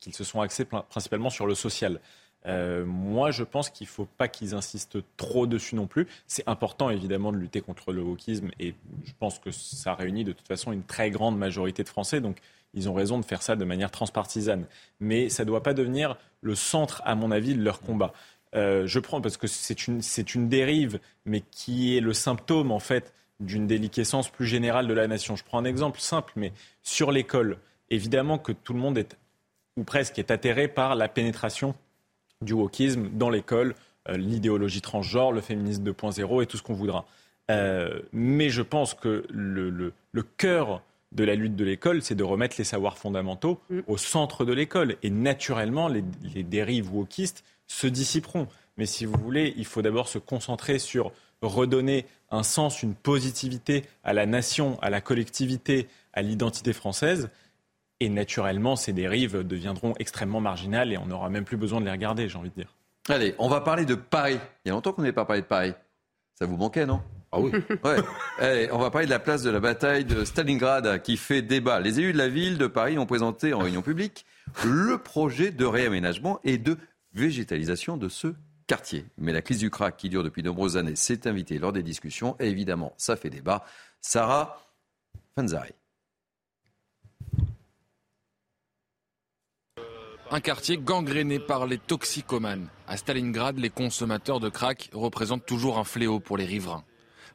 qu'ils 0.00 0.14
se 0.14 0.22
sont 0.22 0.40
axés 0.40 0.64
principalement 0.64 1.30
sur 1.30 1.46
le 1.46 1.56
social. 1.56 2.00
moi, 2.46 3.32
je 3.32 3.42
pense 3.42 3.70
qu'il 3.70 3.86
ne 3.86 3.90
faut 3.90 4.06
pas 4.16 4.28
qu'ils 4.28 4.54
insistent 4.54 4.98
trop 5.16 5.48
dessus 5.48 5.74
non 5.74 5.88
plus. 5.88 6.06
C'est 6.28 6.48
important, 6.48 6.90
évidemment, 6.90 7.32
de 7.32 7.38
lutter 7.38 7.60
contre 7.60 7.92
le 7.92 8.02
wokisme 8.02 8.50
et 8.60 8.74
je 9.04 9.12
pense 9.18 9.40
que 9.40 9.50
ça 9.50 9.94
réunit 9.94 10.22
de 10.22 10.32
toute 10.32 10.46
façon 10.46 10.70
une 10.70 10.84
très 10.84 11.10
grande 11.10 11.36
majorité 11.36 11.82
de 11.82 11.88
Français. 11.88 12.20
Donc, 12.20 12.38
ils 12.74 12.88
ont 12.88 12.94
raison 12.94 13.18
de 13.18 13.24
faire 13.24 13.42
ça 13.42 13.56
de 13.56 13.64
manière 13.64 13.90
transpartisane. 13.90 14.66
Mais 15.00 15.28
ça 15.28 15.44
ne 15.44 15.48
doit 15.48 15.62
pas 15.62 15.74
devenir 15.74 16.16
le 16.40 16.54
centre, 16.54 17.02
à 17.04 17.14
mon 17.14 17.30
avis, 17.30 17.54
de 17.54 17.62
leur 17.62 17.80
combat. 17.80 18.12
Euh, 18.54 18.86
je 18.86 18.98
prends 18.98 19.20
parce 19.20 19.36
que 19.36 19.46
c'est 19.46 19.86
une, 19.86 20.00
une 20.34 20.48
dérive, 20.48 21.00
mais 21.24 21.42
qui 21.50 21.96
est 21.96 22.00
le 22.00 22.12
symptôme, 22.12 22.70
en 22.70 22.78
fait, 22.78 23.12
d'une 23.40 23.66
déliquescence 23.66 24.28
plus 24.30 24.46
générale 24.46 24.86
de 24.86 24.94
la 24.94 25.06
nation. 25.06 25.36
Je 25.36 25.44
prends 25.44 25.58
un 25.58 25.64
exemple 25.64 26.00
simple, 26.00 26.32
mais 26.36 26.52
sur 26.82 27.12
l'école, 27.12 27.58
évidemment 27.90 28.38
que 28.38 28.52
tout 28.52 28.72
le 28.72 28.80
monde 28.80 28.98
est, 28.98 29.16
ou 29.76 29.84
presque, 29.84 30.18
est 30.18 30.30
atterré 30.30 30.68
par 30.68 30.94
la 30.94 31.08
pénétration 31.08 31.74
du 32.40 32.52
wokisme 32.52 33.08
dans 33.12 33.30
l'école, 33.30 33.74
euh, 34.08 34.16
l'idéologie 34.16 34.80
transgenre, 34.80 35.32
le 35.32 35.40
féminisme 35.40 35.84
2.0 35.84 36.42
et 36.42 36.46
tout 36.46 36.56
ce 36.56 36.62
qu'on 36.62 36.74
voudra. 36.74 37.06
Euh, 37.50 38.00
mais 38.12 38.50
je 38.50 38.62
pense 38.62 38.94
que 38.94 39.24
le, 39.30 39.70
le, 39.70 39.92
le 40.12 40.22
cœur 40.22 40.82
de 41.12 41.24
la 41.24 41.34
lutte 41.34 41.56
de 41.56 41.64
l'école, 41.64 42.02
c'est 42.02 42.14
de 42.14 42.24
remettre 42.24 42.56
les 42.58 42.64
savoirs 42.64 42.98
fondamentaux 42.98 43.60
mm. 43.70 43.80
au 43.86 43.96
centre 43.96 44.44
de 44.44 44.52
l'école. 44.52 44.96
Et 45.02 45.10
naturellement, 45.10 45.88
les, 45.88 46.02
dérives 46.42 46.92
wokistes 46.94 47.44
se 47.66 47.86
dissiperont. 47.86 48.46
Mais 48.76 48.86
si 48.86 49.04
vous 49.04 49.18
voulez, 49.18 49.54
il 49.56 49.64
faut 49.64 49.82
d'abord 49.82 50.08
se 50.08 50.18
concentrer 50.18 50.78
sur 50.78 51.12
redonner 51.40 52.06
un 52.30 52.42
sens, 52.42 52.82
une 52.82 52.94
positivité 52.94 53.84
à 54.04 54.12
la 54.12 54.26
nation, 54.26 54.78
à 54.82 54.90
la 54.90 55.00
collectivité, 55.00 55.88
à 56.12 56.22
l'identité 56.22 56.72
française. 56.72 57.30
Et 58.00 58.08
naturellement, 58.08 58.76
ces 58.76 58.92
dérives 58.92 59.46
deviendront 59.46 59.94
extrêmement 59.98 60.40
marginales 60.40 60.92
et 60.92 60.98
on 60.98 61.06
n'aura 61.06 61.30
même 61.30 61.44
plus 61.44 61.56
besoin 61.56 61.80
de 61.80 61.86
les 61.86 61.90
regarder, 61.90 62.28
j'ai 62.28 62.38
envie 62.38 62.50
de 62.50 62.54
dire. 62.54 62.74
Allez, 63.08 63.34
on 63.38 63.48
va 63.48 63.60
parler 63.60 63.86
de 63.86 63.94
Paris. 63.94 64.38
Il 64.64 64.68
y 64.68 64.70
a 64.70 64.74
longtemps 64.74 64.92
qu'on 64.92 65.02
n'avait 65.02 65.12
pas 65.12 65.24
parlé 65.24 65.42
de 65.42 65.46
Paris. 65.46 65.72
Ça 66.34 66.46
vous 66.46 66.56
manquait, 66.56 66.86
non? 66.86 67.00
Ah 67.32 67.40
oui. 67.40 67.52
Ouais. 67.84 68.70
on 68.72 68.78
va 68.78 68.90
parler 68.90 69.06
de 69.06 69.10
la 69.10 69.18
place 69.18 69.42
de 69.42 69.50
la 69.50 69.60
bataille 69.60 70.04
de 70.04 70.24
Stalingrad 70.24 71.02
qui 71.02 71.16
fait 71.16 71.42
débat. 71.42 71.80
Les 71.80 72.00
élus 72.00 72.12
de 72.12 72.18
la 72.18 72.28
ville 72.28 72.58
de 72.58 72.66
Paris 72.66 72.98
ont 72.98 73.06
présenté 73.06 73.52
en 73.52 73.58
réunion 73.58 73.82
publique 73.82 74.24
le 74.64 74.98
projet 74.98 75.50
de 75.50 75.64
réaménagement 75.64 76.40
et 76.44 76.58
de 76.58 76.76
végétalisation 77.12 77.96
de 77.96 78.08
ce 78.08 78.34
quartier. 78.66 79.04
Mais 79.18 79.32
la 79.32 79.42
crise 79.42 79.58
du 79.58 79.70
crack 79.70 79.96
qui 79.96 80.08
dure 80.08 80.22
depuis 80.22 80.42
de 80.42 80.48
nombreuses 80.48 80.76
années 80.76 80.96
s'est 80.96 81.26
invitée 81.26 81.58
lors 81.58 81.72
des 81.72 81.82
discussions 81.82 82.36
et 82.38 82.48
évidemment, 82.48 82.92
ça 82.96 83.16
fait 83.16 83.30
débat. 83.30 83.64
Sarah 84.00 84.60
Fanzari. 85.34 85.72
Un 90.30 90.40
quartier 90.40 90.76
gangréné 90.76 91.38
par 91.38 91.66
les 91.66 91.78
toxicomanes. 91.78 92.68
À 92.86 92.98
Stalingrad, 92.98 93.58
les 93.58 93.70
consommateurs 93.70 94.40
de 94.40 94.50
crack 94.50 94.90
représentent 94.92 95.46
toujours 95.46 95.78
un 95.78 95.84
fléau 95.84 96.20
pour 96.20 96.36
les 96.36 96.44
riverains. 96.44 96.84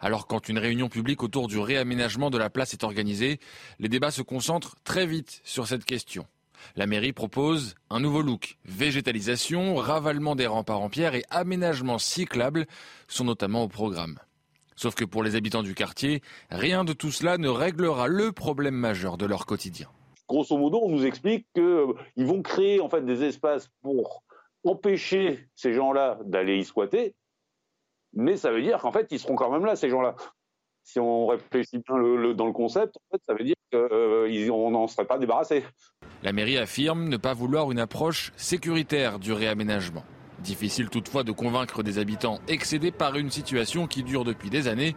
Alors 0.04 0.28
quand 0.28 0.50
une 0.50 0.60
réunion 0.60 0.90
publique 0.90 1.24
autour 1.24 1.48
du 1.48 1.58
réaménagement 1.58 2.30
de 2.30 2.38
la 2.38 2.50
place 2.50 2.74
est 2.74 2.84
organisée, 2.84 3.40
les 3.80 3.88
débats 3.88 4.12
se 4.12 4.22
concentrent 4.22 4.76
très 4.84 5.06
vite 5.06 5.40
sur 5.46 5.66
cette 5.66 5.86
question. 5.86 6.28
La 6.76 6.88
mairie 6.88 7.14
propose 7.14 7.76
un 7.90 8.02
nouveau 8.02 8.22
look. 8.22 8.58
Végétalisation, 8.66 9.76
ravalement 9.76 10.36
des 10.36 10.46
remparts 10.46 10.82
en 10.82 10.90
pierre 10.90 11.16
et 11.16 11.24
aménagement 11.30 12.00
cyclable 12.00 12.66
sont 13.08 13.24
notamment 13.24 13.64
au 13.64 13.70
programme. 13.70 14.20
Sauf 14.76 14.94
que 14.94 15.06
pour 15.06 15.24
les 15.24 15.38
habitants 15.38 15.64
du 15.64 15.74
quartier, 15.74 16.22
rien 16.50 16.84
de 16.84 16.92
tout 16.92 17.12
cela 17.12 17.38
ne 17.38 17.48
réglera 17.48 18.10
le 18.10 18.34
problème 18.34 18.76
majeur 18.76 19.18
de 19.18 19.26
leur 19.26 19.46
quotidien. 19.46 19.88
Grosso 20.28 20.58
modo, 20.58 20.82
on 20.84 20.90
nous 20.90 21.06
explique 21.06 21.48
qu'ils 21.56 22.26
vont 22.26 22.42
créer 22.42 22.82
en 22.82 22.90
fait 22.90 23.06
des 23.06 23.24
espaces 23.24 23.70
pour 23.82 24.24
empêcher 24.66 25.48
ces 25.56 25.72
gens-là 25.72 26.20
d'aller 26.26 26.58
y 26.58 26.66
squatter, 26.66 27.16
mais 28.14 28.38
ça 28.38 28.52
veut 28.52 28.62
dire 28.62 28.80
qu'en 28.80 28.92
fait, 28.92 29.08
ils 29.12 29.20
seront 29.20 29.36
quand 29.36 29.52
même 29.52 29.66
là, 29.66 29.76
ces 29.76 29.90
gens-là. 29.90 30.16
Si 30.84 31.00
on 31.00 31.28
réfléchit 31.28 31.78
bien 31.78 32.34
dans 32.34 32.46
le 32.46 32.52
concept, 32.52 32.98
en 32.98 33.16
fait, 33.16 33.22
ça 33.26 33.34
veut 33.34 33.46
dire 33.46 33.56
qu'on 33.72 34.72
n'en 34.72 34.88
serait 34.88 35.06
pas 35.06 35.18
débarrassé. 35.18 35.64
La 36.24 36.34
mairie 36.34 36.58
affirme 36.58 37.08
ne 37.08 37.18
pas 37.18 37.34
vouloir 37.34 37.72
une 37.72 37.80
approche 37.80 38.34
sécuritaire 38.36 39.20
du 39.20 39.34
réaménagement. 39.34 40.04
Difficile 40.40 40.90
toutefois 40.90 41.24
de 41.24 41.32
convaincre 41.32 41.84
des 41.84 42.00
habitants 42.00 42.40
excédés 42.50 42.92
par 42.92 43.16
une 43.16 43.30
situation 43.30 43.88
qui 43.88 44.04
dure 44.04 44.26
depuis 44.26 44.50
des 44.50 44.68
années 44.68 44.94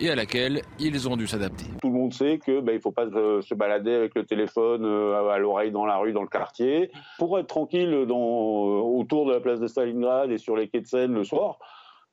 et 0.00 0.10
à 0.10 0.14
laquelle 0.14 0.62
ils 0.78 1.08
ont 1.08 1.16
dû 1.16 1.26
s'adapter. 1.26 1.66
Tout 1.80 1.88
le 1.88 1.94
monde 1.94 2.12
sait 2.12 2.38
qu'il 2.38 2.60
ben, 2.60 2.74
ne 2.74 2.80
faut 2.80 2.92
pas 2.92 3.06
se 3.06 3.54
balader 3.54 3.94
avec 3.94 4.14
le 4.14 4.24
téléphone 4.24 4.84
euh, 4.84 5.30
à 5.30 5.38
l'oreille 5.38 5.70
dans 5.70 5.86
la 5.86 5.96
rue, 5.96 6.12
dans 6.12 6.22
le 6.22 6.28
quartier. 6.28 6.90
Pour 7.18 7.38
être 7.38 7.46
tranquille 7.46 8.04
dans, 8.06 8.16
euh, 8.16 8.80
autour 8.80 9.26
de 9.26 9.32
la 9.32 9.40
place 9.40 9.60
de 9.60 9.66
Stalingrad 9.66 10.30
et 10.30 10.38
sur 10.38 10.56
les 10.56 10.68
quais 10.68 10.80
de 10.80 10.86
Seine 10.86 11.14
le 11.14 11.24
soir, 11.24 11.58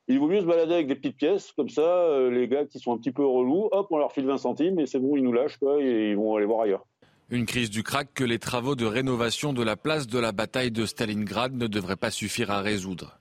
il 0.08 0.20
vaut 0.20 0.28
mieux 0.28 0.42
se 0.42 0.46
balader 0.46 0.74
avec 0.74 0.88
des 0.88 0.96
petites 0.96 1.18
pièces, 1.18 1.52
comme 1.54 1.70
ça, 1.70 1.82
euh, 1.82 2.30
les 2.30 2.48
gars 2.48 2.66
qui 2.66 2.80
sont 2.80 2.94
un 2.94 2.98
petit 2.98 3.12
peu 3.12 3.26
relous, 3.26 3.70
hop, 3.72 3.88
on 3.90 3.98
leur 3.98 4.12
file 4.12 4.26
20 4.26 4.38
centimes 4.38 4.80
et 4.80 4.86
c'est 4.86 5.00
bon, 5.00 5.16
ils 5.16 5.24
nous 5.24 5.32
lâchent 5.32 5.58
quoi, 5.58 5.82
et 5.82 6.12
ils 6.12 6.18
vont 6.18 6.36
aller 6.36 6.46
voir 6.46 6.62
ailleurs. 6.62 6.86
Une 7.30 7.46
crise 7.46 7.70
du 7.70 7.84
crack 7.84 8.14
que 8.14 8.24
les 8.24 8.38
travaux 8.38 8.76
de 8.76 8.86
rénovation 8.86 9.54
de 9.54 9.64
la 9.64 9.78
place 9.78 10.08
de 10.08 10.20
la 10.20 10.32
bataille 10.32 10.72
de 10.72 10.86
Stalingrad 10.86 11.54
ne 11.54 11.68
devraient 11.68 11.96
pas 11.96 12.12
suffire 12.12 12.52
à 12.52 12.62
résoudre. 12.62 13.20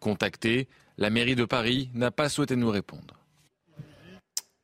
Contacté, 0.00 0.68
la 0.96 1.10
mairie 1.10 1.36
de 1.36 1.44
Paris 1.44 1.90
n'a 1.94 2.10
pas 2.10 2.28
souhaité 2.28 2.56
nous 2.56 2.70
répondre. 2.70 3.18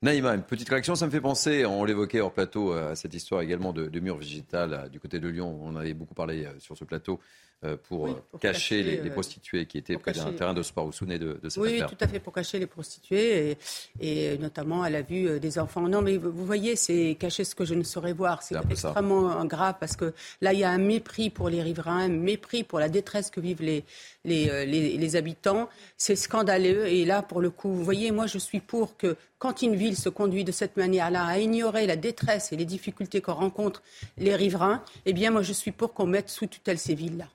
Naïma, 0.00 0.34
une 0.34 0.42
petite 0.42 0.68
réaction, 0.68 0.94
ça 0.94 1.06
me 1.06 1.10
fait 1.10 1.20
penser, 1.20 1.66
on 1.66 1.84
l'évoquait 1.84 2.20
hors 2.20 2.32
plateau, 2.32 2.72
à 2.72 2.94
cette 2.94 3.14
histoire 3.14 3.42
également 3.42 3.72
de, 3.72 3.88
de 3.88 4.00
mur 4.00 4.16
végétal 4.16 4.88
du 4.90 5.00
côté 5.00 5.18
de 5.18 5.28
Lyon. 5.28 5.58
On 5.60 5.74
avait 5.76 5.92
beaucoup 5.92 6.14
parlé 6.14 6.44
euh, 6.44 6.52
sur 6.58 6.76
ce 6.76 6.84
plateau 6.84 7.18
euh, 7.64 7.76
pour, 7.88 8.06
euh, 8.06 8.14
cacher, 8.38 8.84
les, 8.84 9.10
prostituées 9.10 9.66
qui 9.66 9.78
étaient 9.78 9.96
près 9.96 10.12
d'un 10.12 10.32
terrain 10.32 10.54
de 10.54 10.62
sport. 10.62 10.84
Vous 10.84 10.90
vous 10.90 10.96
souvenez 10.96 11.18
de, 11.18 11.40
de 11.42 11.48
cette 11.48 11.60
oui, 11.60 11.74
affaire 11.74 11.88
Oui, 11.90 11.96
tout 11.96 12.04
à 12.04 12.06
fait, 12.06 12.20
pour 12.20 12.32
cacher 12.32 12.60
les 12.60 12.68
prostituées 12.68 13.56
et, 14.00 14.38
notamment 14.38 14.82
à 14.82 14.90
la 14.90 15.02
vue 15.02 15.40
des 15.40 15.58
enfants. 15.58 15.88
Non, 15.88 16.00
mais 16.00 16.18
vous 16.18 16.46
voyez, 16.46 16.76
c'est 16.76 17.16
cacher 17.18 17.42
ce 17.42 17.56
que 17.56 17.64
je 17.64 17.74
ne 17.74 17.82
saurais 17.82 18.12
voir. 18.12 18.44
C'est 18.44 18.54
extrêmement 18.70 19.44
grave 19.44 19.74
parce 19.80 19.96
que 19.96 20.14
là, 20.40 20.52
il 20.52 20.60
y 20.60 20.64
a 20.64 20.70
un 20.70 20.78
mépris 20.78 21.30
pour 21.30 21.48
les 21.48 21.60
riverains, 21.60 22.04
un 22.04 22.08
mépris 22.08 22.62
pour 22.62 22.78
la 22.78 22.88
détresse 22.88 23.28
que 23.28 23.40
vivent 23.40 23.62
les, 23.62 23.84
les, 24.24 24.96
les 24.96 25.16
habitants. 25.16 25.68
C'est 25.96 26.14
scandaleux. 26.14 26.86
Et 26.86 27.04
là, 27.04 27.22
pour 27.22 27.40
le 27.40 27.50
coup, 27.50 27.72
vous 27.72 27.84
voyez, 27.84 28.12
moi, 28.12 28.28
je 28.28 28.38
suis 28.38 28.60
pour 28.60 28.96
que 28.96 29.16
quand 29.38 29.62
une 29.62 29.74
ville 29.74 29.96
se 29.96 30.08
conduit 30.08 30.44
de 30.44 30.52
cette 30.52 30.76
manière-là, 30.76 31.24
à 31.24 31.38
ignorer 31.38 31.86
la 31.86 31.96
détresse 31.96 32.52
et 32.52 32.56
les 32.56 32.64
difficultés 32.64 33.20
que 33.20 33.30
rencontrent 33.30 33.82
les 34.16 34.36
riverains, 34.36 34.84
eh 35.06 35.12
bien, 35.12 35.30
moi, 35.32 35.42
je 35.42 35.52
suis 35.52 35.72
pour 35.72 35.92
qu'on 35.92 36.06
mette 36.06 36.28
sous 36.28 36.46
tutelle 36.46 36.78
ces 36.78 36.94
villes-là. 36.94 37.26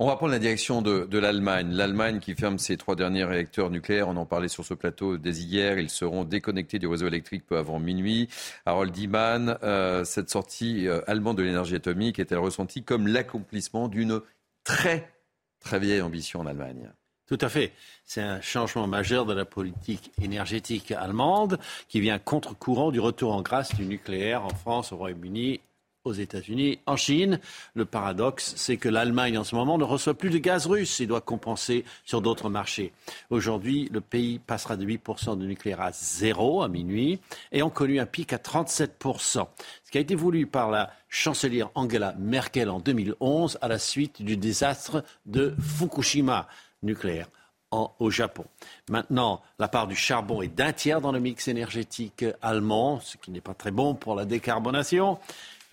On 0.00 0.06
va 0.06 0.14
prendre 0.14 0.30
la 0.30 0.38
direction 0.38 0.80
de, 0.80 1.18
l'Allemagne. 1.18 1.72
L'Allemagne 1.72 2.20
qui 2.20 2.36
ferme 2.36 2.58
ses 2.58 2.76
trois 2.76 2.94
derniers 2.94 3.24
réacteurs 3.24 3.68
nucléaires. 3.68 4.06
On 4.06 4.16
en 4.16 4.26
parlait 4.26 4.46
sur 4.46 4.64
ce 4.64 4.72
plateau 4.74 5.16
dès 5.16 5.32
hier. 5.32 5.80
Ils 5.80 5.90
seront 5.90 6.22
déconnectés 6.22 6.78
du 6.78 6.86
réseau 6.86 7.08
électrique 7.08 7.44
peu 7.44 7.58
avant 7.58 7.80
minuit. 7.80 8.28
Harold 8.64 8.92
Diemann, 8.92 9.58
euh, 9.64 10.04
cette 10.04 10.30
sortie 10.30 10.86
euh, 10.86 11.00
allemande 11.08 11.38
de 11.38 11.42
l'énergie 11.42 11.74
atomique 11.74 12.20
est-elle 12.20 12.38
ressentie 12.38 12.84
comme 12.84 13.08
l'accomplissement 13.08 13.88
d'une 13.88 14.20
très, 14.62 15.12
très 15.58 15.80
vieille 15.80 16.00
ambition 16.00 16.38
en 16.38 16.46
Allemagne? 16.46 16.92
Tout 17.26 17.38
à 17.40 17.48
fait. 17.48 17.72
C'est 18.06 18.22
un 18.22 18.40
changement 18.40 18.86
majeur 18.86 19.26
de 19.26 19.34
la 19.34 19.44
politique 19.44 20.12
énergétique 20.22 20.92
allemande 20.92 21.58
qui 21.88 22.00
vient 22.00 22.20
contre-courant 22.20 22.92
du 22.92 23.00
retour 23.00 23.34
en 23.34 23.42
grâce 23.42 23.74
du 23.74 23.84
nucléaire 23.84 24.44
en 24.44 24.50
France, 24.50 24.92
au 24.92 24.96
Royaume-Uni 24.96 25.60
aux 26.08 26.12
États-Unis. 26.12 26.80
En 26.86 26.96
Chine, 26.96 27.38
le 27.74 27.84
paradoxe, 27.84 28.54
c'est 28.56 28.76
que 28.76 28.88
l'Allemagne 28.88 29.38
en 29.38 29.44
ce 29.44 29.54
moment 29.54 29.78
ne 29.78 29.84
reçoit 29.84 30.14
plus 30.14 30.30
de 30.30 30.38
gaz 30.38 30.66
russe 30.66 31.00
et 31.00 31.06
doit 31.06 31.20
compenser 31.20 31.84
sur 32.04 32.20
d'autres 32.20 32.50
marchés. 32.50 32.92
Aujourd'hui, 33.30 33.88
le 33.92 34.00
pays 34.00 34.40
passera 34.40 34.76
de 34.76 34.84
8% 34.84 35.38
de 35.38 35.46
nucléaire 35.46 35.80
à 35.80 35.92
zéro 35.92 36.62
à 36.62 36.68
minuit 36.68 37.20
et 37.52 37.62
ont 37.62 37.70
connu 37.70 38.00
un 38.00 38.06
pic 38.06 38.32
à 38.32 38.38
37%. 38.38 39.46
Ce 39.84 39.90
qui 39.90 39.98
a 39.98 40.00
été 40.00 40.14
voulu 40.14 40.46
par 40.46 40.70
la 40.70 40.90
chancelière 41.08 41.70
Angela 41.74 42.14
Merkel 42.18 42.70
en 42.70 42.80
2011 42.80 43.58
à 43.60 43.68
la 43.68 43.78
suite 43.78 44.22
du 44.22 44.36
désastre 44.36 45.04
de 45.26 45.54
Fukushima 45.60 46.48
nucléaire. 46.82 47.28
au 47.70 48.10
Japon. 48.10 48.46
Maintenant, 48.88 49.42
la 49.58 49.68
part 49.68 49.86
du 49.86 49.94
charbon 49.94 50.40
est 50.40 50.48
d'un 50.48 50.72
tiers 50.72 51.02
dans 51.02 51.12
le 51.12 51.20
mix 51.20 51.48
énergétique 51.48 52.24
allemand, 52.40 52.98
ce 53.00 53.18
qui 53.18 53.30
n'est 53.30 53.42
pas 53.42 53.52
très 53.52 53.70
bon 53.70 53.94
pour 53.94 54.14
la 54.14 54.24
décarbonation. 54.24 55.18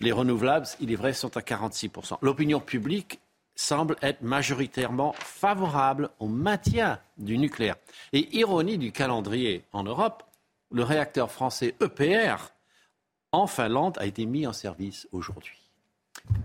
Les 0.00 0.12
renouvelables, 0.12 0.66
il 0.80 0.92
est 0.92 0.96
vrai, 0.96 1.12
sont 1.12 1.36
à 1.36 1.40
46%. 1.40 2.18
L'opinion 2.22 2.60
publique 2.60 3.20
semble 3.54 3.96
être 4.02 4.22
majoritairement 4.22 5.14
favorable 5.14 6.10
au 6.18 6.28
maintien 6.28 7.00
du 7.16 7.38
nucléaire. 7.38 7.76
Et 8.12 8.36
ironie 8.36 8.78
du 8.78 8.92
calendrier 8.92 9.64
en 9.72 9.84
Europe, 9.84 10.22
le 10.70 10.82
réacteur 10.82 11.30
français 11.30 11.74
EPR 11.80 12.52
en 13.32 13.46
Finlande 13.46 13.96
a 13.98 14.06
été 14.06 14.26
mis 14.26 14.46
en 14.46 14.52
service 14.52 15.08
aujourd'hui. 15.12 15.65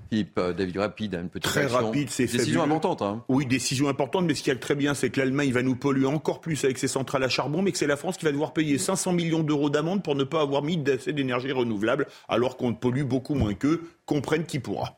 Philippe, 0.10 0.38
euh, 0.38 0.54
David, 0.54 0.78
rapide, 0.78 1.14
une 1.16 1.30
petite 1.30 1.44
Très 1.44 1.66
rapide, 1.66 2.10
c'est 2.10 2.26
Décision 2.26 2.64
importante. 2.64 3.02
Hein. 3.02 3.24
Oui, 3.30 3.46
décision 3.46 3.88
importante, 3.88 4.26
mais 4.26 4.36
ce 4.36 4.44
qui 4.44 4.50
est 4.50 4.56
très 4.56 4.76
bien, 4.76 4.94
c'est 4.94 5.10
que 5.10 5.20
l'Allemagne 5.20 5.52
va 5.52 5.64
nous 5.64 5.76
polluer 5.76 6.06
encore 6.06 6.42
plus 6.42 6.64
avec 6.66 6.78
ses 6.78 6.88
centrales 6.88 7.24
à 7.24 7.30
charbon, 7.30 7.62
mais 7.62 7.72
que 7.72 7.78
c'est 7.78 7.88
la 7.88 7.96
France 7.96 8.18
qui 8.18 8.26
va 8.26 8.32
devoir 8.32 8.54
payer 8.54 8.78
500 8.78 9.14
millions 9.14 9.44
d'euros 9.44 9.70
d'amende 9.70 10.04
pour 10.04 10.16
ne 10.16 10.24
pas 10.24 10.42
avoir 10.42 10.64
mis 10.64 10.84
assez 10.90 11.14
d'énergie 11.14 11.52
renouvelable, 11.52 12.08
alors 12.28 12.58
qu'on 12.58 12.74
pollue 12.74 13.04
beaucoup 13.04 13.36
moins 13.36 13.54
qu'eux. 13.54 13.90
Comprenne 14.06 14.46
qui 14.46 14.60
pourra. 14.60 14.98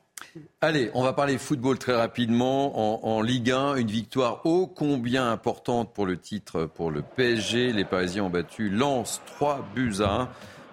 Allez, 0.62 0.90
on 0.94 1.04
va 1.04 1.14
parler 1.14 1.38
football 1.38 1.78
très 1.78 1.96
rapidement. 1.96 2.80
En, 2.80 3.08
en, 3.08 3.22
Ligue 3.22 3.52
1, 3.52 3.76
une 3.76 3.92
victoire 3.92 4.46
ô 4.46 4.68
combien 4.68 5.32
importante 5.32 5.94
pour 5.94 6.06
le 6.06 6.18
titre 6.18 6.66
pour 6.66 6.90
le 6.90 7.02
PSG. 7.02 7.72
Les 7.72 7.86
Parisiens 7.86 8.24
ont 8.24 8.30
battu 8.30 8.70
Lens 8.70 9.22
3 9.36 9.68
buts 9.76 9.96
à 10.00 10.22
1. 10.22 10.30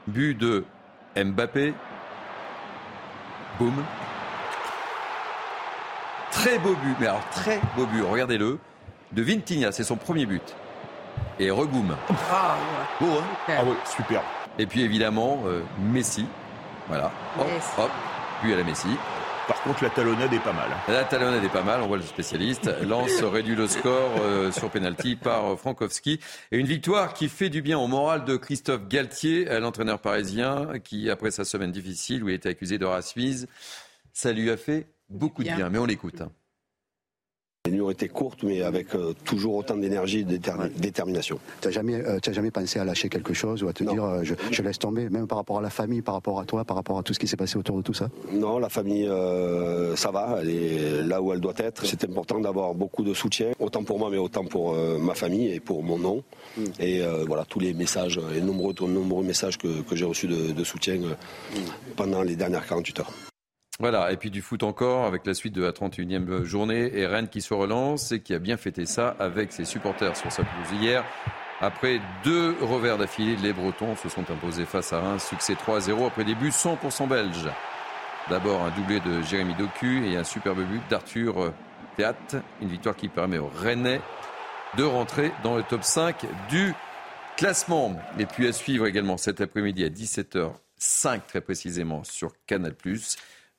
But 0.07 0.35
de 0.39 0.65
Mbappé, 1.17 1.75
Boum. 3.61 3.85
Très 6.33 6.59
beau 6.59 6.75
but, 6.83 6.97
mais 6.99 7.09
alors 7.09 7.29
très 7.31 7.61
beau 7.77 7.85
but, 7.85 8.01
regardez-le. 8.03 8.59
De 9.13 9.23
Vintigna, 9.23 9.71
c'est 9.71 9.85
son 9.85 9.97
premier 9.97 10.25
but. 10.25 10.57
Et 11.39 11.51
Reboum. 11.51 11.95
Ah, 12.33 12.57
Beau, 12.99 13.19
hein 13.19 13.25
Ah 13.49 13.63
oui, 13.67 13.75
super. 13.85 14.23
Et 14.59 14.65
puis 14.65 14.81
évidemment, 14.81 15.43
euh, 15.47 15.63
Messi. 15.79 16.27
Voilà. 16.89 17.11
Hop, 17.39 17.47
hop. 17.79 17.91
Puis 18.41 18.55
à 18.55 18.57
la 18.57 18.65
Messi. 18.65 18.89
Par 19.51 19.64
contre, 19.64 19.82
la 19.82 19.90
talonnade 19.90 20.32
est 20.32 20.38
pas 20.38 20.53
mal. 20.53 20.70
La 20.86 21.03
talonnade 21.03 21.42
est 21.42 21.48
pas 21.48 21.64
mal, 21.64 21.82
on 21.82 21.88
voit 21.88 21.96
le 21.96 22.05
spécialiste. 22.05 22.70
Lance 22.86 23.20
réduit 23.22 23.57
le 23.57 23.66
score 23.66 24.12
euh, 24.20 24.53
sur 24.53 24.70
penalty 24.70 25.16
par 25.16 25.44
euh, 25.44 25.57
Frankowski. 25.57 26.20
Et 26.53 26.59
une 26.59 26.68
victoire 26.68 27.14
qui 27.14 27.28
fait 27.28 27.48
du 27.48 27.61
bien 27.61 27.76
au 27.76 27.88
moral 27.88 28.24
de 28.24 28.36
Christophe 28.36 28.86
Galtier, 28.86 29.46
l'entraîneur 29.59 29.98
parisien, 29.98 30.78
qui, 30.84 31.11
après 31.11 31.32
sa 31.32 31.44
semaine 31.44 31.72
difficile 31.72 32.22
où 32.22 32.28
il 32.28 32.36
était 32.36 32.51
accusé 32.51 32.78
de 32.78 32.84
racisme, 32.84 33.48
ça 34.12 34.30
lui 34.30 34.48
a 34.51 34.57
fait 34.57 34.86
beaucoup 35.09 35.42
de 35.42 35.51
bien. 35.51 35.68
Mais 35.68 35.78
on 35.78 35.84
l'écoute. 35.84 36.20
Hein. 36.20 36.30
Les 37.67 37.73
nuits 37.73 37.83
ont 37.83 37.91
été 37.91 38.09
courtes, 38.09 38.43
mais 38.43 38.63
avec 38.63 38.95
euh, 38.95 39.13
toujours 39.27 39.57
autant 39.57 39.77
d'énergie 39.77 40.21
et 40.21 40.25
de 40.25 40.39
détermination. 40.79 41.39
Tu 41.61 41.69
n'as 41.69 41.73
jamais, 41.73 41.97
euh, 41.97 42.19
jamais 42.33 42.51
pensé 42.51 42.79
à 42.79 42.87
lâcher 42.87 43.11
quelque 43.11 43.35
chose 43.35 43.63
ou 43.63 43.69
à 43.69 43.75
te 43.75 43.85
dire 43.85 44.03
euh, 44.03 44.23
je, 44.25 44.63
laisse 44.63 44.79
tomber, 44.79 45.11
même 45.11 45.27
par 45.27 45.37
rapport 45.37 45.59
à 45.59 45.61
la 45.61 45.69
famille, 45.69 46.01
par 46.01 46.15
rapport 46.15 46.41
à 46.41 46.47
toi, 46.47 46.65
par 46.65 46.75
rapport 46.75 46.99
à 46.99 47.03
tout 47.03 47.13
ce 47.13 47.19
qui 47.19 47.29
s'est 47.29 47.37
passé 47.37 47.59
autour 47.59 47.77
de 47.77 47.83
tout 47.83 47.93
ça? 47.93 48.09
Non, 48.33 48.59
la 48.59 48.71
famille, 48.71 49.07
ça 49.95 50.11
va, 50.11 50.39
elle 50.41 50.49
est 50.49 51.03
là 51.03 51.21
où 51.21 51.35
elle 51.35 51.41
doit 51.41 51.53
être. 51.59 51.85
C'est 51.85 52.03
important 52.05 52.41
d'avoir 52.41 52.73
beaucoup 52.73 53.05
de 53.05 53.13
soutien, 53.13 53.51
autant 53.59 53.85
pour 53.85 53.99
moi, 53.99 54.09
mais 54.11 54.17
autant 54.17 54.47
pour 54.47 54.75
ma 54.99 55.15
famille 55.15 55.53
et 55.53 55.61
pour 55.61 55.83
mon 55.83 55.99
nom. 55.99 56.25
Mm. 56.57 56.63
Et 56.81 57.03
voilà, 57.27 57.45
tous 57.45 57.61
les 57.61 57.75
messages, 57.75 58.19
les 58.33 58.41
nombreux, 58.41 58.73
nombreux 58.89 59.23
messages 59.23 59.59
que, 59.59 59.69
j'ai 59.93 60.07
reçus 60.07 60.29
de, 60.29 60.65
soutien 60.65 60.99
pendant 61.95 62.23
les 62.23 62.37
dernières 62.37 62.67
48 62.67 63.01
heures. 63.01 63.30
Voilà, 63.81 64.12
et 64.12 64.18
puis 64.18 64.31
du 64.31 64.43
foot 64.43 64.62
encore 64.62 65.07
avec 65.07 65.24
la 65.24 65.33
suite 65.33 65.55
de 65.55 65.62
la 65.62 65.72
31e 65.72 66.45
journée 66.45 66.91
et 66.99 67.07
Rennes 67.07 67.28
qui 67.28 67.41
se 67.41 67.55
relance 67.55 68.12
et 68.12 68.20
qui 68.20 68.35
a 68.35 68.39
bien 68.39 68.59
fêté 68.59 68.85
ça 68.85 69.16
avec 69.18 69.53
ses 69.53 69.64
supporters 69.64 70.14
sur 70.18 70.31
sa 70.31 70.45
pelouse 70.45 70.83
hier. 70.83 71.03
Après 71.62 71.99
deux 72.22 72.55
revers 72.61 72.99
d'affilée, 72.99 73.37
les 73.37 73.55
Bretons 73.55 73.97
se 73.97 74.11
sont 74.11 74.31
imposés 74.31 74.66
face 74.66 74.93
à 74.93 75.01
un 75.01 75.18
succès 75.18 75.55
3-0 75.55 76.07
après 76.07 76.24
début 76.24 76.51
100% 76.51 77.09
belge. 77.09 77.49
D'abord 78.28 78.62
un 78.62 78.70
doublé 78.70 79.01
de 79.01 79.22
Jérémy 79.22 79.55
Docu 79.55 80.07
et 80.07 80.18
un 80.18 80.24
superbe 80.24 80.61
but 80.61 80.83
d'Arthur 80.91 81.55
Théat. 81.97 82.14
Une 82.61 82.68
victoire 82.68 82.95
qui 82.95 83.09
permet 83.09 83.39
aux 83.39 83.49
Rennais 83.49 84.03
de 84.76 84.85
rentrer 84.85 85.33
dans 85.43 85.57
le 85.57 85.62
top 85.62 85.85
5 85.85 86.26
du 86.51 86.74
classement. 87.39 87.97
Et 88.18 88.26
puis 88.26 88.47
à 88.47 88.53
suivre 88.53 88.87
également 88.87 89.16
cet 89.16 89.41
après-midi 89.41 89.85
à 89.85 89.89
17h05 89.89 91.20
très 91.26 91.41
précisément 91.41 92.05
sur 92.05 92.33
Canal+. 92.47 92.74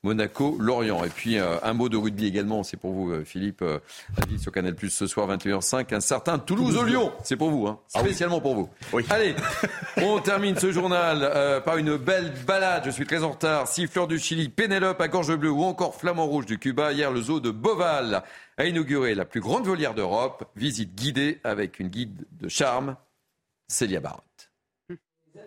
Monaco-Lorient. 0.04 1.04
Et 1.04 1.08
puis 1.08 1.38
euh, 1.38 1.56
un 1.62 1.74
mot 1.74 1.88
de 1.88 1.96
rugby 1.96 2.26
également, 2.26 2.62
c'est 2.64 2.76
pour 2.76 2.92
vous 2.92 3.10
euh, 3.12 3.24
Philippe, 3.24 3.62
euh, 3.62 3.78
la 4.18 4.26
vie 4.26 4.38
sur 4.38 4.50
Canal 4.50 4.74
Plus 4.74 4.90
ce 4.90 5.06
soir 5.06 5.28
21h05, 5.28 5.94
un 5.94 6.00
certain 6.00 6.38
Toulouse-Lyon, 6.38 7.12
c'est 7.22 7.36
pour 7.36 7.50
vous, 7.50 7.68
hein, 7.68 7.78
Ah 7.94 8.00
spécialement 8.00 8.40
pour 8.40 8.54
vous. 8.54 8.68
Allez, 9.10 9.36
on 9.98 10.18
termine 10.18 10.56
ce 10.56 10.72
journal 10.72 11.62
par 11.64 11.76
une 11.76 11.96
belle 11.96 12.32
balade, 12.46 12.82
je 12.84 12.90
suis 12.90 13.06
très 13.06 13.22
en 13.22 13.30
retard, 13.30 13.68
Siffleur 13.68 14.08
du 14.08 14.18
Chili, 14.18 14.48
Pénélope 14.48 15.00
à 15.00 15.06
Gorge 15.06 15.36
Bleue 15.36 15.50
ou 15.50 15.62
encore 15.62 15.94
Flamand 15.94 16.26
Rouge 16.26 16.46
du 16.46 16.58
Cuba. 16.58 16.92
Hier, 16.92 17.12
le 17.12 17.22
zoo 17.22 17.38
de 17.38 17.50
Boval 17.50 18.22
a 18.58 18.64
inauguré 18.64 19.14
la 19.14 19.24
plus 19.24 19.40
grande 19.40 19.66
volière 19.66 19.94
d'Europe, 19.94 20.50
visite 20.56 20.94
guidée 20.94 21.40
avec 21.44 21.78
une 21.78 21.88
guide 21.88 22.26
de 22.32 22.48
charme, 22.48 22.96
Célia 23.68 24.00
Barotte. 24.00 24.50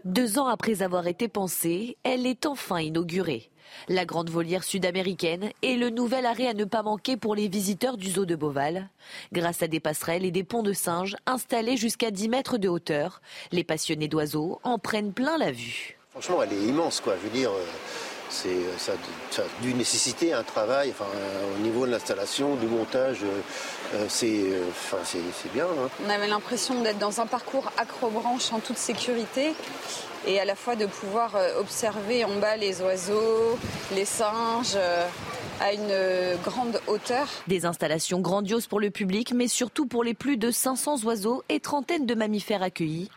Deux 0.06 0.40
ans 0.40 0.48
après 0.48 0.82
avoir 0.82 1.08
été 1.08 1.28
pensée, 1.28 1.98
elle 2.04 2.26
est 2.26 2.46
enfin 2.46 2.80
inaugurée. 2.80 3.52
La 3.88 4.06
grande 4.06 4.30
volière 4.30 4.64
sud-américaine 4.64 5.52
est 5.62 5.76
le 5.76 5.90
nouvel 5.90 6.26
arrêt 6.26 6.48
à 6.48 6.54
ne 6.54 6.66
pas 6.66 6.84
manquer 6.84 7.18
pour 7.18 7.36
les 7.36 7.48
visiteurs 7.48 7.98
du 7.98 8.10
zoo 8.10 8.26
de 8.26 8.36
Beauval. 8.36 8.90
Grâce 9.32 9.62
à 9.62 9.68
des 9.68 9.80
passerelles 9.80 10.26
et 10.26 10.32
des 10.32 10.44
ponts 10.44 10.64
de 10.64 10.74
singes 10.74 11.16
installés 11.26 11.78
jusqu'à 11.78 12.12
10 12.12 12.30
mètres 12.30 12.58
de 12.58 12.68
hauteur, 12.68 13.22
les 13.52 13.64
passionnés 13.64 14.08
d'oiseaux 14.08 14.60
en 14.64 14.80
prennent 14.80 15.14
plein 15.14 15.38
la 15.38 15.52
vue. 15.52 15.98
Franchement, 16.12 16.44
elle 16.44 16.54
est 16.54 16.64
immense, 16.68 17.02
quoi. 17.02 17.16
Je 17.22 17.46
euh, 17.46 17.50
ça, 18.36 18.92
ça 19.32 19.42
a 19.42 19.62
dû 19.64 19.74
nécessiter 19.74 20.34
un 20.34 20.44
travail 20.44 20.92
enfin, 20.92 21.10
euh, 21.16 21.56
au 21.56 21.60
niveau 21.62 21.86
de 21.86 21.92
l'installation, 21.92 22.56
du 22.56 22.68
montage. 22.68 23.20
euh, 23.24 23.42
euh, 23.96 24.06
c'est, 24.10 24.28
euh, 24.28 24.64
bien. 25.54 25.66
hein. 25.66 25.90
On 26.06 26.10
avait 26.10 26.28
l'impression 26.28 26.82
d'être 26.82 26.98
dans 27.00 27.22
un 27.22 27.28
parcours 27.28 27.72
acrobranche 27.78 28.52
en 28.52 28.60
toute 28.60 28.78
sécurité 28.78 29.54
et 30.28 30.40
à 30.40 30.46
la 30.46 30.56
fois 30.56 30.76
de 30.76 30.86
pouvoir 30.88 31.36
euh, 31.36 31.60
observer 31.60 32.26
en 32.26 32.36
bas 32.40 32.56
les 32.58 32.82
oiseaux, 32.82 33.58
les 33.94 34.06
singes 34.06 34.74
euh, 34.76 35.06
à 35.62 35.74
une 35.74 35.82
euh, 35.90 36.36
grande 36.44 36.80
hauteur. 36.88 37.28
Des 37.48 37.66
installations 37.66 38.20
grandioses 38.20 38.68
pour 38.68 38.80
le 38.80 38.90
public, 38.90 39.34
mais 39.34 39.48
surtout 39.48 39.86
pour 39.86 40.04
les 40.04 40.14
plus 40.14 40.38
de 40.38 40.52
500 40.52 41.04
oiseaux 41.06 41.44
et 41.50 41.60
trentaines 41.60 42.06
de 42.06 42.16
mammifères 42.16 42.64
accueillis. 42.64 43.10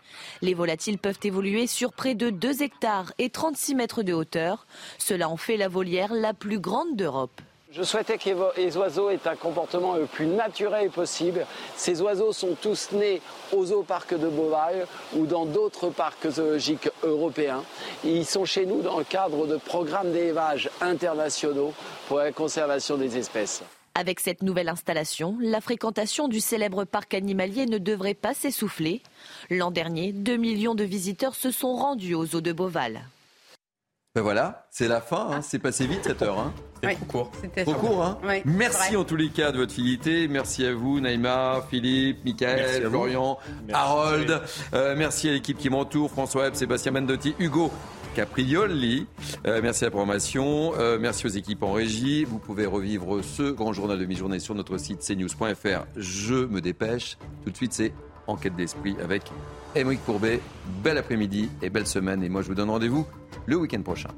Les 0.43 0.55
volatiles 0.55 0.99
peuvent 0.99 1.19
évoluer 1.23 1.67
sur 1.67 1.93
près 1.93 2.15
de 2.15 2.31
2 2.31 2.63
hectares 2.63 3.13
et 3.19 3.31
36 3.31 3.75
mètres 3.75 4.03
de 4.03 4.13
hauteur. 4.13 4.67
Cela 4.99 5.29
en 5.29 5.37
fait 5.37 5.57
la 5.57 5.69
volière 5.69 6.15
la 6.15 6.35
plus 6.35 6.59
grande 6.59 6.97
d'Europe. 6.97 7.41
Je 7.71 7.83
souhaitais 7.83 8.17
que 8.17 8.31
les 8.57 8.77
oiseaux 8.79 9.11
aient 9.11 9.21
un 9.27 9.37
comportement 9.37 9.95
le 9.95 10.07
plus 10.07 10.27
naturel 10.27 10.89
possible. 10.89 11.47
Ces 11.77 12.01
oiseaux 12.01 12.33
sont 12.33 12.57
tous 12.59 12.93
nés 12.93 13.21
au 13.53 13.67
zooparc 13.67 14.19
de 14.19 14.27
Beauval 14.27 14.87
ou 15.15 15.27
dans 15.27 15.45
d'autres 15.45 15.91
parcs 15.91 16.31
zoologiques 16.31 16.89
européens. 17.03 17.63
Ils 18.05 18.25
sont 18.25 18.47
chez 18.47 18.65
nous 18.65 18.81
dans 18.81 18.97
le 18.97 19.05
cadre 19.05 19.47
de 19.47 19.59
programmes 19.59 20.13
d'élevage 20.13 20.71
internationaux 20.81 21.75
pour 22.09 22.19
la 22.19 22.33
conservation 22.33 22.97
des 22.97 23.19
espèces. 23.19 23.63
Avec 23.95 24.21
cette 24.21 24.43
nouvelle 24.43 24.71
installation, 24.71 25.37
la 25.39 25.61
fréquentation 25.61 26.27
du 26.27 26.41
célèbre 26.41 26.85
parc 26.85 27.13
animalier 27.13 27.67
ne 27.67 27.77
devrait 27.77 28.15
pas 28.15 28.33
s'essouffler. 28.33 29.03
L'an 29.51 29.71
dernier, 29.71 30.13
2 30.13 30.37
millions 30.37 30.75
de 30.75 30.85
visiteurs 30.85 31.35
se 31.35 31.51
sont 31.51 31.75
rendus 31.75 32.15
au 32.15 32.25
zoo 32.25 32.41
de 32.41 32.53
Beauval. 32.53 33.03
Ben 34.19 34.23
voilà, 34.23 34.67
c'est 34.73 34.89
la 34.89 35.01
fin, 35.01 35.29
hein. 35.31 35.43
c'est 35.43 35.61
passé 35.61 35.87
vite 35.87 36.01
cette 36.03 36.23
heure. 36.23 36.41
Hein. 36.41 36.53
Oui, 36.83 36.97
trop 36.97 37.05
court. 37.05 37.33
c'était 37.41 37.63
Trop 37.63 37.75
court, 37.75 38.05
hein 38.05 38.19
Oui, 38.25 38.43
Merci 38.47 38.89
vrai. 38.89 38.97
en 38.97 39.05
tous 39.05 39.15
les 39.15 39.29
cas 39.29 39.53
de 39.53 39.59
votre 39.59 39.73
fidélité. 39.73 40.27
Merci 40.27 40.67
à 40.67 40.75
vous, 40.75 40.99
Naïma, 40.99 41.65
Philippe, 41.71 42.25
Michael. 42.25 42.89
Florian, 42.89 43.39
Merci. 43.69 43.81
Harold. 43.81 44.43
Euh, 44.75 44.97
merci 44.99 45.29
à 45.29 45.33
l'équipe 45.35 45.57
qui 45.57 45.71
m'entoure, 45.71 46.11
François 46.11 46.43
Webb, 46.43 46.57
Sébastien 46.57 46.91
Mendotti, 46.91 47.37
Hugo. 47.39 47.71
Caprioli. 48.17 49.07
Euh, 49.47 49.61
merci 49.63 49.85
à 49.85 49.87
la 49.87 49.91
programmation. 49.93 50.73
Euh, 50.77 50.99
merci 51.01 51.25
aux 51.25 51.31
équipes 51.31 51.63
en 51.63 51.71
régie. 51.73 52.25
Vous 52.25 52.41
pouvez 52.41 52.67
revivre 52.67 53.23
ce 53.23 53.53
grand 53.53 53.73
journal 53.73 54.01
de 54.01 54.05
mi-journée 54.05 54.41
sur 54.41 54.57
notre 54.57 54.79
site 54.79 54.99
cnews.fr. 54.99 55.85
Je 55.97 56.35
me 56.35 56.61
dépêche. 56.61 57.19
Tout 57.45 57.51
de 57.53 57.57
suite, 57.57 57.73
c'est 57.73 57.93
Enquête 58.29 58.55
d'esprit 58.55 58.95
avec 59.03 59.23
Émeric 59.75 60.05
Courbet. 60.05 60.41
Bel 60.85 60.99
après-midi 60.99 61.51
et 61.63 61.71
belle 61.71 61.87
semaine. 61.87 62.23
Et 62.23 62.29
moi, 62.29 62.43
je 62.43 62.49
vous 62.49 62.55
donne 62.55 62.71
rendez-vous 62.71 63.07
le 63.47 63.57
week-end 63.57 63.83
prochain. 63.83 64.11